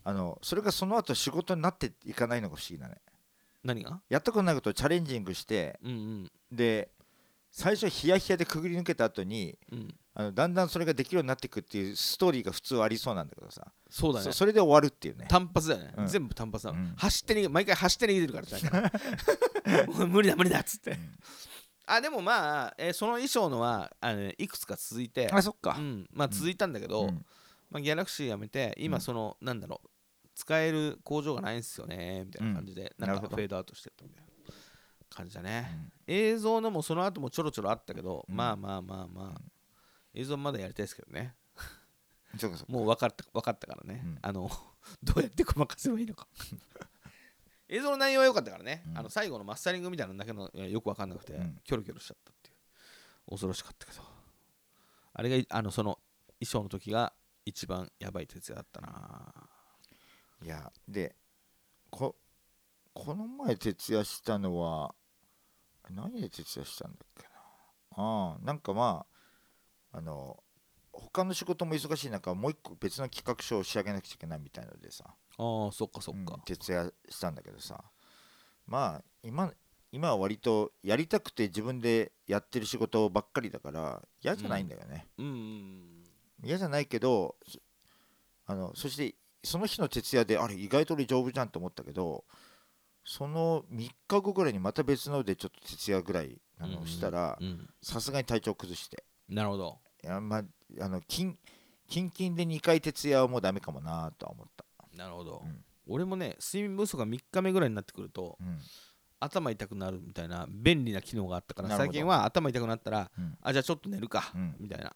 [0.05, 2.97] あのそれがその後仕事になっていかないのが不思議だね。
[3.63, 4.01] 何が？
[4.09, 6.31] やったことないことをチャレンジングしてうんうん。
[6.51, 6.91] で
[7.51, 9.95] 最初ヒヤヒヤでくぐり抜けた後にうん。
[10.13, 13.73] あのだんだんそれができるようになっていくっていうストーリーが普通はありそうなんだけどさ。
[13.89, 14.25] そうだね。
[14.25, 15.27] そそれで終わるっていうね。
[15.29, 16.07] 単発だよね、うん。
[16.09, 16.95] 全部単発なの、うん。
[16.97, 18.91] 走って毎回走って逃げてるか
[19.71, 21.19] ら 無理だ無理だっつって、ん。
[21.87, 25.29] あでもまあ、えーその衣装のはあの、ね、いくつか続いて。
[25.31, 25.77] あそっか。
[25.79, 27.25] うん、まあ続いたんだけど、うん
[27.71, 28.85] まあ、ギャラクシーやめてうん。
[28.85, 29.89] 今その、なんだろう
[30.35, 34.55] 使える工場がないんですよねみたいな感じで、なんかフェードアウトしてったみたいな
[35.11, 38.35] 感じだね、映像のもその後もちょろちょろあったけど、うん。
[38.35, 39.41] まあまあまあまあ、
[40.15, 41.35] 映像まだやりたいですけどね。
[42.69, 44.19] もう分かった分かったからね、うん。
[44.23, 44.51] あの
[45.03, 46.27] どうやってごまかせばいいのか。
[47.69, 48.99] 映像の内容は良かったからね、うん。
[48.99, 51.61] あの最後のマスタリングみたいなのだけのよく分かんなくて、うん。
[51.65, 52.57] キョロキョロしちゃったっていう。
[53.31, 54.03] 恐ろしかったけど。
[55.13, 55.99] あれがあのその
[56.41, 57.13] 衣装の時が
[57.45, 59.33] 一番やばい徹夜だったな。
[60.43, 61.17] いやで
[61.91, 62.17] こ
[62.93, 64.95] この前徹夜したのは
[65.91, 67.31] 何で徹夜したんだっけな。
[68.03, 69.05] ああなんかま
[69.93, 70.43] ああの
[70.93, 75.05] 他の仕事も忙しい中もう一個別の企画書を仕上げなくちゃいけないみたいのでさ。
[75.07, 77.83] ああそっかそっか、うん徹夜したんだけどさ。
[78.67, 79.53] まあ今
[79.93, 86.00] 今は割とやりたくて自分でやってる仕事ばっかりだから嫌じゃないんだよね、うんうん
[86.43, 87.59] 嫌じゃないけどそ
[88.47, 92.25] あのそしてその日の徹夜であれ意外と俺丈夫じゃんと思ったけど
[93.05, 99.05] その3日後ぐらいにまた別のでちょっと徹夜ぐらいあのしたらうんさすがに体調崩して。
[99.29, 99.79] なるほど。
[100.05, 100.43] いやまあ
[100.81, 101.39] あのキン
[101.89, 104.65] キンキンで2回徹夜はもうダメかもなとは思った、
[104.97, 105.65] なるほど、うん。
[105.89, 108.59] 俺もね睡眠不足が3日目ぐらいになってくるとうん。
[109.19, 113.37] 頭痛くなるみたいな便利な機能があったから最近は頭痛くなったらうん。
[113.43, 114.57] あじゃあちょっと寝るかうん。
[114.61, 114.93] みたいな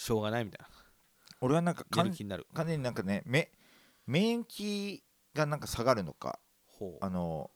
[0.00, 0.68] しょうがないみたいな。
[1.42, 2.46] 俺はなんか気になる。
[2.54, 3.52] 完全になんかねめ
[4.06, 5.02] 免疫
[5.34, 6.40] がなんか下がるのか
[7.00, 7.50] あの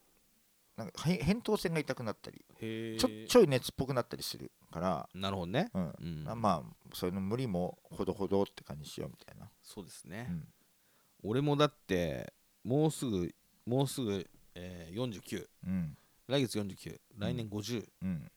[0.77, 5.71] なんかへ扁桃腺が痛くなったりへちょちょい熱っぽくなったりするから、なるほどね。
[5.73, 5.93] うん。
[6.01, 6.41] うん。
[6.43, 10.27] まあそういうの無理もほどほどって感じしようみたいな、そうですね。
[10.29, 10.49] うん。
[11.23, 13.35] 俺もだってもうすぐ
[13.65, 15.97] もうすぐ、えー、49うん。
[16.27, 18.31] 来月49来年50うん。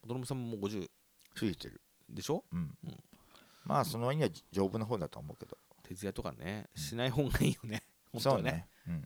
[0.00, 0.88] 子供さんももう50
[1.34, 2.44] ついてる、でしょ？
[2.52, 2.58] うん。
[2.84, 2.96] うん
[3.70, 5.56] まあその割には丈夫な方だと思うけど。
[5.84, 7.84] 徹夜とかねしない方がいいよね。
[8.12, 8.42] 本当はね。
[8.42, 8.66] そうね。
[8.88, 9.04] うん。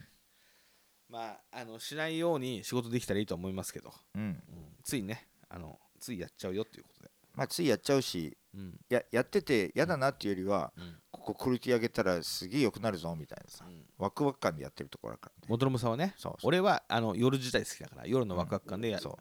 [1.10, 4.22] まああのしないように仕事できたらいいと思いますけど、うん。
[4.22, 4.40] うん。
[4.82, 7.10] ついねあのついやっちゃうよっていうことで。
[7.34, 8.80] まあついやっちゃうしうん。
[8.88, 10.96] ややってて嫌だなっていうよりは、うん。
[11.10, 13.84] ここクオリティ上げたらすげえ良くなるぞみたいなさうん。
[13.98, 15.46] ワクワク感でやってるところだからね。
[15.48, 19.18] 元信さんはね俺はあの夜自体好きだから夜のワクワク感でや,、そ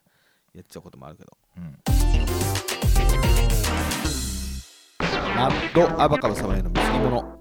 [0.53, 1.37] やっちゃうこともあるけど。
[1.57, 1.92] う、うん、
[5.35, 7.39] マッドアバカム様への貢ぎ物。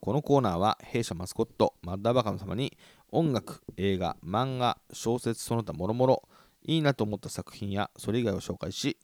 [0.00, 2.76] このコーナーは弊社マスコットマッドアバカム様に
[3.10, 6.22] 音楽映画漫画小説その他もろもろ
[6.62, 8.98] いいなと思った作品やそれ以外を紹介し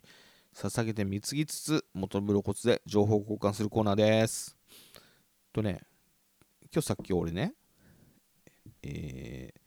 [0.55, 4.57] 捧げて貢ぎつつ元ブロコツで情報交換するコーナーです。
[5.53, 5.81] とね
[6.73, 7.53] 今日さっき俺ね
[8.83, 9.61] えー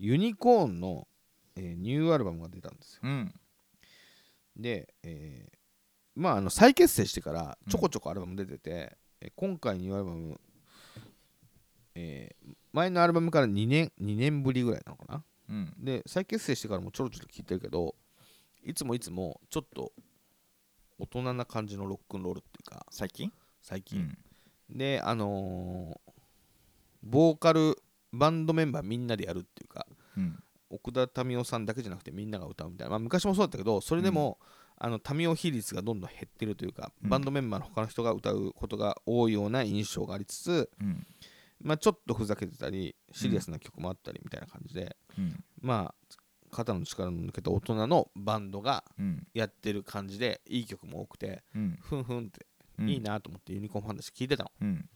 [0.00, 1.06] ユニコーンの、
[1.56, 3.00] えーニューアルバムが出たんですよ。
[3.04, 3.34] うん。
[4.56, 5.57] で、えー
[6.18, 10.40] まああの再結成してからちょこちょこアルバム出てて、えー今回ニューアルバム、
[11.94, 15.24] えー前のアルバムから2年 ,2 年ぶりぐらいなのかな？
[15.48, 15.74] うん。
[15.78, 17.94] で再結成してからもちょろちょろ聞いてるけど
[18.64, 19.92] いつもいつもちょっと
[20.98, 23.32] 大人な感じのロックンロールっていうか最近？
[23.62, 24.16] 最近、
[24.70, 24.78] うん。
[24.78, 26.12] であのー
[27.02, 27.76] ボーカル
[28.12, 30.42] バンドメンバーみんなでやるっていうかうん。
[30.70, 34.38] 奥田民生さんだけじゃなくてみんなが歌うみたいな、まあ、昔もそうだったけどそれでも、
[34.80, 37.10] あの民生比率がどんどん減ってるというか、うん。
[37.10, 41.06] バンドメンバーの他の人が歌うことが多いような印象がありつつ、うん。
[41.60, 45.44] まあ、ちょっとふざけてたりシリアスな曲もあったりみたいな感じで、うん。
[45.60, 46.16] まあ
[46.50, 49.26] 肩の力の抜けた大人のバンドがうん。
[49.34, 51.78] やってる感じでいい曲も多くてうん。
[51.80, 52.46] ふんふんって
[52.78, 52.88] うん。
[52.88, 54.50] いいなと思ってユニコーンファンだし聴いてたの。
[54.60, 54.88] うん。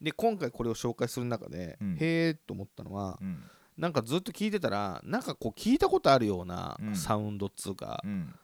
[0.00, 1.96] で今回これを紹介する中で、うん。
[1.96, 3.42] へえと思ったのは、うん。
[3.76, 6.96] なんかずっと聞いてたらなんかこう聞いたことあるようなうん。
[6.96, 8.34] サウンドっつうか、うん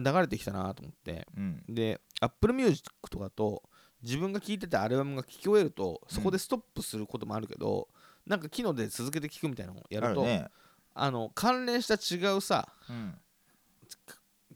[0.00, 1.26] が流れてきたなと思って。
[1.36, 1.62] うん。
[1.68, 3.62] で Apple Music とかと
[4.02, 7.88] 自分が聴いてたアルバムが聴き終えるとそこでストップすることもあるけど、
[8.26, 10.50] なんか機能で続けて聴くみたいなのをやるとあ
[10.94, 13.14] あの関連した違うさうん。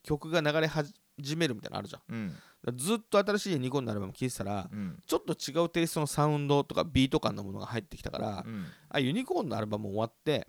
[0.03, 0.93] 曲が流れ始
[1.37, 2.03] めるみたいなのあるじゃん。
[2.09, 2.35] うん
[2.75, 5.01] ずっと新しいユニコーンのアルバム聴いてたらうん。
[5.07, 8.67] ちょっと違うテイストのサウンドとかビート感のものが入ってきたから、うん。
[8.89, 10.49] あユニコーンのアルバム終わって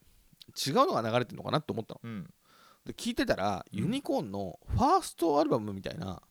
[0.65, 1.99] 違うのが流れてるのかなって思ったの。
[2.03, 2.33] うん
[2.89, 3.79] で聞いてたら、うん。
[3.79, 6.21] ユニコーンのファーストアルバムみたいな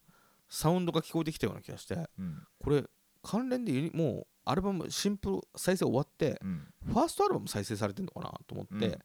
[0.48, 2.42] サウンドが聞こえてきたような気がしてうん。
[2.58, 2.84] これ
[3.22, 6.66] 関連でユニもうアルバムシンプル再生終わってうん。
[6.86, 8.98] ファーストアルバム再生されてるのかなと思って、うん。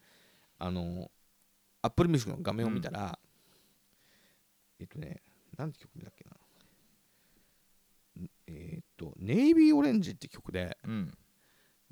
[0.58, 1.12] あの
[1.84, 3.20] Apple Music の画面を見たら、
[4.80, 5.22] えっとね
[5.56, 6.32] 何て曲だっけな。
[8.24, 11.14] んえっとネイビーオレンジって曲でうん。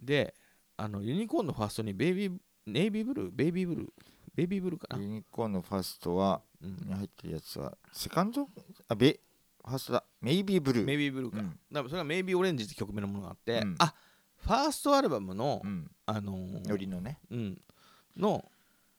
[0.02, 0.34] で
[0.78, 3.88] あのユニコーンのファーストにベイビーネイビーブルーベイビーブルー
[4.34, 8.48] ベイビーブルーかな、ユニコーンのファーストはうんに入ってるやつはセカンド？
[8.88, 9.20] あベ
[9.64, 10.04] ファーストだ。
[10.22, 10.86] メイビーブルー。
[10.86, 11.60] メイビーブルーか、うん。
[11.72, 13.76] だからそれがメイビーオレンジって曲名のものがあって、うん。
[13.78, 13.94] あ
[14.38, 15.92] ファーストアルバムの、うん。
[16.06, 17.20] あのーよりのね。
[17.30, 17.62] うん、
[18.18, 18.44] の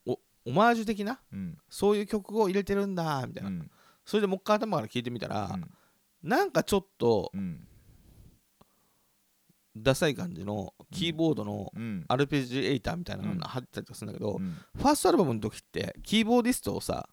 [0.05, 1.57] おオマージュ的なうん。
[1.69, 3.71] そういう曲を入れてるんだみたいうな、ん。
[4.05, 5.69] それでもう一回頭から聞いてみたら、うん。
[6.21, 7.67] なんかちょっとうん。
[9.75, 12.05] ダサい感じのキーボードのうん。
[12.07, 13.37] アルペジエイターみたいなのうん。
[13.39, 14.57] が入ってたりとかするんだけど、うん。
[14.75, 17.09] ファーストアルバムの時ってキーボーディストをさ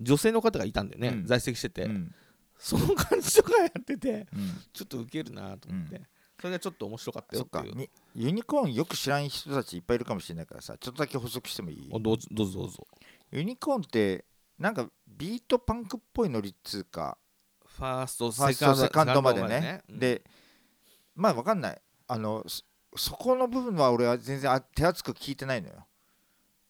[0.00, 1.26] 女性の方がいたんだよね、うん。
[1.26, 2.14] 在籍してて、うん。
[2.56, 4.50] その感じとかやっててうん。
[4.72, 6.06] ちょっとウケるなと思って、う
[6.40, 11.88] それがちょっと面白かったよってユニコーンよく知らん人たちいっぱいいるかもしれないからさちょっとだけ補足してもいい？
[11.90, 12.86] おどうぞどうぞどうぞ。
[13.32, 14.24] ユニコーンって
[14.58, 17.18] なんかビートパンクっぽいノリっつうか
[17.66, 19.82] ファーストセカンドまでね。
[19.88, 19.98] うん。
[19.98, 20.22] で
[21.16, 21.80] まあわかんない。
[22.06, 22.44] あの
[22.96, 25.86] そそこの部分は俺は全然あ手厚く聞いてないのよ。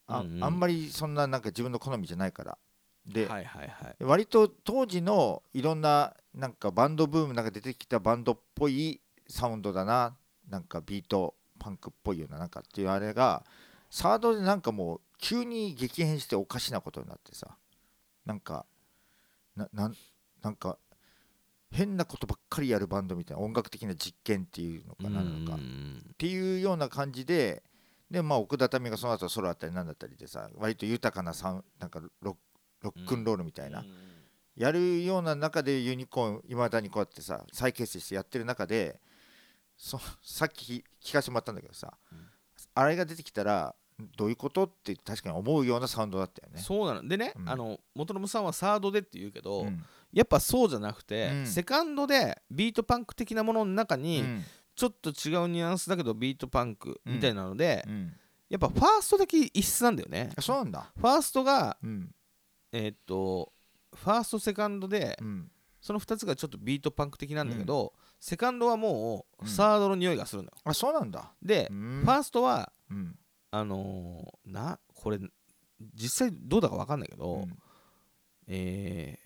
[0.07, 0.45] あ,、うんうん。
[0.45, 2.59] あんまりそんななんか自分の好みじゃないから。
[3.07, 3.97] で、はいはいはい。
[4.05, 10.17] 割と当時のいろんななんかバンドブームなんか出てきたバンドっぽいサウンドだな
[10.49, 13.45] なんかビートパンクっぽいようななんかっていうあれが
[13.91, 17.57] サードでなんかもう急に激変しておかしなことになってさ。
[18.25, 18.65] なんか
[19.57, 19.69] な
[20.43, 20.79] なんか
[21.75, 27.63] 変なことばっかりやるバンドみたいな音楽的な実験っていうのかなのかうんっていうような感じで
[28.11, 32.35] でまあ奥田民がその後ソロあったりなんだったりでさ割と豊かなサウンなんかロッ
[32.83, 33.87] ロックンロールみたいな、うん
[34.57, 39.01] やるような中でユニコーンいまだにこうやってさ再結成してやってる中で
[39.77, 42.19] そさっき聞かせてもらったんだけどさ、うん
[42.77, 43.75] あれが出てきたら
[44.17, 46.61] どういうことって確かに思うようなサウンドだったよね。
[46.61, 49.85] そうなのでね、うんあの元信さんはサードでって言うけど、うん
[50.15, 51.47] やっぱそうじゃなくて、うん。
[51.47, 54.45] セカンドでビートパンク的なものの中うに、ん。
[54.77, 58.13] ちょっと違うニュアンスだけどビートパンクみたいなので、うん。
[58.49, 60.31] やっぱファーストだけ異質なんだよね。
[60.37, 60.93] あそうなんだ。
[60.97, 62.15] ファーストがうん。
[62.73, 63.53] えーっと
[63.95, 65.51] ファーストセカンドでうん。
[65.81, 71.33] その2つがちょっとビートパンク的なんだけど、セカンドはもううんサードの匂いがするのよ、あそうなんだ。
[71.43, 72.03] で、うん。
[72.05, 73.19] ファーストはうん。
[73.51, 75.19] あのーなこれ
[75.95, 77.59] 実際どうだか分かんないけど、うん。
[78.49, 79.24] えー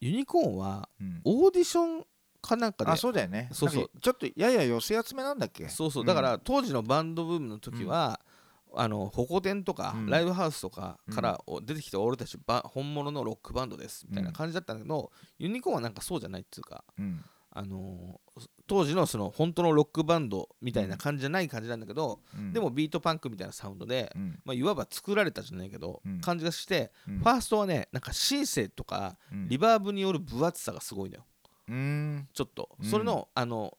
[0.00, 1.20] ユニコーンはうん。
[1.24, 2.04] オーディション
[2.42, 3.48] かなんかであそうだよね。
[3.52, 3.90] そうそう。
[4.00, 5.68] ちょっとやや寄せ集めなんだっけ？
[5.68, 6.04] そうそう。
[6.04, 8.20] だから当時のバンドブームの時は、
[8.74, 10.06] あのホコ天とか、うん。
[10.06, 22.52] ライブハウスとかからお出てきた俺たちは本物のロックバンドですみたいな感じだったんだけど、ユニコーンはなんかそうじゃないっていうか、うんあのー当時のその本当のロックバンドみたいな感じじゃない感じなんだけど、うん。
[22.52, 24.38] でもビートパンクみたいなサウンドで、うん。
[24.44, 26.20] まあ、いわば作られたじゃないけど、うん。
[26.20, 27.18] 感じがして、うん。
[27.18, 29.48] ファーストはねなんかシンセとかうん。
[29.48, 31.24] リバーブによる分厚さがすごいのよ。
[31.68, 32.28] うん。
[32.32, 32.86] ちょっと、うん。
[32.88, 33.76] それのあの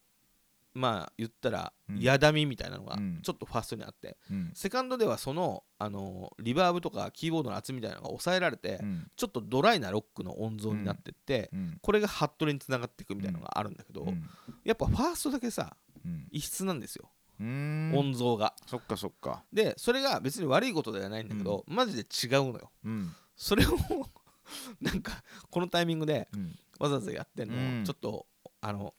[0.74, 2.00] まあ言ったらうん。
[2.00, 3.20] やだみみたいなのがうん。
[3.22, 4.52] ちょっとファーストにあって、うん。
[4.54, 9.12] セカンドではそのあのリバーブとかキーボードの厚みみたいなのが抑えられて、うん。
[9.16, 11.78] ちょっとドライなロックの音像になってって、うん。
[11.82, 14.24] これがハットリにつながっていくみたいなのがあるんだけど、うん。
[14.64, 15.76] やっぱファーストだけさ
[16.06, 16.28] うん。
[16.32, 17.94] 異質なんですよ、うん。
[17.96, 18.54] 音像が。
[18.68, 19.44] そっかそっか。
[19.52, 22.72] でそれが別に悪いことではないんだけど、マジで違うのよ。
[22.86, 23.12] うん。
[23.36, 23.72] それを
[24.82, 26.56] なんかこのタイミングでうん。
[26.80, 27.86] わざわざやってんの、うん。
[27.86, 28.26] ちょっと
[28.62, 28.94] あの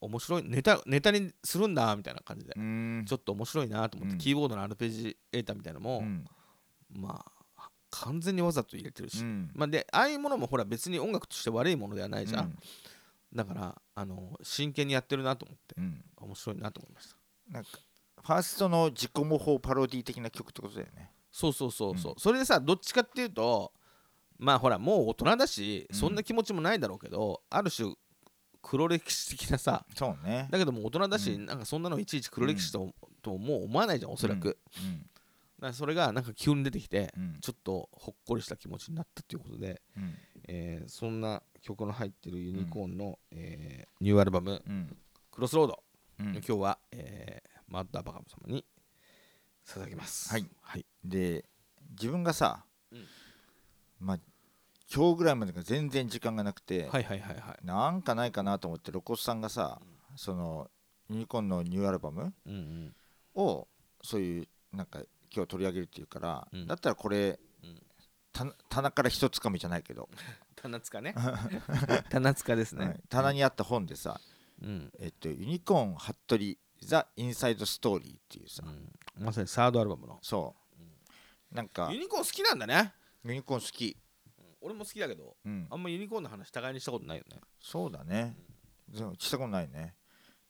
[0.00, 3.04] 面白いネタネタにするんだみたいな感じで、うん。
[3.06, 4.18] ちょっと面白いなと思って、うん。
[4.18, 6.24] キーボードのアルペジエーターみたいなのも、うん。
[6.90, 9.50] まあ完全にわざと入れてるし、うん。
[9.54, 12.56] まあ、でああいうものもほら別に音楽として悪いものではないじゃん、うん。
[13.34, 16.04] だからあの真剣にやってるなと思ってうん。
[16.16, 17.16] 面白いなと思いました。
[17.50, 17.70] なんか
[18.22, 21.10] ファーストの自己模倣パロディ的な曲ってことだよね。
[21.32, 23.72] そうそうそうそう、それでさどっちかっていうと
[24.38, 25.96] まあほらもう大人だし、うん。
[25.96, 27.94] そんな気持ちもないだろうけどある種
[28.68, 29.86] 黒歴史的なさ。
[29.96, 30.46] そうね。
[30.50, 31.46] だけども大人だし、うん。
[31.46, 35.10] なんかそんなのいちいち黒歴史と,、ともう思わないじゃんおそらく、だかうん。
[35.60, 37.38] らそれがなんか急に出てきて、うん。
[37.40, 40.14] ちょっとほっこりした気持ちになったということで、うん。
[40.48, 44.96] えーそんな曲の入ってるユニコーンの、えーニューアルバムうん
[45.32, 45.82] 「クロスロード」
[46.20, 46.26] うん。
[46.32, 48.64] 今日は、えーマッドアバカム様に
[49.66, 50.30] 捧げます。
[50.30, 50.46] はい。
[50.62, 51.44] はい、で
[51.90, 53.06] 自分がさうん。
[54.00, 54.18] まあ
[54.94, 57.66] 今日ぐらいまでが全然時間がなくてはいはいはいはい。
[57.66, 59.80] なんかないかなと思って露骨さんがさ
[60.16, 60.70] その
[61.10, 62.94] ユニコーンのニューアルバムうんうん。
[63.34, 63.68] を
[64.02, 65.00] そういうなんか
[65.34, 66.66] 今日取り上げるっていうから、うん。
[66.66, 67.82] だったらこれ、うん。
[68.32, 70.08] た棚から一つかみじゃないけど、
[70.56, 71.14] 棚塚ね。
[72.10, 73.00] 棚塚ですね、はい。
[73.08, 74.20] 棚にあった本でさ、
[74.60, 74.92] うん。
[74.98, 78.70] えっと、ユニコーン服部ザ・インサイド・ストーリーっていうさ、う
[79.20, 79.24] ん。
[79.24, 80.18] まさにサードアルバムの。
[80.22, 80.54] そ
[81.52, 81.54] う。
[81.54, 82.94] なんかユニコーン好きなんだね。
[83.24, 83.96] ユニコーン好き、
[84.60, 85.66] 俺も好きだけどうん。
[85.70, 87.40] あ、んまユニコーンの話互いにしたことないよね。
[87.60, 88.36] そうだね、
[88.94, 89.94] そうしたことないね。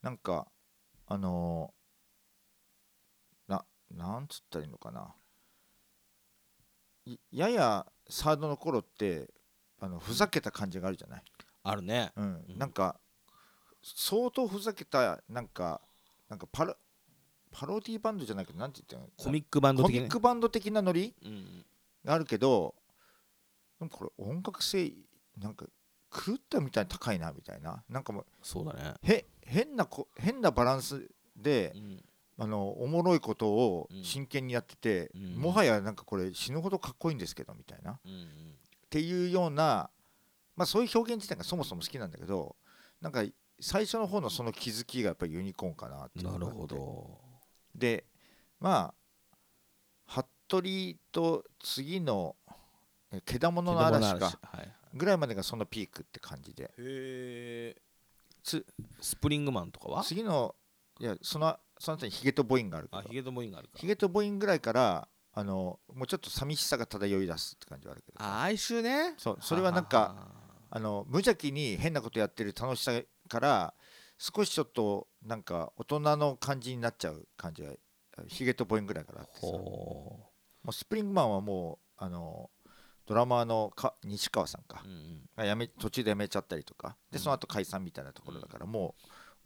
[0.03, 0.47] なんか
[1.07, 5.15] あのーななんつったらいいのかな。
[7.07, 9.31] いややサードの頃って
[9.81, 11.23] あのふざけた感じがあるじゃない、
[11.63, 12.13] あるね。
[12.17, 12.45] うん。
[12.49, 12.59] うん。
[12.59, 13.01] なんか
[13.83, 15.81] 相当ふざけたなんか
[16.29, 16.77] なんかパロ
[17.51, 19.11] パロディバンドじゃないけどなんて言ったの？
[19.17, 20.03] コミックバンドコ的な。
[20.03, 21.15] ミックバンド的なノリ？
[21.25, 21.65] うん。
[22.05, 22.75] があるけど
[23.79, 24.93] でもこれ音楽性
[25.39, 25.67] なんか
[26.11, 27.85] 狂ったみたいに高いなみたいな。
[27.89, 28.95] なんかもうそうだね。
[29.03, 32.05] へ変なこ変なバランスでうん。
[32.41, 34.05] あのおもろいことをうん。
[34.05, 35.35] 真剣にやってて、うん。
[35.37, 37.93] もはやなんかこれ死ぬほどかっこいいんですけどみたいな。
[37.93, 38.59] っうんうん。
[38.91, 39.91] ていうような、
[40.57, 42.57] まあ、そういう表現自体がそもそも好きなんだけど
[43.01, 43.23] なんか
[43.61, 47.19] 最初の方のその気づきがやっぱりユニコーンかなっていうのなるほど。
[47.75, 48.07] で
[48.61, 48.95] まあ
[50.07, 52.48] 服部と次のえ
[53.25, 54.19] 「けだものの嵐。
[54.19, 54.39] か」
[54.95, 56.65] ぐらいまでがそのピークって感じで。
[56.65, 57.77] へえ
[58.43, 58.65] つ
[59.01, 60.03] スプリングマンとかは？
[60.03, 60.55] 次の
[61.01, 63.79] いやそのその後にヒゲとボインがあるヒゲとボインがあるか。
[63.79, 69.15] ヒゲとボインぐらいからあのもうちょっと寂しさが漂い出すって感じはあるけどあ哀愁ね。
[69.19, 70.29] そうそれはなんか
[70.71, 72.93] あの無邪気に変なことやってる楽しさ
[73.29, 73.75] から
[74.17, 77.73] 少しちょっとなんか大人の感じになっちゃう感じが
[78.27, 79.47] ヒゲとボインぐらいからあってさ。
[79.47, 79.53] も
[80.65, 82.51] ほうスプリングマンはもうあの
[83.09, 84.85] ドラマーのか西川さんか。
[85.35, 86.97] がやめ途中でやめちゃったりとか。
[87.11, 87.23] でうん。
[87.23, 88.95] その後解散みたいなところだからも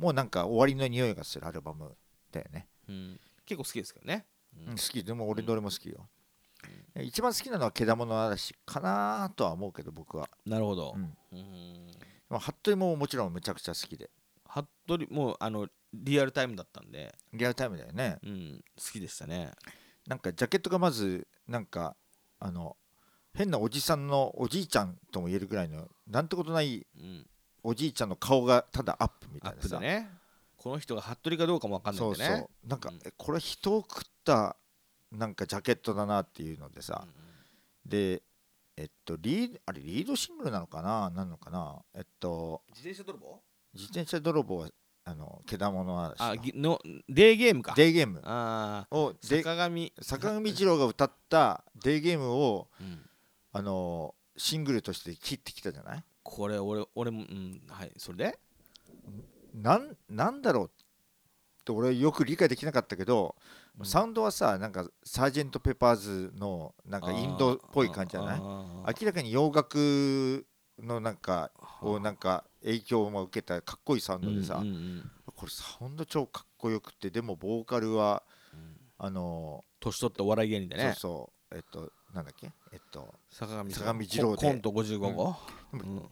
[0.00, 1.96] うもうなんか終わりの匂いがするアルバム
[2.32, 2.66] だよね。
[2.88, 3.20] うん。
[3.46, 4.26] 結構好きですけどね。
[4.66, 4.74] うん。
[4.74, 5.04] 好き。
[5.04, 6.08] でも俺どれも好きよ、
[7.00, 10.96] 一番好きなのはけだもの嵐かなとは思うけど僕は、なるほど。
[11.32, 14.10] うん、服部ももちろんむちゃくちゃ好きで。
[14.48, 18.18] 服部もうあのリアルタイムだったんで、リアルタイムだよね。
[18.24, 19.52] うん、好きでしたね。
[20.08, 21.94] なんかジャケットがまずなんか
[22.40, 22.76] あの
[23.34, 27.26] 変なおじさんのおじいちゃんとも言えるぐらいのなんてことないうん。
[27.64, 29.78] おじいちゃんの顔がただアップみたいなさ。
[29.78, 30.08] ね。
[30.56, 32.26] この人が服部かどうかも分かんないんでね。
[32.26, 32.68] そうそう。
[32.68, 32.96] なんか、うん。
[33.04, 34.56] えこれ人を食った
[35.10, 37.06] なんかジャケットだなっていうのでさ、
[37.86, 38.22] で
[38.76, 41.10] えっとリーあれリードシングルなのかな？
[41.10, 41.82] なのかな？
[41.94, 43.40] えっと自転車泥棒？
[43.74, 44.68] 自転車泥棒は
[45.04, 47.74] あのけだもの嵐あのぎのデーゲームか。
[47.76, 48.20] デーゲーム。
[48.24, 49.92] ああをで坂上。
[50.02, 53.08] 坂上二郎が歌ったデーゲームをうん
[53.52, 56.04] あのシングルとして切ってきたじゃない？
[56.22, 58.38] これ俺俺もうんはいそれで？
[59.54, 60.68] なんなんだろうっ
[61.64, 63.36] て俺よく理解できなかったけど、
[63.78, 63.86] うん。
[63.86, 68.40] サウンドはさなんかサージェント・ペパーズのなんかインドっぽい感じじゃない？
[68.40, 70.46] 明らかに洋楽
[70.78, 71.50] のなんか
[71.82, 75.10] をなんか影響も受けたかっこいいサウンドでさ、うんうんうん。
[75.36, 78.22] これサウンド超かっこよくてでもボーカルは
[78.54, 78.76] うん。
[78.98, 80.84] あの年取ったお笑い芸人でね。
[80.84, 81.56] そうそう。
[81.56, 82.50] えっとなんだっけ？
[82.72, 84.46] えっと坂上坂上二郎で。
[84.46, 85.36] コント55号。
[85.72, 85.80] うん。
[85.80, 86.02] うん。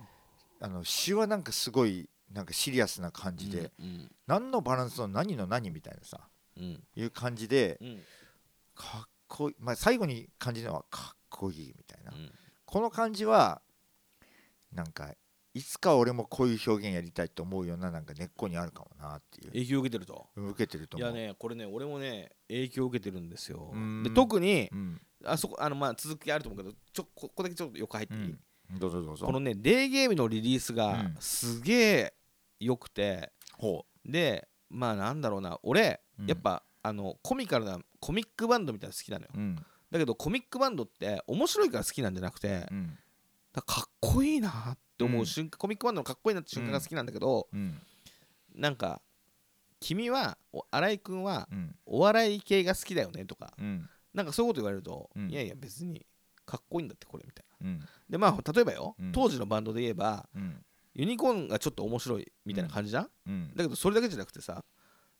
[0.61, 6.21] あの詩はなんかすごいなんかシリアスな感じで、うん何のバランスの何の何みたいなさ
[6.57, 6.83] うん。
[6.95, 7.99] いう感じでうん。
[8.75, 12.31] かっこいい、まあ、最後に感じるのはかっこいいみたいな、うん。
[12.65, 13.63] この感じは
[14.73, 15.15] なんか
[15.53, 19.49] いつか俺もこういう表現やりたいと思うようななんか根っこにあるかもなっていう。
[19.49, 20.27] 影響を受けてると。
[20.37, 23.71] 受けてるといやねこれね俺もね影響を受けてるんですよ。
[23.73, 24.03] うん。
[24.05, 28.15] で特にうん、あそこあのまあ続きあると思うけどちょここだけちょっと横入って。
[28.15, 28.21] いい、
[28.73, 29.27] うん、どうぞどうぞ。
[29.27, 31.17] このねデーゲームのリリースがうん。
[31.21, 32.15] すげえ
[32.59, 35.59] 良くて、ほでまあなんだろうな。
[35.63, 36.27] 俺、うん。
[36.27, 39.31] やっぱあのコミカルなコミックバンドみたいなの好きなのよ。
[39.35, 39.57] ううん。
[39.91, 42.67] だけどコミックバンドって面白いから好きなんじゃなくてか
[43.55, 45.27] らかっこいいなって思ううん。
[45.27, 47.81] 瞬間、コミックバンドのかっこいいなって瞬間が好きなんだけど、うん。
[48.55, 49.03] なんか
[49.81, 51.75] 君はお新井君はうん。
[51.87, 55.31] お笑い系が好きだよねとかうんなんかそういうこと言われると、うん。
[55.31, 56.07] いやいや別に
[56.45, 57.69] かっこいいんだってこれみたいな。
[57.69, 57.81] うん。
[58.09, 59.13] でまあ例えばよ、うん。
[59.13, 60.65] 当時のバンドで言えばうん。
[60.95, 63.53] ユニコーンがちょっと面白いみたいな感じじゃん、うん。
[63.55, 64.65] だけどそれだけじゃなくてさ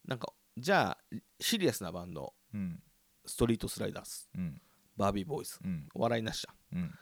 [0.07, 2.83] なんかじゃあシリアスなバンドうん。
[3.25, 4.61] ストリートスライダースうん。
[4.97, 5.89] バービーボーイズうん。
[5.95, 6.79] お笑いなしじゃん。
[6.81, 6.95] うん。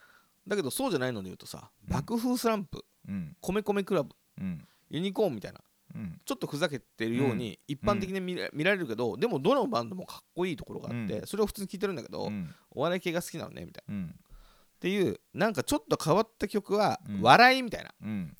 [0.46, 1.92] だけどそうじゃないので言うとさうん。
[1.94, 3.36] 爆風スランプうん。
[3.40, 4.66] 米米クラブうん。
[4.90, 5.60] ユニコーンみたいな
[5.94, 6.20] うん。
[6.24, 11.26] ちょっとふざけてるように一般的に見られるけど、でもどのバンドもかっこいいところがあって、うん。
[11.26, 12.54] それを普通に聴いてるんだけど、うん。
[12.70, 13.94] お笑い系が好きなのねみたいな。
[13.94, 14.06] うん。
[14.06, 17.22] っていうなんかちょっと変わった曲はうん。
[17.22, 18.36] 笑いみたいな、うん。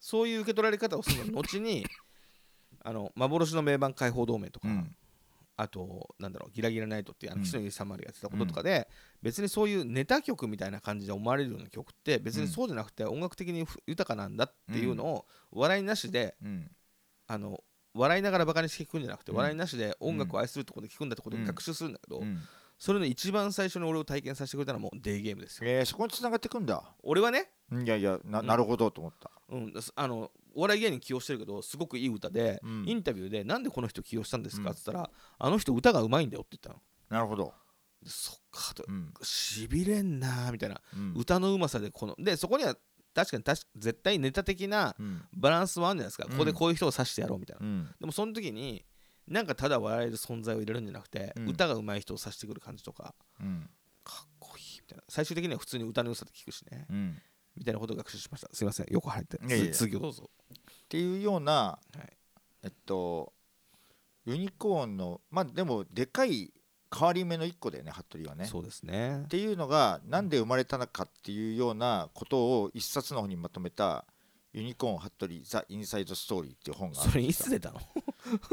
[0.00, 1.86] そういう受け取られ方をするの後に
[2.82, 4.96] あの幻の名盤解放同盟とか、うん。
[5.56, 8.88] あとなんだろうギラギラナイトっていう岸野ゆさんまでやってたこととかで、
[9.22, 16.70] 別にそういうネタ曲みたいな感じで思われるような曲って別にそうじゃなくて音楽的にふ豊かなんだっていうのを笑いなしでうん
[17.26, 17.62] あの
[17.94, 19.38] 笑いながらバカにして聞くんじゃなくて、うん。
[19.38, 21.44] 笑いなしで音楽を愛するってことで聞くんだってことうん。
[21.44, 22.40] を学習するんだけど、うん。
[22.76, 25.70] それの一番最初に俺を体験させてくれたのはもうデイゲームですよ。
[25.70, 26.82] えーそこに繋がってくんだ。
[27.04, 28.46] 俺はね、いやいやなうん。
[28.46, 29.30] なるほどと思った。
[29.48, 32.84] うん、すあのお笑い芸人起用してるけどすごくいい歌で、うん。
[32.88, 34.70] インタビューでなんでこの人起用したんですか？
[34.70, 34.72] うん。
[34.72, 36.82] って言ったら、あの人歌がうまいんだよって言ったの。
[37.16, 37.54] なるほど。
[38.02, 39.14] でそっかとうん。
[39.22, 41.14] しびれんなーみたいな、うん。
[41.16, 42.76] 歌のうまさでこのでそこには
[43.14, 45.22] 確かに確か絶対ネタ的なうん。
[45.32, 46.32] バランスもあるんじゃないですか、うん。
[46.32, 47.94] ここでこういう人を指してやろうみたいな、うん。
[48.00, 48.84] でもその時に
[49.26, 51.48] なんかただ笑える存在を入れるんじゃなくて、うん。
[51.48, 53.70] 歌がうまい人を指してくる感じとかうん。
[54.02, 55.04] かっこいいみたいな。
[55.08, 56.86] 最終的には普通に歌の良さで聞くしね。
[56.90, 57.22] うん。
[57.56, 58.48] みたいなことを学習しました。
[58.52, 58.86] すいません。
[58.90, 59.38] 横入って。
[59.46, 59.72] いやいや。
[59.72, 60.28] つ次をどうぞ。
[60.50, 60.56] っ
[60.88, 62.16] ていうような、はい。
[62.64, 63.32] えっと
[64.26, 66.52] ユニコーンのまあでもでかい
[66.96, 68.44] 変わり目の一個だよね服部はね。
[68.46, 69.22] そうですね。
[69.24, 74.04] っていうのがなんで生まれたのかっていうようなことを一冊の方にまとめた
[74.52, 77.80] 「ユニコーン服部ザ・インサイド・ストーリー」っていう本があるんそれいつ出たの？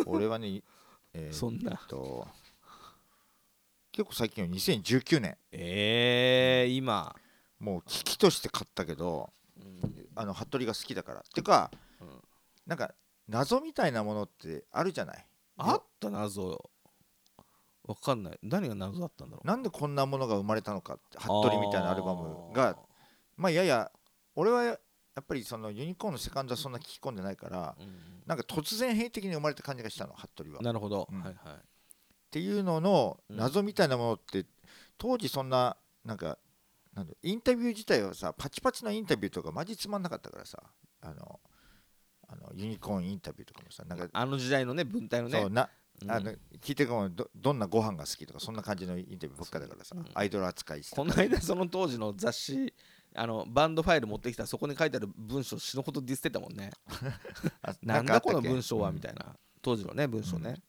[0.07, 0.61] 俺はね、
[1.13, 1.71] えーそんな。
[1.71, 2.27] えっと
[3.91, 7.13] 結構最近は2019年えー、今、
[7.59, 10.07] もう危機として買ったけどうん。
[10.15, 11.19] あの服部が好きだから。
[11.19, 11.69] ってか、
[11.99, 12.21] うん。
[12.65, 12.93] なんか
[13.27, 15.25] 謎みたいなものってあるじゃない？
[15.57, 16.69] あった謎
[17.87, 18.39] よわかんない。
[18.43, 19.47] 何が謎だったんだろう？
[19.47, 22.77] なんでこんなものが生まれたのかって服部みたいなアルバムが。
[23.37, 23.91] まあやや
[24.35, 24.73] 俺はや
[25.19, 30.59] っぱりそのユニコーンのセカンドはそんな聞き込んでないからうんなんか突然変異的に生まれた感じがしたの服部は。
[30.59, 31.21] っなるほど、うん。
[31.21, 31.35] はいはい。
[32.29, 33.37] ていうののうん。
[33.37, 34.45] 謎みたいなものって
[34.97, 35.75] 当時そんな
[36.05, 36.37] なんか
[36.93, 40.61] なんだインタビュー自体はさパチパチのインタビューとかマジつまんなかったからさ
[41.01, 41.39] あの
[42.27, 45.45] あのユニコーンインタビューとかもさなんかあの時代のね文体のね
[46.07, 50.05] あの聞いてるかもどどんなご飯が好きとかそんな感じのインタビューばっかだからさ、うん。
[50.13, 50.95] アイドル扱いして。
[50.95, 52.73] この間その当時の雑誌
[53.13, 56.71] あのバンドファイル持ってきたらそこに書いてある文章死ぬほどディスってたもんね。
[57.61, 60.61] あ なんだこの文章はうんみたいな当時のね文章ね、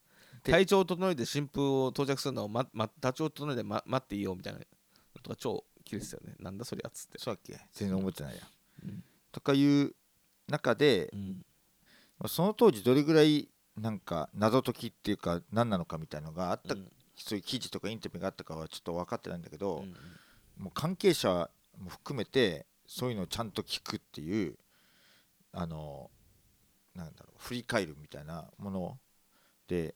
[0.42, 4.66] で体調を整えて新風を到着するのを、まま、体調を整えて、ま、待っていいよみたいなの
[5.22, 6.34] とか超キレてたよね。
[6.40, 7.58] なんだそりゃっつって、そうだっけ？
[7.72, 8.42] 全然覚えてないや、
[8.84, 9.04] うん。
[9.30, 9.94] とかいう
[10.48, 11.46] 中でうん。
[12.28, 16.92] その当時どれぐらいなんか謎解きっていうか何なのかみたいのがあった、うん。
[17.16, 19.94] そういう記事とかインタビューがあったかはちょっと分かってないんだけど、うん。
[20.62, 24.56] もう関係者も含めてそういうのをちゃんと聞くっていう
[25.52, 26.10] あの
[26.94, 28.98] なんだろう振り返るみたいなもの
[29.68, 29.94] で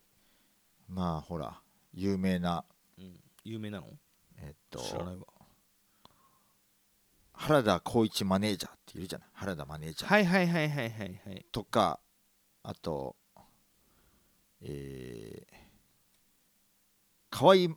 [0.89, 1.61] まあほら
[1.93, 2.65] 有名な
[2.99, 3.21] うん。
[3.45, 3.87] 有名なの？
[4.39, 5.27] えっと知らないわ。
[7.33, 9.29] 原田光一マネージャーっているじゃない？
[9.35, 10.11] 原田マネージャー。
[10.11, 11.47] はいはいはいはいはいはい。
[11.53, 12.01] とか
[12.63, 13.15] あと
[14.63, 15.55] えー、
[17.31, 17.77] 河合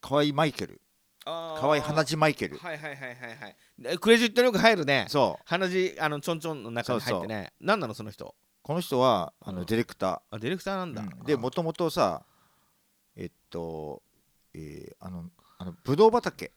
[0.00, 0.80] 河合マイケル。
[1.24, 2.56] 河合花地マイケル。
[2.58, 3.56] はいはいはいはいはい。
[3.78, 5.06] でクレジットによく入るね。
[5.08, 5.42] そう。
[5.44, 7.52] 鼻血あのちょんちょんの中に入ってね。
[7.60, 8.34] 何なのその人？
[8.62, 9.56] この人はあうん。
[9.56, 11.24] のディレクタあディレクターなんー、だ、うん。
[11.24, 12.24] でもともとさ
[13.14, 14.02] えっと、
[14.54, 15.24] えーあの
[15.58, 16.50] あのブドウ畑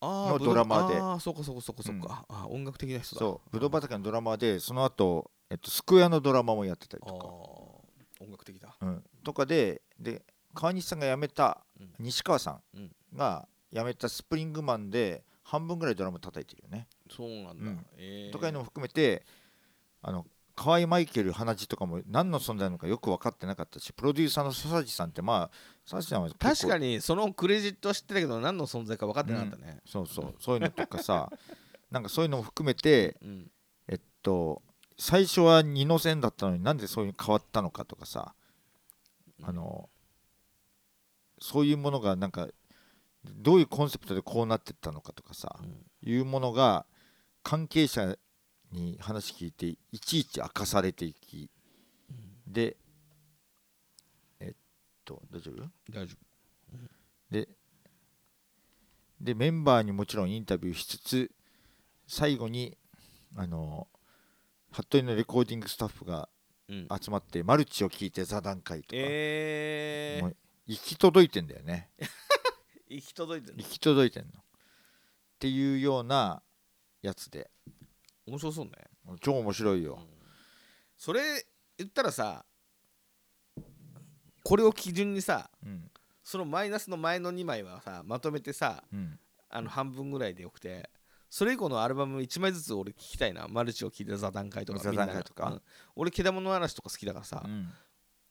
[0.00, 0.98] あのドラマで。
[0.98, 3.18] ああそうかそうかそうかそうか、あ音楽的な人だ。
[3.18, 3.50] そう。
[3.50, 7.61] ブドウ畑のドラマでその後、えっとスクエアのドラマもやってたりと
[8.22, 8.68] 音楽的だ。
[8.68, 10.22] か、うん、とかでで
[10.54, 11.92] 川西さんが辞めたうん。
[11.98, 12.82] 西川さうん。
[12.84, 17.86] んが辞めたスプリングマンで半分ぐらいドラム叩いてるよね、そうなんだ、うん。
[17.98, 18.32] えー。
[18.32, 19.24] とかいうのも含めて
[20.00, 25.50] あの河合マイケル花地とかも何の存在なのかよく分かってなかったしプロデューサーの笹地さんってまあ
[25.86, 29.80] 笹地さんは確かにそのクレジットは知ってたけど何の存在か分かってなかったね。
[29.86, 30.34] そうそう。
[30.38, 31.30] そういうのとかさ
[31.90, 33.50] なんかそういうのも含めてうん。
[33.88, 34.62] えっと
[34.98, 38.34] 最初は二の線だったのになんでそういう変わったのかとかさ
[39.42, 39.88] あの
[41.40, 42.48] そういうものがなんか
[43.24, 45.86] どういうコンセプトでこうなってったのかとかさうん。
[46.04, 46.86] いうものが
[47.42, 48.16] 関係者
[48.72, 51.50] に話聞いていちいち明かされていき
[52.46, 52.76] で
[54.40, 54.54] えっ
[55.04, 55.62] と大丈夫？
[55.92, 56.16] 大丈
[57.30, 57.48] で
[59.20, 61.30] でメンバーにもちろんインタビューしつつ
[62.08, 62.76] 最後に
[63.36, 63.86] あの
[64.72, 66.28] 服部のレコーディングスタッフが
[66.68, 69.02] 集まってマルチを聞いて座談会とか、
[70.66, 71.90] 行き届いてんだよね。
[72.88, 74.30] 行き届いてる行き届いてんの。
[74.30, 74.44] っ
[75.38, 76.42] ていうような
[77.02, 77.50] やつで。
[78.26, 78.72] 面白そうね。
[79.20, 79.98] 超面白いよ、
[80.96, 81.44] それ
[81.76, 82.46] 言ったらさ
[84.44, 85.90] これを基準にさうん。
[86.22, 89.18] そのマイナスの前の2枚はさまとめてさうん、
[89.50, 90.88] あの半分ぐらいでよくて
[91.34, 93.48] それ以降のアルバム1枚ずつ俺聞きたいな。
[93.48, 95.46] マルチを聞いた座談会とか座談会とか。
[95.46, 95.62] うん。
[95.96, 97.70] 俺けだもの嵐とか好きだからさ、うん。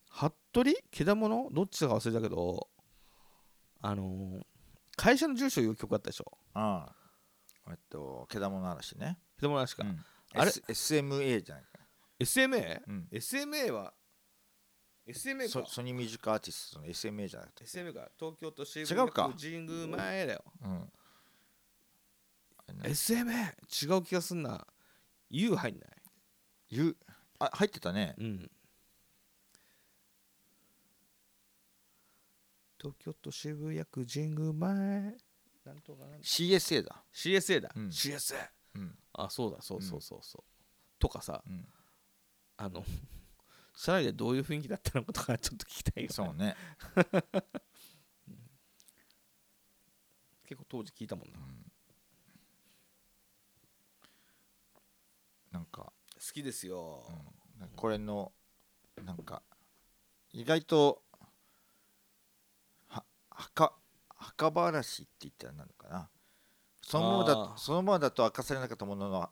[0.07, 0.71] 服部？
[0.91, 1.49] けだもの？
[1.51, 2.67] どっちだか忘れたけど
[3.81, 4.41] あのー
[4.97, 6.31] 会社の住所いう曲あったでしょ？
[6.53, 6.93] あ
[7.65, 7.71] あ。
[7.71, 9.99] えっとけだもの嵐ね、けだもの嵐か、うん、
[10.39, 11.79] あれ？S SMA じゃないか。
[12.19, 13.07] SMA?、うん。
[13.13, 13.93] SMA は
[15.07, 15.49] SMA か。
[15.49, 17.63] ソソニーミュージックアーティストの SMA じゃなくて。
[17.63, 18.09] SMA か。
[18.19, 20.91] 東京都渋谷区神宮前だよ、うん
[22.83, 24.65] SMA 違う気がすんな。
[25.29, 25.89] U 入んない？
[26.69, 26.97] ゆ
[27.39, 28.15] あ入ってたね。
[28.17, 28.51] うん。
[32.79, 35.15] 東京都渋谷区神宮前。
[35.63, 37.03] なんとかなん CSA だ。
[37.13, 37.87] CSA だ、うん。
[37.89, 38.35] CSA
[38.75, 38.97] うん。
[39.13, 40.43] あそうだそうそうそうそう、
[40.99, 41.67] とかさうん。
[42.57, 42.83] あの
[43.75, 46.13] 社内でどういう雰囲気だったのかとかちょっと聞きたいよね。
[46.13, 46.55] そうね。
[50.45, 51.39] 結構当時聞いたもんな、
[55.51, 57.17] なんか好きですよ、うん
[57.75, 58.31] これの
[59.05, 59.43] なんか
[60.33, 61.03] 意外と
[62.87, 63.73] は墓
[64.17, 66.09] 墓場嵐って言ったらなのかな。
[66.81, 69.29] そのままだそのままだと明かされなかったものの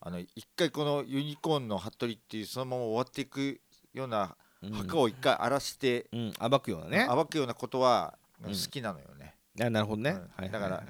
[0.00, 3.60] あの一回このユニコーンの服部っていうそのまま終わっていく
[3.94, 4.72] ようなうん。
[4.72, 7.06] 墓を一回荒らして、うん、暴くようなね。
[7.08, 8.50] 暴くようなことはうん。
[8.50, 10.16] 好きなのよね、あなるほどね、
[10.50, 10.82] だから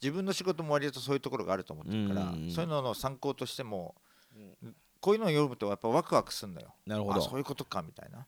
[0.00, 4.09] 自分の仕事も割とそういうところがあると思ってるから、うんそういうのの参考としても、うん
[5.00, 6.74] こういうのを読むとやっぱワクワクするんだよ。
[6.86, 7.20] なるほど。
[7.20, 8.24] あそういうことかみたいな、っ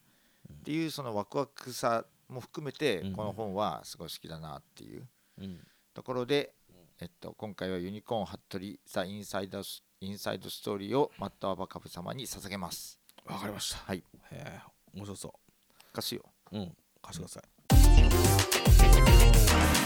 [0.65, 5.07] ていうそのワクワクさも含めて、うんこの本はすごい好きだなっていう。
[5.39, 5.61] うん。
[5.95, 6.55] ところで、
[7.01, 12.99] えっと、今回はユニコーン服部ザ・インサイドスインサイドストーリーをマットアバカブ様に捧げます。
[13.27, 13.79] わかりました。
[13.87, 13.99] はい。
[13.99, 14.03] へ
[14.33, 14.61] え
[14.95, 15.35] 面白そ
[15.93, 16.25] 貸すよ。
[16.51, 17.41] ううん貸してくださ
[19.79, 19.82] い